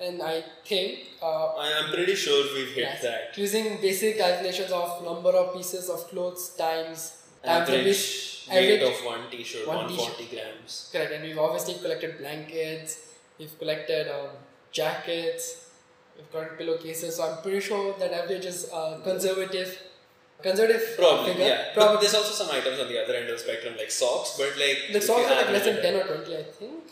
and 0.00 0.22
I 0.22 0.42
think 0.64 0.98
uh, 1.22 1.46
I, 1.56 1.72
I'm 1.78 1.92
pretty 1.94 2.14
sure 2.14 2.42
we've 2.54 2.68
hit 2.68 2.78
Yes. 2.88 3.02
that. 3.02 3.36
Using 3.38 3.78
basic 3.80 4.18
calculations 4.18 4.70
of 4.72 5.04
number 5.04 5.30
of 5.30 5.54
pieces 5.54 5.88
of 5.90 6.08
clothes 6.08 6.50
times 6.56 7.16
time 7.44 7.62
Average 7.62 8.46
weight 8.50 8.82
of 8.82 9.04
one 9.04 9.30
t-shirt, 9.30 9.66
one 9.66 9.76
140 9.76 10.24
grams. 10.34 10.90
correct 10.92 11.12
and 11.12 11.22
we've 11.24 11.38
obviously 11.38 11.74
collected 11.74 12.18
blankets 12.18 12.98
we've 13.38 13.56
collected 13.58 14.08
um, 14.08 14.28
jackets 14.72 15.68
we've 16.16 16.30
got 16.32 16.58
pillowcases 16.58 17.16
so 17.16 17.22
I'm 17.28 17.40
pretty 17.42 17.60
sure 17.60 17.94
that 17.98 18.12
average 18.12 18.44
is 18.44 18.68
uh, 18.72 19.00
conservative 19.04 19.78
conservative 20.42 20.82
Probably, 20.96 21.32
figure 21.32 21.46
yeah. 21.46 21.62
But 21.74 21.80
probably. 21.82 22.00
there's 22.02 22.14
also 22.14 22.32
some 22.44 22.54
items 22.54 22.78
on 22.80 22.88
the 22.88 23.02
other 23.02 23.14
end 23.14 23.28
of 23.28 23.36
the 23.38 23.42
spectrum, 23.44 23.74
like 23.78 23.90
socks, 23.90 24.36
but 24.38 24.50
like. 24.58 24.92
the 24.92 25.00
socks 25.00 25.30
are 25.30 25.36
like 25.36 25.50
less 25.50 25.64
than 25.64 25.80
10 25.82 25.94
or 25.96 26.04
20 26.16 26.36
I 26.36 26.42
think. 26.44 26.84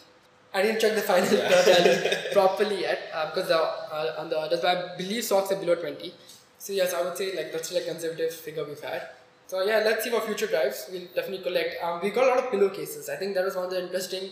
I 0.54 0.62
didn't 0.62 0.80
check 0.80 0.94
the 0.94 1.02
final 1.02 1.32
Yeah. 1.38 2.22
properly 2.32 2.80
yet 2.80 3.00
uh, 3.14 3.26
because 3.30 3.48
the, 3.48 3.56
uh, 3.58 4.14
on 4.18 4.30
the 4.30 4.38
others 4.38 4.61
but 4.61 4.76
I 4.76 4.96
believe 4.96 5.22
socks 5.24 5.52
are 5.52 5.56
below 5.56 5.74
20 5.74 6.12
so 6.58 6.72
yes 6.72 6.94
I 6.94 7.02
would 7.02 7.16
say 7.16 7.37
like 7.37 7.52
that's 7.52 7.70
like 7.72 7.84
conservative 7.87 8.32
figure 8.32 8.64
we've 8.64 8.80
had. 8.80 9.02
So 9.46 9.62
yeah 9.62 9.78
let's 9.84 10.04
see 10.04 10.11
for 10.11 10.20
future 10.22 10.46
drives. 10.46 10.88
We'll 10.90 11.06
definitely 11.14 11.38
collect. 11.44 11.82
Um, 11.82 12.00
we 12.02 12.11
got 12.11 12.24
a 12.24 12.30
lot 12.34 12.38
of 12.44 12.50
pillowcases. 12.50 13.08
I 13.08 13.16
think 13.16 13.34
that 13.34 13.44
was 13.44 13.56
one 13.56 13.66
of 13.66 13.70
the 13.70 13.82
interesting 13.82 14.30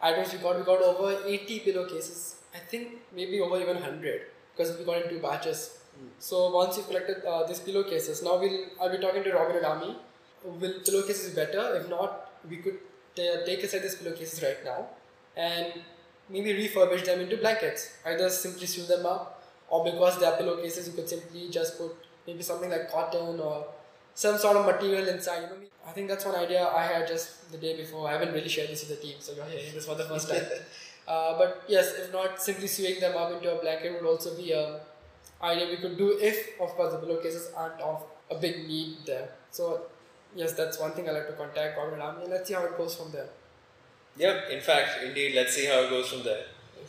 items 0.00 0.32
we 0.32 0.38
got. 0.38 0.56
We 0.58 0.64
got 0.64 0.80
over 0.82 1.18
80 1.26 1.60
pillowcases. 1.60 2.36
I 2.54 2.58
think 2.58 2.88
maybe 3.14 3.40
over 3.40 3.60
even 3.60 3.76
100 3.76 4.22
because 4.56 4.78
we 4.78 4.84
got 4.84 5.02
in 5.02 5.08
two 5.10 5.18
batches 5.20 5.78
so 6.18 6.50
once 6.50 6.76
you've 6.76 6.88
collected 6.88 7.24
uh, 7.24 7.42
these 7.46 7.60
pillowcases 7.60 8.22
now 8.22 8.38
we'll 8.38 8.58
I'll 8.80 8.90
be 8.90 8.98
talking 8.98 9.22
to 9.24 9.32
Robin 9.32 9.56
Hood 9.56 9.64
Army 9.64 9.96
will 10.44 10.74
pillowcases 10.84 11.30
be 11.30 11.36
better 11.36 11.76
if 11.76 11.88
not 11.88 12.32
we 12.48 12.58
could 12.58 12.78
ta- 13.14 13.44
take 13.44 13.62
aside 13.62 13.82
these 13.82 13.96
pillowcases 13.96 14.42
right 14.42 14.64
now 14.64 14.86
and 15.36 15.72
maybe 16.28 16.52
refurbish 16.54 17.04
them 17.04 17.20
into 17.20 17.36
blankets. 17.36 17.96
Either 18.04 18.28
simply 18.28 18.66
sew 18.66 18.84
them 18.84 19.06
up, 19.06 19.42
or 19.68 19.84
because 19.84 20.18
they 20.18 20.26
are 20.26 20.36
pillowcases, 20.36 20.88
you 20.88 20.94
could 20.94 21.08
simply 21.08 21.48
just 21.50 21.78
put 21.78 21.92
maybe 22.26 22.42
something 22.42 22.70
like 22.70 22.90
cotton 22.90 23.40
or 23.40 23.66
some 24.14 24.38
sort 24.38 24.56
of 24.56 24.66
material 24.66 25.06
inside. 25.08 25.42
You 25.42 25.48
know, 25.48 25.56
I 25.86 25.92
think 25.92 26.08
that's 26.08 26.24
one 26.24 26.34
idea 26.34 26.66
I 26.66 26.84
had 26.84 27.06
just 27.06 27.50
the 27.52 27.58
day 27.58 27.76
before. 27.76 28.08
I 28.08 28.12
haven't 28.12 28.32
really 28.32 28.48
shared 28.48 28.70
this 28.70 28.88
with 28.88 28.98
the 28.98 29.06
team, 29.06 29.16
so 29.18 29.32
you're 29.32 29.44
hearing 29.44 29.74
this 29.74 29.86
for 29.86 29.94
the 29.94 30.04
first 30.04 30.28
time. 30.28 30.42
uh, 31.08 31.38
but 31.38 31.64
yes, 31.68 31.94
if 31.94 32.12
not, 32.12 32.42
simply 32.42 32.66
sewing 32.66 33.00
them 33.00 33.16
up 33.16 33.32
into 33.32 33.56
a 33.56 33.60
blanket 33.60 34.00
would 34.00 34.08
also 34.08 34.36
be 34.36 34.52
a 34.52 34.80
idea 35.42 35.68
we 35.68 35.76
could 35.76 35.96
do 35.96 36.18
if, 36.20 36.60
of 36.60 36.70
course, 36.70 36.92
the 36.92 36.98
pillowcases 36.98 37.50
aren't 37.56 37.80
of 37.80 38.02
a 38.30 38.36
big 38.36 38.66
need 38.66 38.98
there. 39.06 39.30
So 39.50 39.82
yes, 40.34 40.52
that's 40.52 40.78
one 40.78 40.92
thing 40.92 41.08
I 41.08 41.12
like 41.12 41.26
to 41.28 41.34
contact 41.34 41.76
Corporate 41.76 42.00
Army, 42.00 42.22
and 42.22 42.30
let's 42.32 42.48
see 42.48 42.54
how 42.54 42.64
it 42.64 42.76
goes 42.76 42.94
from 42.94 43.12
there. 43.12 43.28
Yeah, 44.16 44.48
in 44.48 44.60
fact, 44.60 45.02
indeed, 45.04 45.34
let's 45.34 45.54
see 45.54 45.66
how 45.66 45.80
it 45.80 45.90
goes 45.90 46.08
from 46.08 46.22
there. 46.22 46.44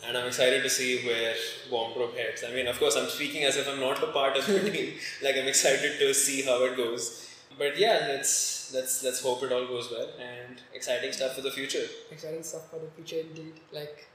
And 0.07 0.17
I'm 0.17 0.27
excited 0.27 0.63
to 0.63 0.69
see 0.69 1.05
where 1.05 1.33
Warmdrobe 1.71 2.15
heads. 2.15 2.43
I 2.47 2.53
mean, 2.53 2.67
of 2.67 2.77
course, 2.79 2.95
I'm 2.95 3.09
speaking 3.09 3.43
as 3.43 3.57
if 3.57 3.67
I'm 3.67 3.79
not 3.79 4.01
a 4.03 4.07
part 4.07 4.37
of 4.37 4.45
the 4.45 4.59
team. 4.71 4.93
Like, 5.23 5.35
I'm 5.35 5.47
excited 5.47 5.97
to 5.99 6.13
see 6.13 6.43
how 6.43 6.63
it 6.65 6.77
goes. 6.77 7.27
But 7.57 7.79
yeah, 7.79 8.05
let's 8.07 8.71
let's 8.73 9.03
let's 9.03 9.21
hope 9.21 9.41
it 9.41 9.51
all 9.51 9.65
goes 9.65 9.89
well 9.89 10.09
and 10.19 10.61
exciting 10.73 11.11
stuff 11.11 11.33
for 11.33 11.41
the 11.41 11.49
future. 11.49 11.85
Exciting 12.11 12.43
stuff 12.43 12.69
for 12.69 12.79
the 12.79 12.87
future, 12.91 13.25
indeed. 13.27 13.53
Like, 13.71 14.07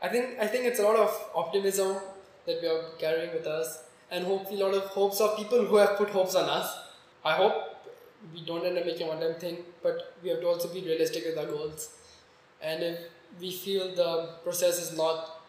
I 0.00 0.08
think 0.08 0.38
I 0.40 0.46
think 0.46 0.64
it's 0.64 0.80
a 0.80 0.82
lot 0.82 0.96
of 0.96 1.30
optimism 1.34 1.96
that 2.48 2.60
we 2.62 2.68
are 2.68 2.82
carrying 2.98 3.32
with 3.32 3.46
us, 3.46 3.84
and 4.10 4.24
hopefully 4.24 4.60
a 4.60 4.66
lot 4.66 4.74
of 4.74 4.84
hopes 4.98 5.20
of 5.20 5.36
people 5.36 5.64
who 5.64 5.76
have 5.76 5.96
put 5.96 6.10
hopes 6.10 6.34
on 6.34 6.48
us. 6.48 6.76
I 7.24 7.34
hope 7.34 7.54
we 8.34 8.44
don't 8.44 8.64
end 8.64 8.78
up 8.78 8.86
making 8.86 9.06
one 9.06 9.20
time 9.20 9.34
thing, 9.34 9.58
but 9.82 10.14
we 10.22 10.30
have 10.30 10.40
to 10.40 10.48
also 10.48 10.72
be 10.72 10.80
realistic 10.80 11.24
with 11.26 11.38
our 11.38 11.46
goals. 11.46 11.90
And 12.60 12.82
if 12.82 12.98
we 13.40 13.52
feel 13.52 13.94
the 13.94 14.30
process 14.42 14.80
is 14.82 14.96
not 14.96 15.40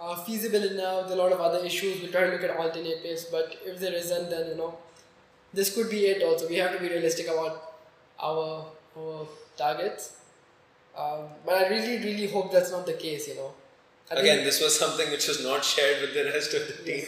uh, 0.00 0.16
feasible 0.24 0.64
enough, 0.64 1.08
there 1.08 1.16
are 1.16 1.20
a 1.20 1.22
lot 1.22 1.32
of 1.32 1.40
other 1.40 1.64
issues. 1.64 2.00
We 2.00 2.08
try 2.08 2.24
to 2.24 2.32
look 2.32 2.42
at 2.42 2.56
alternatives, 2.56 3.26
but 3.30 3.56
if 3.64 3.78
there 3.78 3.92
isn't, 3.92 4.30
then 4.30 4.48
you 4.48 4.56
know, 4.56 4.78
this 5.52 5.74
could 5.74 5.90
be 5.90 6.06
it. 6.06 6.22
Also, 6.22 6.48
we 6.48 6.56
have 6.56 6.72
to 6.72 6.80
be 6.80 6.88
realistic 6.88 7.28
about 7.28 7.74
our 8.18 8.66
our 8.96 9.26
targets. 9.56 10.16
Um, 10.96 11.28
but 11.46 11.54
I 11.54 11.68
really, 11.68 11.98
really 11.98 12.26
hope 12.28 12.50
that's 12.52 12.72
not 12.72 12.86
the 12.86 12.94
case. 12.94 13.28
You 13.28 13.36
know. 13.36 13.52
Again, 14.10 14.44
this 14.44 14.60
was 14.60 14.76
something 14.78 15.10
which 15.10 15.28
was 15.28 15.42
not 15.42 15.64
shared 15.64 16.00
with 16.02 16.14
the 16.14 16.24
rest 16.24 16.52
of 16.54 16.66
the 16.66 16.74
team. 16.82 17.04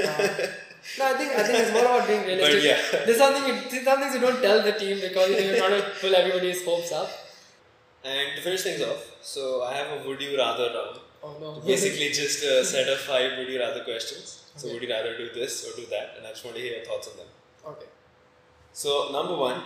Uh, 0.00 0.04
no, 0.98 1.04
I 1.04 1.14
think 1.18 1.32
I 1.32 1.42
think 1.46 1.58
it's 1.58 1.72
more 1.72 1.84
about 1.84 2.06
being 2.08 2.24
realistic. 2.24 2.64
yeah. 2.64 3.04
There's 3.04 3.18
something 3.18 3.44
you- 3.46 3.70
there's 3.70 3.84
some 3.84 4.00
things 4.00 4.14
you 4.14 4.20
don't 4.20 4.40
tell 4.40 4.62
the 4.62 4.72
team 4.72 4.98
because 5.00 5.28
you 5.30 5.36
know, 5.36 5.42
you're 5.48 5.58
trying 5.58 5.82
to 5.82 5.90
pull 6.00 6.14
everybody's 6.14 6.64
hopes 6.64 6.92
up. 6.92 7.10
and 8.04 8.36
to 8.36 8.40
finish 8.42 8.62
things 8.62 8.82
off, 8.88 9.04
so 9.20 9.62
I 9.68 9.74
have 9.76 9.88
a 9.94 10.08
would 10.08 10.20
you 10.24 10.32
rather 10.38 10.66
round. 10.76 10.98
Oh 11.22 11.32
no. 11.40 11.48
Basically, 11.70 12.08
just 12.18 12.42
a 12.50 12.64
set 12.72 12.88
of 12.94 12.98
five 13.10 13.36
would 13.38 13.48
you 13.52 13.58
rather 13.60 13.82
questions. 13.88 14.26
So, 14.56 14.66
Okay. 14.66 14.74
would 14.74 14.82
you 14.84 14.90
rather 14.94 15.12
do 15.22 15.26
this 15.38 15.54
or 15.66 15.72
do 15.80 15.86
that? 15.94 16.14
And 16.16 16.26
I 16.26 16.30
just 16.30 16.44
want 16.44 16.56
to 16.56 16.62
hear 16.62 16.76
your 16.76 16.84
thoughts 16.90 17.08
on 17.12 17.16
them. 17.20 17.30
okay. 17.72 17.88
So, 18.82 18.92
number 19.16 19.36
one, 19.48 19.58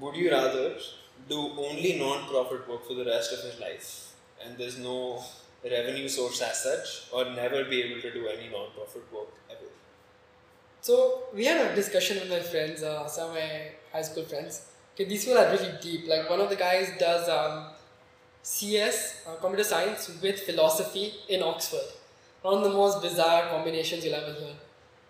would 0.00 0.16
you 0.16 0.30
rather 0.30 0.64
do 1.32 1.38
only 1.66 1.92
non 2.04 2.26
profit 2.32 2.68
work 2.68 2.82
for 2.88 2.94
the 3.00 3.04
rest 3.14 3.32
of 3.36 3.40
your 3.48 3.58
life 3.68 3.88
and 4.42 4.58
there's 4.58 4.78
no 4.90 4.98
revenue 5.70 6.08
source 6.08 6.40
as 6.42 6.62
such, 6.62 7.12
or 7.12 7.24
never 7.24 7.64
be 7.64 7.82
able 7.82 8.00
to 8.00 8.12
do 8.12 8.26
any 8.28 8.48
non 8.48 8.70
profit 8.74 9.02
work 9.12 9.28
ever? 9.50 9.68
So 10.80 11.24
we 11.34 11.44
had 11.44 11.72
a 11.72 11.74
discussion 11.74 12.18
with 12.20 12.30
my 12.30 12.40
friends, 12.40 12.82
uh, 12.82 13.06
some 13.06 13.30
of 13.30 13.34
my 13.34 13.70
high 13.92 14.02
school 14.02 14.24
friends. 14.24 14.66
Okay, 14.94 15.04
these 15.04 15.24
people 15.24 15.38
are 15.38 15.50
really 15.50 15.72
deep. 15.80 16.08
Like 16.08 16.30
one 16.30 16.40
of 16.40 16.48
the 16.48 16.56
guys 16.56 16.90
does 16.98 17.28
um, 17.28 17.72
CS, 18.42 19.22
uh, 19.26 19.34
computer 19.40 19.64
science, 19.64 20.10
with 20.22 20.40
philosophy 20.40 21.14
in 21.28 21.42
Oxford. 21.42 21.88
One 22.42 22.54
of 22.58 22.62
the 22.62 22.70
most 22.70 23.02
bizarre 23.02 23.48
combinations 23.48 24.04
you'll 24.04 24.14
ever 24.14 24.32
hear. 24.32 24.54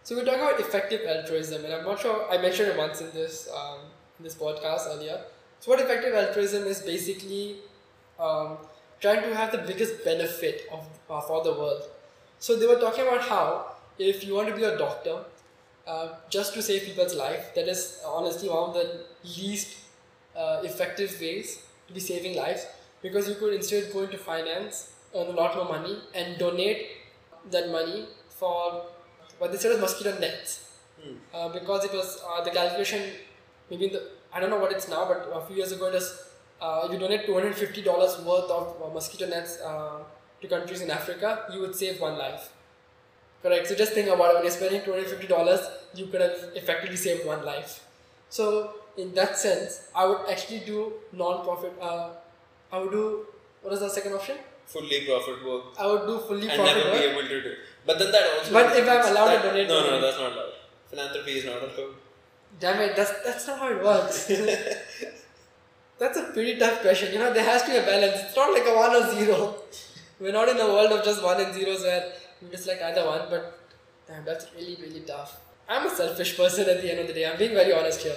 So 0.03 0.16
we're 0.16 0.25
talking 0.25 0.40
about 0.40 0.61
effective 0.61 1.03
altruism, 1.05 1.64
and 1.64 1.75
I'm 1.75 1.85
not 1.85 2.01
sure 2.01 2.31
I 2.31 2.38
mentioned 2.38 2.69
it 2.71 2.79
once 2.79 3.01
in 3.01 3.11
this 3.11 3.49
um, 3.55 3.81
in 4.19 4.25
this 4.25 4.35
podcast 4.35 4.87
earlier. 4.88 5.21
So 5.61 5.73
what 5.73 5.81
effective 5.81 6.14
altruism 6.14 6.64
is 6.64 6.81
basically 6.81 7.57
um, 8.19 8.59
trying 9.01 9.23
to 9.23 9.35
have 9.35 9.53
the 9.53 9.59
biggest 9.59 10.05
benefit 10.05 10.69
of 10.73 10.87
uh, 11.11 11.21
for 11.21 11.43
the 11.45 11.53
world. 11.53 11.83
So 12.39 12.57
they 12.57 12.67
were 12.67 12.81
talking 12.81 13.07
about 13.07 13.23
how 13.23 13.73
if 13.99 14.25
you 14.25 14.35
want 14.35 14.49
to 14.49 14.55
be 14.57 14.65
a 14.65 14.77
doctor, 14.77 15.25
uh, 15.87 16.09
just 16.29 16.55
to 16.55 16.63
save 16.63 16.83
people's 16.83 17.15
life, 17.15 17.55
that 17.55 17.69
is 17.69 18.01
honestly 18.05 18.49
one 18.49 18.71
of 18.71 18.75
the 18.75 19.05
least 19.25 19.79
uh, 20.37 20.61
effective 20.65 21.19
ways 21.21 21.63
to 21.89 21.95
be 21.95 22.01
saving 22.01 22.37
lives 22.37 22.67
because 23.03 23.29
you 23.29 23.37
could 23.37 23.55
instead 23.55 23.93
go 23.93 24.03
into 24.03 24.19
finance, 24.19 24.93
earn 25.15 25.29
a 25.29 25.31
lot 25.31 25.55
more 25.55 25.65
money, 25.65 25.99
and 26.15 26.39
donate 26.39 26.89
that 27.51 27.71
money 27.71 28.07
for 28.29 28.83
what 29.39 29.53
they 29.53 29.59
said 29.59 29.73
was 29.73 29.81
mosquito 29.81 30.19
nets. 30.19 30.63
Uh, 31.33 31.49
because 31.51 31.85
it 31.85 31.93
was 31.93 32.21
uh, 32.29 32.43
the 32.43 32.51
calculation, 32.51 33.01
maybe 33.71 33.87
in 33.87 33.93
the, 33.93 34.03
I 34.33 34.41
don't 34.41 34.51
know 34.51 34.59
what 34.59 34.73
it's 34.73 34.89
now, 34.89 35.07
but 35.07 35.31
a 35.33 35.47
few 35.47 35.57
years 35.57 35.73
ago 35.73 35.87
it 35.87 35.95
was 35.95 36.26
uh, 36.61 36.88
you 36.90 36.99
donate 36.99 37.27
$250 37.27 38.25
worth 38.25 38.51
of 38.51 38.77
uh, 38.83 38.92
mosquito 38.95 39.27
nets 39.29 39.61
uh, 39.61 39.99
to 40.40 40.49
countries 40.49 40.81
in 40.83 40.90
Africa, 40.90 41.47
you 41.53 41.61
would 41.61 41.75
save 41.75 42.01
one 42.01 42.16
life. 42.19 42.53
Correct. 43.42 43.66
So 43.66 43.75
just 43.75 43.92
think 43.92 44.09
about 44.09 44.31
it. 44.31 44.35
When 44.35 44.42
you're 44.45 44.53
spending 44.53 44.83
two 44.83 44.92
hundred 44.92 45.09
fifty 45.09 45.27
dollars, 45.27 45.61
you 45.95 46.07
could 46.07 46.21
have 46.21 46.37
effectively 46.55 46.97
saved 46.97 47.27
one 47.27 47.45
life. 47.45 47.85
So 48.29 48.75
in 48.97 49.14
that 49.14 49.37
sense, 49.38 49.88
I 49.95 50.07
would 50.07 50.29
actually 50.29 50.61
do 50.61 50.92
non-profit. 51.12 51.73
Uh, 51.81 52.09
I 52.73 52.79
would 52.81 52.90
do 52.90 53.27
what 53.62 53.73
is 53.75 53.81
the 53.81 53.88
second 53.88 54.14
option? 54.14 54.37
Fully 54.66 55.05
profit 55.07 55.45
work 55.47 55.64
I 55.79 55.87
would 55.87 56.07
do 56.07 56.19
fully 56.19 56.49
and 56.49 56.57
profit 56.59 56.77
never 56.77 56.99
be 56.99 57.05
able 57.05 57.23
to 57.23 57.42
do. 57.42 57.53
But 57.87 57.99
then 58.01 58.11
that 58.11 58.25
also. 58.38 58.53
But 58.53 58.77
if 58.77 58.88
I'm 58.88 59.12
allowed 59.12 59.27
to 59.27 59.37
that- 59.37 59.42
donate 59.45 59.69
No, 59.69 59.83
to- 59.85 59.90
no, 59.90 60.01
that's 60.01 60.19
not 60.19 60.33
allowed. 60.33 60.53
Philanthropy 60.90 61.33
is 61.38 61.45
not 61.45 61.62
allowed. 61.62 61.95
Damn 62.59 62.81
it, 62.83 62.97
that's 62.97 63.12
that's 63.25 63.47
not 63.47 63.59
how 63.61 63.69
it 63.71 63.83
works. 63.85 64.31
that's 65.99 66.19
a 66.19 66.25
pretty 66.33 66.59
tough 66.59 66.81
question. 66.81 67.13
You 67.13 67.19
know, 67.19 67.33
there 67.33 67.45
has 67.45 67.63
to 67.63 67.71
be 67.71 67.77
a 67.77 67.83
balance. 67.83 68.21
It's 68.23 68.37
not 68.37 68.53
like 68.53 68.67
a 68.67 68.75
one 68.75 68.95
or 68.95 69.15
zero. 69.15 69.57
We're 70.21 70.33
not 70.33 70.49
in 70.49 70.59
a 70.59 70.67
world 70.67 70.93
of 70.93 71.05
just 71.05 71.23
one 71.23 71.41
and 71.41 71.53
zeros 71.55 71.83
where 71.83 72.13
you 72.41 72.49
just 72.49 72.67
like 72.67 72.83
either 72.83 73.05
one. 73.05 73.23
But 73.31 73.59
damn, 74.07 74.25
that's 74.25 74.47
really 74.55 74.77
really 74.81 75.01
tough. 75.01 75.41
I'm 75.69 75.87
a 75.87 75.91
selfish 75.91 76.37
person 76.37 76.69
at 76.69 76.81
the 76.83 76.91
end 76.91 77.01
of 77.01 77.07
the 77.07 77.13
day. 77.13 77.27
I'm 77.27 77.39
being 77.39 77.55
very 77.55 77.73
honest 77.73 78.03
here. 78.03 78.17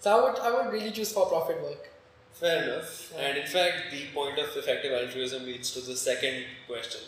So 0.00 0.16
I 0.16 0.24
would 0.24 0.38
I 0.40 0.50
would 0.50 0.72
really 0.72 0.90
choose 0.90 1.12
for 1.12 1.26
profit 1.26 1.62
work. 1.62 1.88
Fair 2.32 2.62
enough. 2.62 3.12
And 3.18 3.36
in 3.36 3.46
fact, 3.46 3.90
the 3.90 4.06
point 4.14 4.38
of 4.38 4.56
effective 4.56 4.92
altruism 4.92 5.44
leads 5.44 5.72
to 5.72 5.80
the 5.80 5.96
second 5.96 6.44
question, 6.66 7.00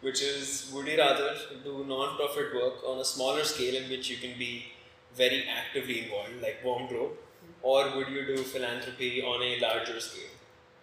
which 0.00 0.22
is 0.22 0.70
would 0.74 0.86
you 0.88 0.98
rather 0.98 1.34
do 1.64 1.84
non 1.86 2.16
profit 2.16 2.54
work 2.54 2.82
on 2.84 2.98
a 2.98 3.04
smaller 3.04 3.44
scale 3.44 3.76
in 3.82 3.88
which 3.88 4.10
you 4.10 4.16
can 4.16 4.38
be 4.38 4.72
very 5.14 5.44
actively 5.48 6.04
involved, 6.04 6.40
like 6.42 6.62
Warmdrobe, 6.64 7.12
or 7.62 7.96
would 7.96 8.08
you 8.08 8.24
do 8.26 8.36
philanthropy 8.38 9.22
on 9.22 9.42
a 9.42 9.60
larger 9.60 10.00
scale? 10.00 10.34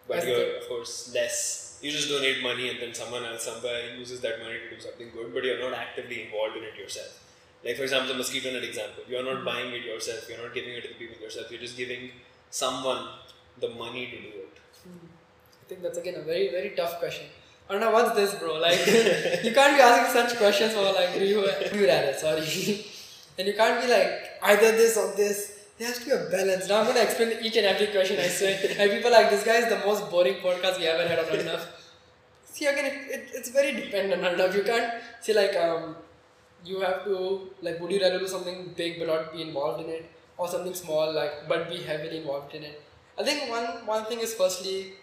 But 0.08 0.16
That's 0.16 0.28
you're, 0.28 0.58
of 0.58 0.68
course, 0.68 1.14
less. 1.14 1.80
You 1.82 1.92
just 1.92 2.10
donate 2.10 2.42
money 2.42 2.70
and 2.70 2.80
then 2.82 2.94
someone 2.94 3.24
else 3.26 3.44
somewhere 3.44 3.96
uses 3.96 4.22
that 4.22 4.40
money 4.40 4.58
to 4.60 4.76
do 4.76 4.82
something 4.82 5.12
good, 5.14 5.34
but 5.34 5.44
you're 5.44 5.60
not 5.60 5.74
actively 5.74 6.24
involved 6.26 6.58
in 6.58 6.64
it 6.64 6.76
yourself. 6.76 7.20
Like, 7.64 7.76
for 7.76 7.84
example, 7.84 8.08
the 8.08 8.18
mosquito 8.18 8.52
net 8.52 8.64
example. 8.64 9.04
You're 9.08 9.24
not 9.24 9.36
mm-hmm. 9.36 9.46
buying 9.46 9.74
it 9.74 9.84
yourself, 9.84 10.28
you're 10.30 10.42
not 10.42 10.54
giving 10.54 10.74
it 10.74 10.82
to 10.82 10.88
the 10.88 10.94
people 10.96 11.22
yourself, 11.22 11.52
you're 11.52 11.60
just 11.60 11.78
giving 11.78 12.12
someone 12.50 13.08
the 13.60 13.70
money 13.70 14.06
to 14.08 14.18
do 14.18 14.28
it. 14.28 14.56
Mm-hmm. 14.88 15.08
I 15.08 15.66
think 15.68 15.82
that's 15.84 15.98
again 15.98 16.16
a 16.16 16.24
very 16.24 16.50
very 16.50 16.72
tough 16.72 17.00
question. 17.00 17.28
I 17.70 17.74
don't 17.74 17.82
know 17.82 17.92
what's 17.92 18.16
this, 18.16 18.34
bro. 18.36 18.60
Like 18.60 18.80
you 19.44 19.54
can't 19.54 19.76
be 19.78 19.82
asking 19.82 20.14
such 20.14 20.38
questions 20.38 20.74
for 20.74 20.82
like 20.82 21.14
do 21.14 21.26
you 21.34 21.48
do 21.72 21.80
you 21.80 21.88
rather? 21.88 22.14
Sorry, 22.14 22.40
and 23.38 23.48
you 23.48 23.54
can't 23.54 23.82
be 23.82 23.88
like 23.88 24.40
either 24.42 24.72
this 24.72 24.98
or 24.98 25.16
this. 25.16 25.59
There 25.80 25.88
has 25.88 26.00
to 26.00 26.06
be 26.06 26.12
a 26.12 26.30
balance. 26.30 26.68
Now 26.70 26.82
I'm 26.82 26.88
gonna 26.88 27.00
explain 27.02 27.32
each 27.44 27.56
and 27.58 27.66
every 27.66 27.88
question 27.88 28.20
I 28.20 28.28
say, 28.28 28.52
and 28.78 28.92
people 28.92 29.12
like 29.12 29.30
this 29.32 29.44
guy 29.44 29.58
is 29.64 29.70
the 29.70 29.80
most 29.86 30.10
boring 30.12 30.36
podcast 30.46 30.78
we 30.80 30.86
ever 30.88 31.08
had 31.08 31.20
on 31.20 31.40
enough. 31.40 31.66
See 32.46 32.66
again, 32.66 32.86
it, 32.86 32.96
it, 33.18 33.30
it's 33.34 33.50
very 33.50 33.72
dependent 33.74 34.26
on 34.26 34.34
enough. 34.34 34.56
You 34.56 34.64
can't 34.64 34.94
see, 35.22 35.34
like 35.34 35.56
um, 35.56 35.96
you 36.66 36.82
have 36.82 37.06
to 37.06 37.52
like 37.62 37.80
would 37.80 37.92
you 37.92 38.02
rather 38.02 38.20
do 38.20 38.28
something 38.28 38.74
big 38.76 39.00
but 39.00 39.08
not 39.08 39.34
be 39.34 39.42
involved 39.44 39.82
in 39.86 39.90
it, 39.90 40.12
or 40.38 40.50
something 40.50 40.74
small 40.74 41.14
like 41.14 41.48
but 41.48 41.70
be 41.70 41.78
heavily 41.78 42.18
involved 42.18 42.54
in 42.56 42.64
it. 42.64 42.82
I 43.18 43.24
think 43.24 43.50
one 43.50 43.68
one 43.96 44.06
thing 44.06 44.20
is 44.20 44.34
firstly, 44.34 44.94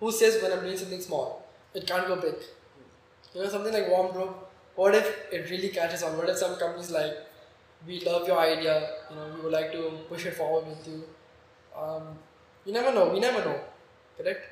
who 0.00 0.12
says 0.12 0.40
when 0.42 0.52
I'm 0.52 0.64
doing 0.64 0.76
something 0.76 1.00
small, 1.00 1.44
it 1.74 1.86
can't 1.86 2.06
go 2.06 2.16
big. 2.16 2.36
You 3.34 3.42
know, 3.42 3.48
something 3.48 3.72
like 3.72 3.88
Warmdrobe. 3.88 4.34
What 4.76 4.94
if 4.94 5.08
it 5.32 5.50
really 5.50 5.68
catches 5.70 6.02
on? 6.02 6.16
What 6.16 6.28
if 6.28 6.36
some 6.38 6.56
companies 6.56 6.90
like, 6.90 7.14
we 7.86 8.00
love 8.00 8.26
your 8.26 8.38
idea, 8.38 8.90
you 9.10 9.16
know, 9.16 9.26
we 9.34 9.42
would 9.42 9.52
like 9.52 9.72
to 9.72 10.00
push 10.08 10.26
it 10.26 10.34
forward 10.34 10.66
with 10.68 10.86
you. 10.86 11.04
Um, 11.76 12.18
you 12.64 12.72
never 12.72 12.92
know. 12.92 13.08
We 13.10 13.20
never 13.20 13.44
know, 13.44 13.60
correct? 14.16 14.42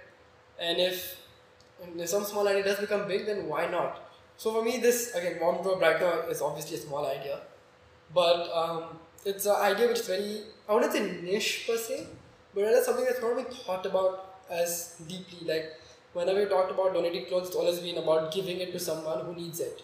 And 0.58 0.78
if, 0.80 1.16
if 1.96 2.08
some 2.08 2.24
small 2.24 2.46
idea 2.48 2.64
does 2.64 2.80
become 2.80 3.06
big, 3.06 3.26
then 3.26 3.46
why 3.48 3.66
not? 3.66 4.10
So 4.36 4.52
for 4.52 4.62
me, 4.64 4.78
this 4.78 5.14
again, 5.14 5.38
warm 5.40 5.64
right 5.80 6.00
now 6.00 6.20
is 6.28 6.40
obviously 6.40 6.76
a 6.76 6.80
small 6.80 7.06
idea, 7.06 7.40
but 8.14 8.50
um, 8.54 8.98
it's 9.24 9.46
an 9.46 9.56
idea 9.56 9.86
which 9.88 10.00
is 10.00 10.06
very 10.06 10.42
I 10.68 10.74
wouldn't 10.74 10.92
say 10.92 11.20
niche 11.22 11.64
per 11.66 11.76
se, 11.76 12.06
but 12.54 12.62
rather 12.62 12.82
something 12.82 13.04
that's 13.04 13.20
not 13.20 13.36
been 13.36 13.44
thought 13.46 13.84
about 13.84 14.36
as 14.50 14.96
deeply. 15.06 15.46
Like 15.46 15.74
whenever 16.12 16.40
you 16.40 16.48
talked 16.48 16.70
about 16.70 16.94
donating 16.94 17.26
clothes, 17.26 17.48
it's 17.48 17.56
always 17.56 17.80
been 17.80 17.98
about 17.98 18.32
giving 18.32 18.60
it 18.60 18.72
to 18.72 18.78
someone 18.78 19.24
who 19.24 19.34
needs 19.34 19.60
it. 19.60 19.82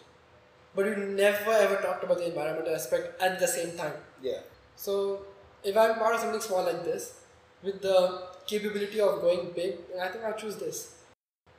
But 0.77 0.87
you 0.87 0.97
never 0.97 1.53
ever 1.53 1.77
talked 1.77 2.05
about 2.05 2.19
the 2.19 2.27
environmental 2.29 2.75
aspect 2.75 3.21
at 3.21 3.41
the 3.41 3.49
same 3.49 3.77
time. 3.77 3.95
Yeah. 4.23 4.41
So 4.77 5.23
if 5.65 5.77
I'm 5.77 5.95
part 5.95 6.15
of 6.15 6.21
something 6.21 6.41
small 6.41 6.65
like 6.65 6.85
this, 6.85 7.21
with 7.63 7.81
the 7.81 8.23
capability 8.47 9.01
of 9.01 9.21
going 9.23 9.53
big, 9.55 9.77
I 10.01 10.09
think 10.09 10.25
I'll 10.25 10.35
choose 10.35 10.57
this. 10.57 10.97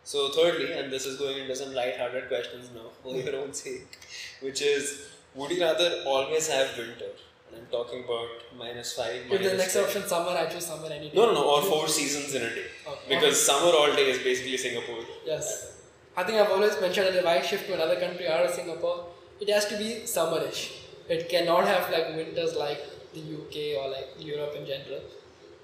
So 0.03 0.29
thirdly, 0.29 0.71
and 0.73 0.91
this 0.91 1.05
is 1.05 1.17
going 1.17 1.39
into 1.39 1.55
some 1.55 1.73
light-hearted 1.73 2.27
questions 2.27 2.69
now 2.73 2.89
for 3.03 3.15
your 3.15 3.35
own 3.37 3.53
sake, 3.53 3.97
which 4.41 4.61
is, 4.61 5.07
would 5.35 5.51
you 5.51 5.61
rather 5.61 6.03
always 6.05 6.47
have 6.49 6.77
winter? 6.77 7.11
And 7.49 7.61
I'm 7.61 7.67
talking 7.71 8.03
about 8.03 8.29
minus 8.57 8.93
five. 8.93 9.15
If 9.15 9.29
the 9.29 9.37
minus 9.37 9.57
next 9.57 9.73
10. 9.73 9.83
option 9.83 10.07
summer, 10.07 10.31
I 10.31 10.45
choose 10.45 10.65
summer 10.65 10.87
any 10.91 11.09
day. 11.09 11.15
No, 11.15 11.25
no, 11.25 11.33
no, 11.33 11.43
or 11.43 11.61
four 11.63 11.87
seasons 11.87 12.33
in 12.35 12.41
a 12.43 12.49
day. 12.49 12.65
Okay. 12.87 13.15
Because 13.15 13.43
summer 13.43 13.71
all 13.75 13.95
day 13.95 14.11
is 14.11 14.19
basically 14.19 14.57
Singapore. 14.57 15.03
Yes. 15.25 15.76
I 16.19 16.23
think 16.23 16.39
I've 16.41 16.49
always 16.51 16.79
mentioned 16.81 17.07
that 17.07 17.15
if 17.15 17.25
I 17.25 17.41
shift 17.41 17.67
to 17.67 17.73
another 17.75 17.99
country 17.99 18.27
out 18.27 18.43
of 18.43 18.51
Singapore, 18.51 19.05
it 19.39 19.49
has 19.49 19.65
to 19.67 19.77
be 19.77 19.89
summerish. 20.13 20.61
It 21.07 21.29
cannot 21.29 21.65
have 21.67 21.91
like 21.91 22.07
winters 22.15 22.55
like 22.55 22.81
the 23.13 23.21
UK 23.39 23.55
or 23.81 23.89
like 23.91 24.07
Europe 24.19 24.55
in 24.59 24.65
general, 24.65 25.01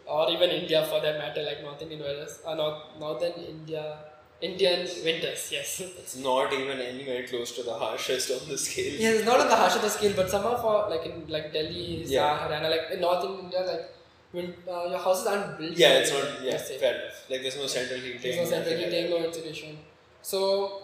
or 0.06 0.30
even 0.30 0.52
India 0.52 0.86
for 0.90 1.02
that 1.02 1.18
matter, 1.18 1.42
like 1.44 1.64
North 1.64 1.82
Indian 1.82 2.02
winters, 2.02 2.40
or 2.46 2.56
North 2.56 2.82
Northern 3.00 3.34
India, 3.54 3.98
Indian 4.42 4.88
winters. 5.04 5.50
Yes. 5.52 5.80
It's 5.82 6.16
not 6.18 6.54
even 6.54 6.80
anywhere 6.80 7.26
close 7.28 7.52
to 7.58 7.64
the 7.64 7.74
harshest 7.74 8.30
on 8.32 8.48
the 8.48 8.58
scale. 8.58 8.94
yes, 9.06 9.16
it's 9.18 9.26
not 9.26 9.40
on 9.40 9.48
the 9.48 9.56
harsh 9.56 9.76
of 9.76 9.82
the 9.82 9.90
scale, 9.90 10.14
but 10.16 10.30
somehow 10.30 10.56
for 10.66 10.76
like 10.94 11.06
in 11.08 11.26
like 11.28 11.52
Delhi, 11.52 12.04
Yeah. 12.06 12.38
Haryana, 12.44 12.70
like 12.76 12.86
in 12.94 13.02
northern 13.02 13.40
India, 13.46 13.62
like 13.72 13.90
when 14.32 14.54
uh, 14.68 14.86
your 14.92 15.00
houses 15.00 15.26
aren't 15.26 15.58
built. 15.58 15.76
Yeah, 15.76 15.98
it's 16.00 16.14
not. 16.14 16.44
Yeah, 16.44 16.58
fair 16.84 16.94
enough. 17.02 17.26
Like 17.32 17.42
there's 17.42 17.58
no 17.58 17.66
central 17.66 18.00
heating. 18.00 18.22
There's 18.22 18.38
no 18.38 18.46
central 18.46 18.78
heating, 18.78 19.10
no 19.10 19.18
insulation. 19.26 19.80
So, 20.24 20.82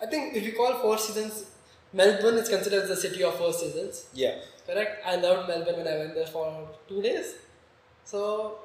I 0.00 0.06
think 0.06 0.36
if 0.36 0.44
you 0.44 0.52
call 0.52 0.74
four 0.74 0.98
seasons, 0.98 1.46
Melbourne 1.92 2.36
is 2.36 2.48
considered 2.48 2.86
the 2.88 2.96
city 2.96 3.22
of 3.24 3.34
four 3.36 3.52
seasons. 3.52 4.06
Yeah. 4.14 4.36
Correct? 4.66 5.02
I 5.04 5.16
loved 5.16 5.48
Melbourne 5.48 5.76
when 5.78 5.88
I 5.88 5.96
went 5.98 6.14
there 6.14 6.26
for 6.26 6.68
two 6.88 7.00
days. 7.02 7.34
So, 8.04 8.58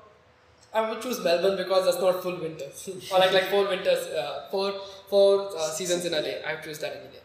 I 0.74 0.89
would 0.89 1.01
choose 1.01 1.20
Melbourne 1.24 1.57
because 1.57 1.86
that's 1.86 2.01
not 2.01 2.22
full 2.22 2.38
winters. 2.39 2.89
or 3.14 3.20
like 3.20 3.34
like 3.34 3.45
four 3.45 3.68
winters, 3.68 4.07
uh, 4.07 4.47
four 4.51 4.74
four 5.07 5.49
uh, 5.57 5.70
seasons 5.70 6.05
in 6.05 6.14
a 6.14 6.22
day. 6.22 6.41
I 6.45 6.55
would 6.55 6.64
choose 6.64 6.80
that 6.80 6.95
any 6.97 7.09
day. 7.16 7.24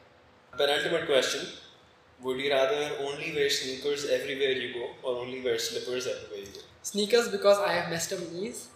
Penultimate 0.56 1.06
question: 1.06 1.46
Would 2.22 2.40
you 2.40 2.50
rather 2.52 2.80
only 3.00 3.32
wear 3.34 3.50
sneakers 3.50 4.06
everywhere 4.06 4.50
you 4.62 4.72
go, 4.74 4.86
or 5.02 5.20
only 5.24 5.42
wear 5.42 5.58
slippers 5.58 6.08
everywhere 6.08 6.40
you 6.46 6.52
go? 6.54 6.60
Sneakers 6.82 7.28
because 7.28 7.58
I 7.58 7.72
have 7.74 7.90
messed 7.90 8.12
up 8.12 8.32
knees. 8.32 8.68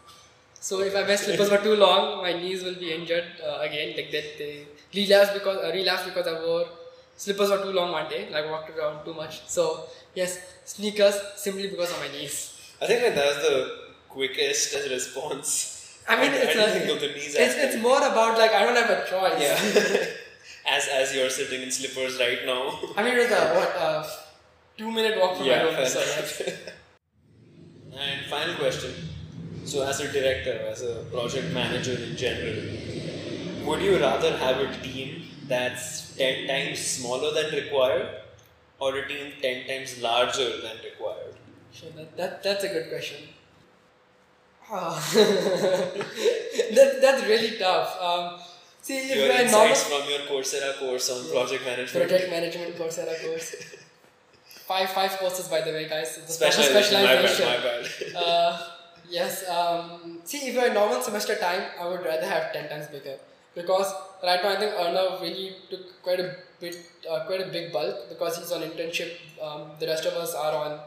So 0.61 0.81
if 0.81 0.95
I 0.95 1.03
wear 1.03 1.17
slippers 1.17 1.49
for 1.49 1.59
too 1.59 1.75
long, 1.75 2.23
my 2.23 2.35
knees 2.35 2.63
will 2.63 2.75
be 2.75 2.93
injured 2.93 3.25
uh, 3.43 3.61
again. 3.61 3.97
Like 3.97 4.11
that, 4.13 4.39
they 4.39 4.67
relapse 4.95 5.33
because 5.33 5.57
uh, 5.57 5.73
relapse 5.73 6.05
because 6.05 6.27
I 6.27 6.45
wore 6.45 6.67
slippers 7.17 7.49
for 7.49 7.63
too 7.63 7.73
long 7.73 7.93
one 7.93 8.09
day. 8.11 8.29
Like 8.31 8.51
walked 8.51 8.71
around 8.77 9.05
too 9.05 9.15
much. 9.15 9.49
So 9.49 9.85
yes, 10.15 10.39
sneakers 10.65 11.19
simply 11.37 11.69
because 11.69 11.91
of 11.93 11.99
my 12.01 12.09
knees. 12.09 12.37
I 12.81 12.87
think 12.87 13.01
that 13.01 13.15
that's 13.15 13.37
the 13.49 13.79
quickest 14.09 14.75
response. 14.91 15.99
I 16.07 16.21
mean, 16.21 16.33
it's 16.35 16.57
I 16.57 16.63
a, 16.63 16.99
the 16.99 17.09
knees 17.15 17.37
it's, 17.39 17.55
it's 17.55 17.77
more 17.83 17.99
about 17.99 18.37
like 18.37 18.53
I 18.53 18.65
don't 18.65 18.77
have 18.77 18.91
a 18.91 19.09
choice. 19.09 19.41
Yeah. 19.41 20.05
as 20.69 20.89
as 20.89 21.15
you're 21.15 21.31
sitting 21.31 21.63
in 21.63 21.71
slippers 21.71 22.19
right 22.19 22.45
now. 22.45 22.79
I 22.97 23.03
mean, 23.03 23.15
it 23.15 23.31
was 23.31 23.31
a 23.31 23.55
what 23.55 23.77
uh, 23.77 24.07
two 24.77 24.91
minute 24.91 25.19
walk 25.19 25.37
from 25.37 25.47
my 25.47 25.53
yeah. 25.53 25.65
home. 25.65 25.75
fair 25.75 25.87
So 25.87 26.01
yes. 26.01 26.43
and 27.97 28.27
final 28.27 28.57
question. 28.57 29.10
So, 29.65 29.87
as 29.87 30.01
a 30.01 30.13
director, 30.13 30.67
as 30.69 30.83
a 30.83 31.05
project 31.13 31.53
manager 31.53 31.93
in 31.93 32.17
general, 32.17 32.57
would 33.67 33.83
you 33.83 33.99
rather 34.01 34.37
have 34.37 34.59
a 34.59 34.83
team 34.83 35.23
that's 35.47 36.17
10 36.17 36.49
times 36.49 36.79
smaller 36.79 37.33
than 37.33 37.53
required 37.53 38.09
or 38.79 38.97
a 38.97 39.09
team 39.09 39.33
10 39.41 39.67
times 39.67 40.01
larger 40.03 40.61
than 40.63 40.77
required? 40.85 41.35
Sure, 41.73 41.91
that, 41.97 42.17
that 42.17 42.43
that's 42.43 42.65
a 42.65 42.69
good 42.69 42.89
question. 42.89 43.29
Ah. 44.73 44.95
that, 45.15 46.99
that's 47.03 47.25
really 47.27 47.59
tough. 47.59 48.01
Um, 48.01 48.41
see, 48.83 48.99
if 48.99 49.17
Your 49.17 49.27
you're 49.27 49.37
a 49.37 49.51
normal 49.51 49.75
from 49.75 50.09
your 50.09 50.21
Coursera 50.21 50.79
course 50.79 51.11
on 51.11 51.31
project 51.31 51.65
management. 51.65 52.09
project 52.09 52.31
management 52.31 52.77
Coursera 52.77 53.21
course, 53.25 53.55
five 54.67 54.91
five 54.91 55.13
courses 55.19 55.49
by 55.49 55.61
the 55.61 55.73
way, 55.73 55.89
guys. 55.89 56.19
It's 56.19 56.37
a 56.37 56.39
proper 56.39 56.53
Specialization, 56.53 57.03
my 57.03 57.15
bad, 57.15 57.41
my 57.41 57.57
bad. 57.63 58.17
Uh, 58.17 58.67
yes. 59.11 59.49
Um, 59.49 60.21
see, 60.25 60.49
if 60.49 60.55
you're 60.55 60.73
normal 60.73 61.03
semester 61.03 61.37
time, 61.37 61.63
I 61.81 61.89
would 61.89 62.05
rather 62.05 62.27
have 62.27 62.53
ten 62.53 62.69
times 62.69 62.87
bigger 62.87 63.17
because 63.55 63.93
right 64.23 64.43
now 64.43 64.51
I 64.51 64.57
think 64.57 64.73
Arnav 64.73 65.21
really 65.21 65.57
took 65.69 66.03
quite 66.03 66.21
a 66.21 66.37
bit, 66.61 66.77
uh, 67.11 67.25
quite 67.27 67.41
a 67.41 67.51
big 67.51 67.73
bulk 67.73 68.09
because 68.09 68.39
he's 68.39 68.53
on 68.53 68.63
internship. 68.63 69.13
Um, 69.43 69.71
the 69.79 69.87
rest 69.87 70.07
of 70.07 70.15
us 70.15 70.35
are 70.35 70.55
on 70.55 70.81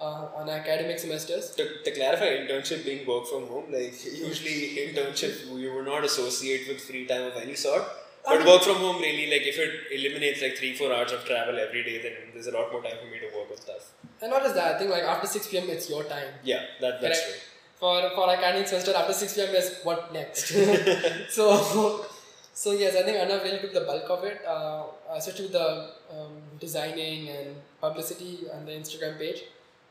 uh, 0.00 0.28
on 0.36 0.48
academic 0.48 0.98
semesters. 0.98 1.50
to, 1.54 1.82
to 1.82 1.90
clarify, 1.90 2.26
internship 2.26 2.84
being 2.84 3.06
work 3.06 3.26
from 3.26 3.46
home, 3.46 3.72
like 3.72 3.94
usually 4.04 4.76
internship 4.86 5.46
you 5.58 5.72
would 5.74 5.86
not 5.86 6.04
associate 6.04 6.68
with 6.68 6.80
free 6.80 7.06
time 7.06 7.22
of 7.22 7.36
any 7.36 7.54
sort. 7.54 7.82
But 8.26 8.44
work 8.44 8.62
from 8.62 8.76
home 8.76 9.00
really, 9.00 9.30
like 9.30 9.46
if 9.46 9.56
it 9.56 9.70
eliminates 9.92 10.42
like 10.42 10.56
three, 10.56 10.74
four 10.74 10.92
hours 10.92 11.12
of 11.12 11.24
travel 11.24 11.58
every 11.60 11.84
day, 11.84 12.02
then 12.02 12.12
there's 12.34 12.48
a 12.48 12.50
lot 12.50 12.72
more 12.72 12.82
time 12.82 12.96
for 13.00 13.06
me 13.06 13.20
to 13.20 13.26
work 13.36 13.50
on 13.52 13.56
stuff. 13.56 13.92
And 14.20 14.30
not 14.32 14.42
just 14.42 14.56
that, 14.56 14.74
I 14.74 14.78
think 14.78 14.90
like 14.90 15.04
after 15.04 15.28
six 15.28 15.46
pm 15.46 15.70
it's 15.70 15.88
your 15.88 16.02
time. 16.04 16.34
Yeah, 16.42 16.62
that, 16.80 17.00
that's 17.00 17.20
Correct. 17.20 17.44
For 17.80 18.10
for 18.14 18.30
academic 18.30 18.66
semester 18.68 18.94
after 18.96 19.12
six 19.12 19.34
pm 19.34 19.54
is 19.54 19.80
what 19.82 20.12
next. 20.12 20.48
so 21.36 22.06
so 22.54 22.72
yes, 22.72 22.96
I 22.96 23.02
think 23.02 23.18
Arnav 23.18 23.44
really 23.44 23.58
took 23.58 23.74
the 23.74 23.82
bulk 23.82 24.08
of 24.08 24.24
it, 24.24 24.40
uh, 24.46 24.84
especially 25.14 25.44
with 25.46 25.52
the 25.52 25.90
um, 26.10 26.36
designing 26.58 27.28
and 27.28 27.56
publicity 27.80 28.46
and 28.52 28.66
the 28.66 28.72
Instagram 28.72 29.18
page. 29.18 29.42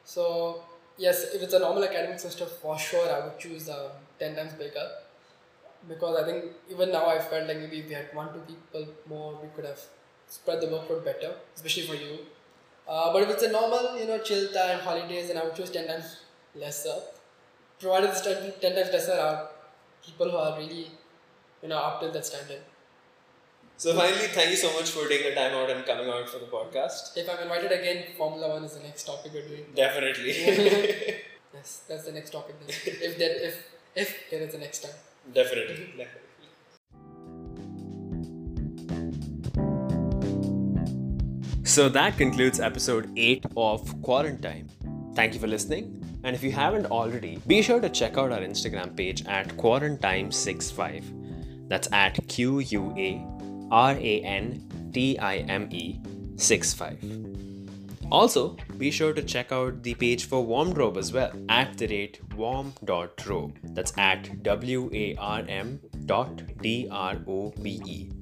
So 0.04 0.64
yes, 0.98 1.24
if 1.36 1.44
it's 1.44 1.54
a 1.54 1.60
normal 1.60 1.84
academic 1.84 2.20
semester, 2.20 2.46
for 2.48 2.78
sure 2.80 3.08
I 3.08 3.20
would 3.26 3.38
choose 3.38 3.70
um, 3.70 3.92
ten 4.20 4.36
times 4.36 4.54
bigger 4.54 4.88
because 5.88 6.18
I 6.22 6.26
think 6.26 6.46
even 6.70 6.92
now 6.92 7.06
I 7.08 7.20
felt 7.20 7.48
like 7.48 7.60
maybe 7.60 7.80
if 7.80 7.88
we 7.88 7.94
had 7.94 8.14
one 8.14 8.34
two 8.34 8.42
people 8.52 8.88
more, 9.08 9.38
we 9.42 9.50
could 9.56 9.66
have 9.66 9.80
spread 10.28 10.62
the 10.62 10.68
workload 10.68 11.06
better, 11.06 11.36
especially 11.56 11.88
for 11.88 11.96
you. 11.96 12.18
Uh, 12.88 13.12
but 13.14 13.24
if 13.24 13.30
it's 13.30 13.44
a 13.44 13.52
normal, 13.52 13.98
you 14.00 14.06
know, 14.08 14.20
chill 14.20 14.52
time, 14.52 14.80
holidays, 14.80 15.28
then 15.28 15.38
I 15.38 15.44
would 15.44 15.56
choose 15.56 15.72
10 15.72 15.88
times 15.88 16.18
lesser. 16.56 16.96
Provided 17.80 18.10
it's 18.10 18.22
10, 18.22 18.54
10 18.62 18.76
times 18.76 18.92
lesser 18.94 19.14
are 19.14 19.50
people 20.06 20.30
who 20.30 20.38
are 20.38 20.58
really, 20.58 20.88
you 21.62 21.70
know, 21.70 21.78
up 21.78 22.02
to 22.02 22.10
that 22.10 22.26
standard. 22.26 22.62
So 23.78 23.94
finally, 23.94 24.28
thank 24.28 24.52
you 24.52 24.56
so 24.56 24.72
much 24.74 24.90
for 24.92 25.08
taking 25.10 25.32
the 25.32 25.36
time 25.36 25.54
out 25.54 25.70
and 25.70 25.86
coming 25.86 26.10
out 26.10 26.30
for 26.30 26.40
the 26.40 26.46
podcast. 26.46 27.18
If 27.18 27.30
I'm 27.30 27.40
invited 27.40 27.72
again, 27.72 28.06
Formula 28.18 28.50
One 28.50 28.64
is 28.64 28.76
the 28.76 28.84
next 28.84 29.04
topic 29.04 29.34
we're 29.34 29.48
doing. 29.48 29.66
Definitely. 29.76 31.16
Yes, 31.56 31.84
that's 31.88 32.04
the 32.04 32.12
next 32.12 32.32
topic 32.32 32.56
then. 32.60 32.70
if 32.70 33.18
there, 33.18 33.34
if 33.42 33.70
if 33.96 34.30
there 34.30 34.42
is 34.42 34.54
a 34.54 34.58
next 34.58 34.84
time. 34.84 34.92
Definitely. 35.34 35.94
Definitely. 35.98 36.22
So 41.64 41.90
that 41.90 42.18
concludes 42.18 42.60
episode 42.60 43.10
8 43.16 43.46
of 43.58 43.84
Quarantime. 44.02 44.68
Thank 45.16 45.34
you 45.34 45.40
for 45.40 45.48
listening. 45.48 46.05
And 46.26 46.36
if 46.36 46.44
you 46.44 46.52
haven't 46.52 46.88
already, 46.88 47.40
be 47.46 47.62
sure 47.62 47.80
to 47.80 47.88
check 47.88 48.18
out 48.18 48.32
our 48.32 48.40
Instagram 48.40 48.98
page 48.98 49.24
at 49.28 49.48
Quarantime65. 49.58 51.70
That's 51.70 51.88
at 51.92 52.18
Q 52.28 52.62
U 52.62 52.96
A 52.98 53.24
R 53.70 53.92
A 53.92 54.22
N 54.22 54.90
T 54.92 55.20
I 55.20 55.38
M 55.38 55.70
E 55.72 56.00
65. 56.36 56.98
Also, 58.12 58.58
be 58.80 58.90
sure 58.90 59.14
to 59.14 59.22
check 59.22 59.52
out 59.52 59.84
the 59.84 59.94
page 59.94 60.26
for 60.26 60.44
Warm 60.44 60.74
Warmdrobe 60.74 60.98
as 60.98 61.14
well 61.14 61.32
at 61.48 61.78
the 61.78 61.86
rate 61.88 62.20
warm.drobe. 62.36 63.60
That's 63.76 63.96
at 63.96 64.42
W 64.42 64.90
A 64.94 65.16
R 65.18 65.46
M 65.48 65.80
dot 66.08 66.42
D 66.60 66.88
R 66.90 67.18
O 67.28 67.54
B 67.62 67.80
E. 67.86 68.15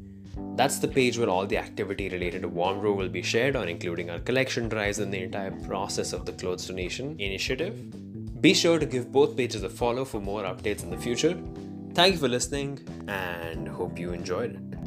That's 0.55 0.79
the 0.79 0.87
page 0.87 1.17
where 1.17 1.29
all 1.29 1.45
the 1.45 1.57
activity 1.57 2.09
related 2.09 2.43
to 2.43 2.47
Warm 2.47 2.77
Warmdrobe 2.77 2.97
will 2.97 3.09
be 3.09 3.21
shared 3.21 3.55
on, 3.55 3.67
including 3.67 4.09
our 4.09 4.19
collection 4.19 4.69
drives 4.69 4.99
and 4.99 5.13
the 5.13 5.21
entire 5.23 5.51
process 5.51 6.13
of 6.13 6.25
the 6.25 6.33
clothes 6.33 6.67
donation 6.67 7.19
initiative. 7.19 8.41
Be 8.41 8.53
sure 8.53 8.79
to 8.79 8.85
give 8.85 9.11
both 9.11 9.37
pages 9.37 9.63
a 9.63 9.69
follow 9.69 10.05
for 10.05 10.19
more 10.19 10.43
updates 10.43 10.83
in 10.83 10.89
the 10.89 10.97
future. 10.97 11.37
Thank 11.93 12.13
you 12.13 12.19
for 12.19 12.27
listening 12.27 12.79
and 13.07 13.67
hope 13.67 13.97
you 13.97 14.11
enjoyed 14.13 14.55
it. 14.55 14.82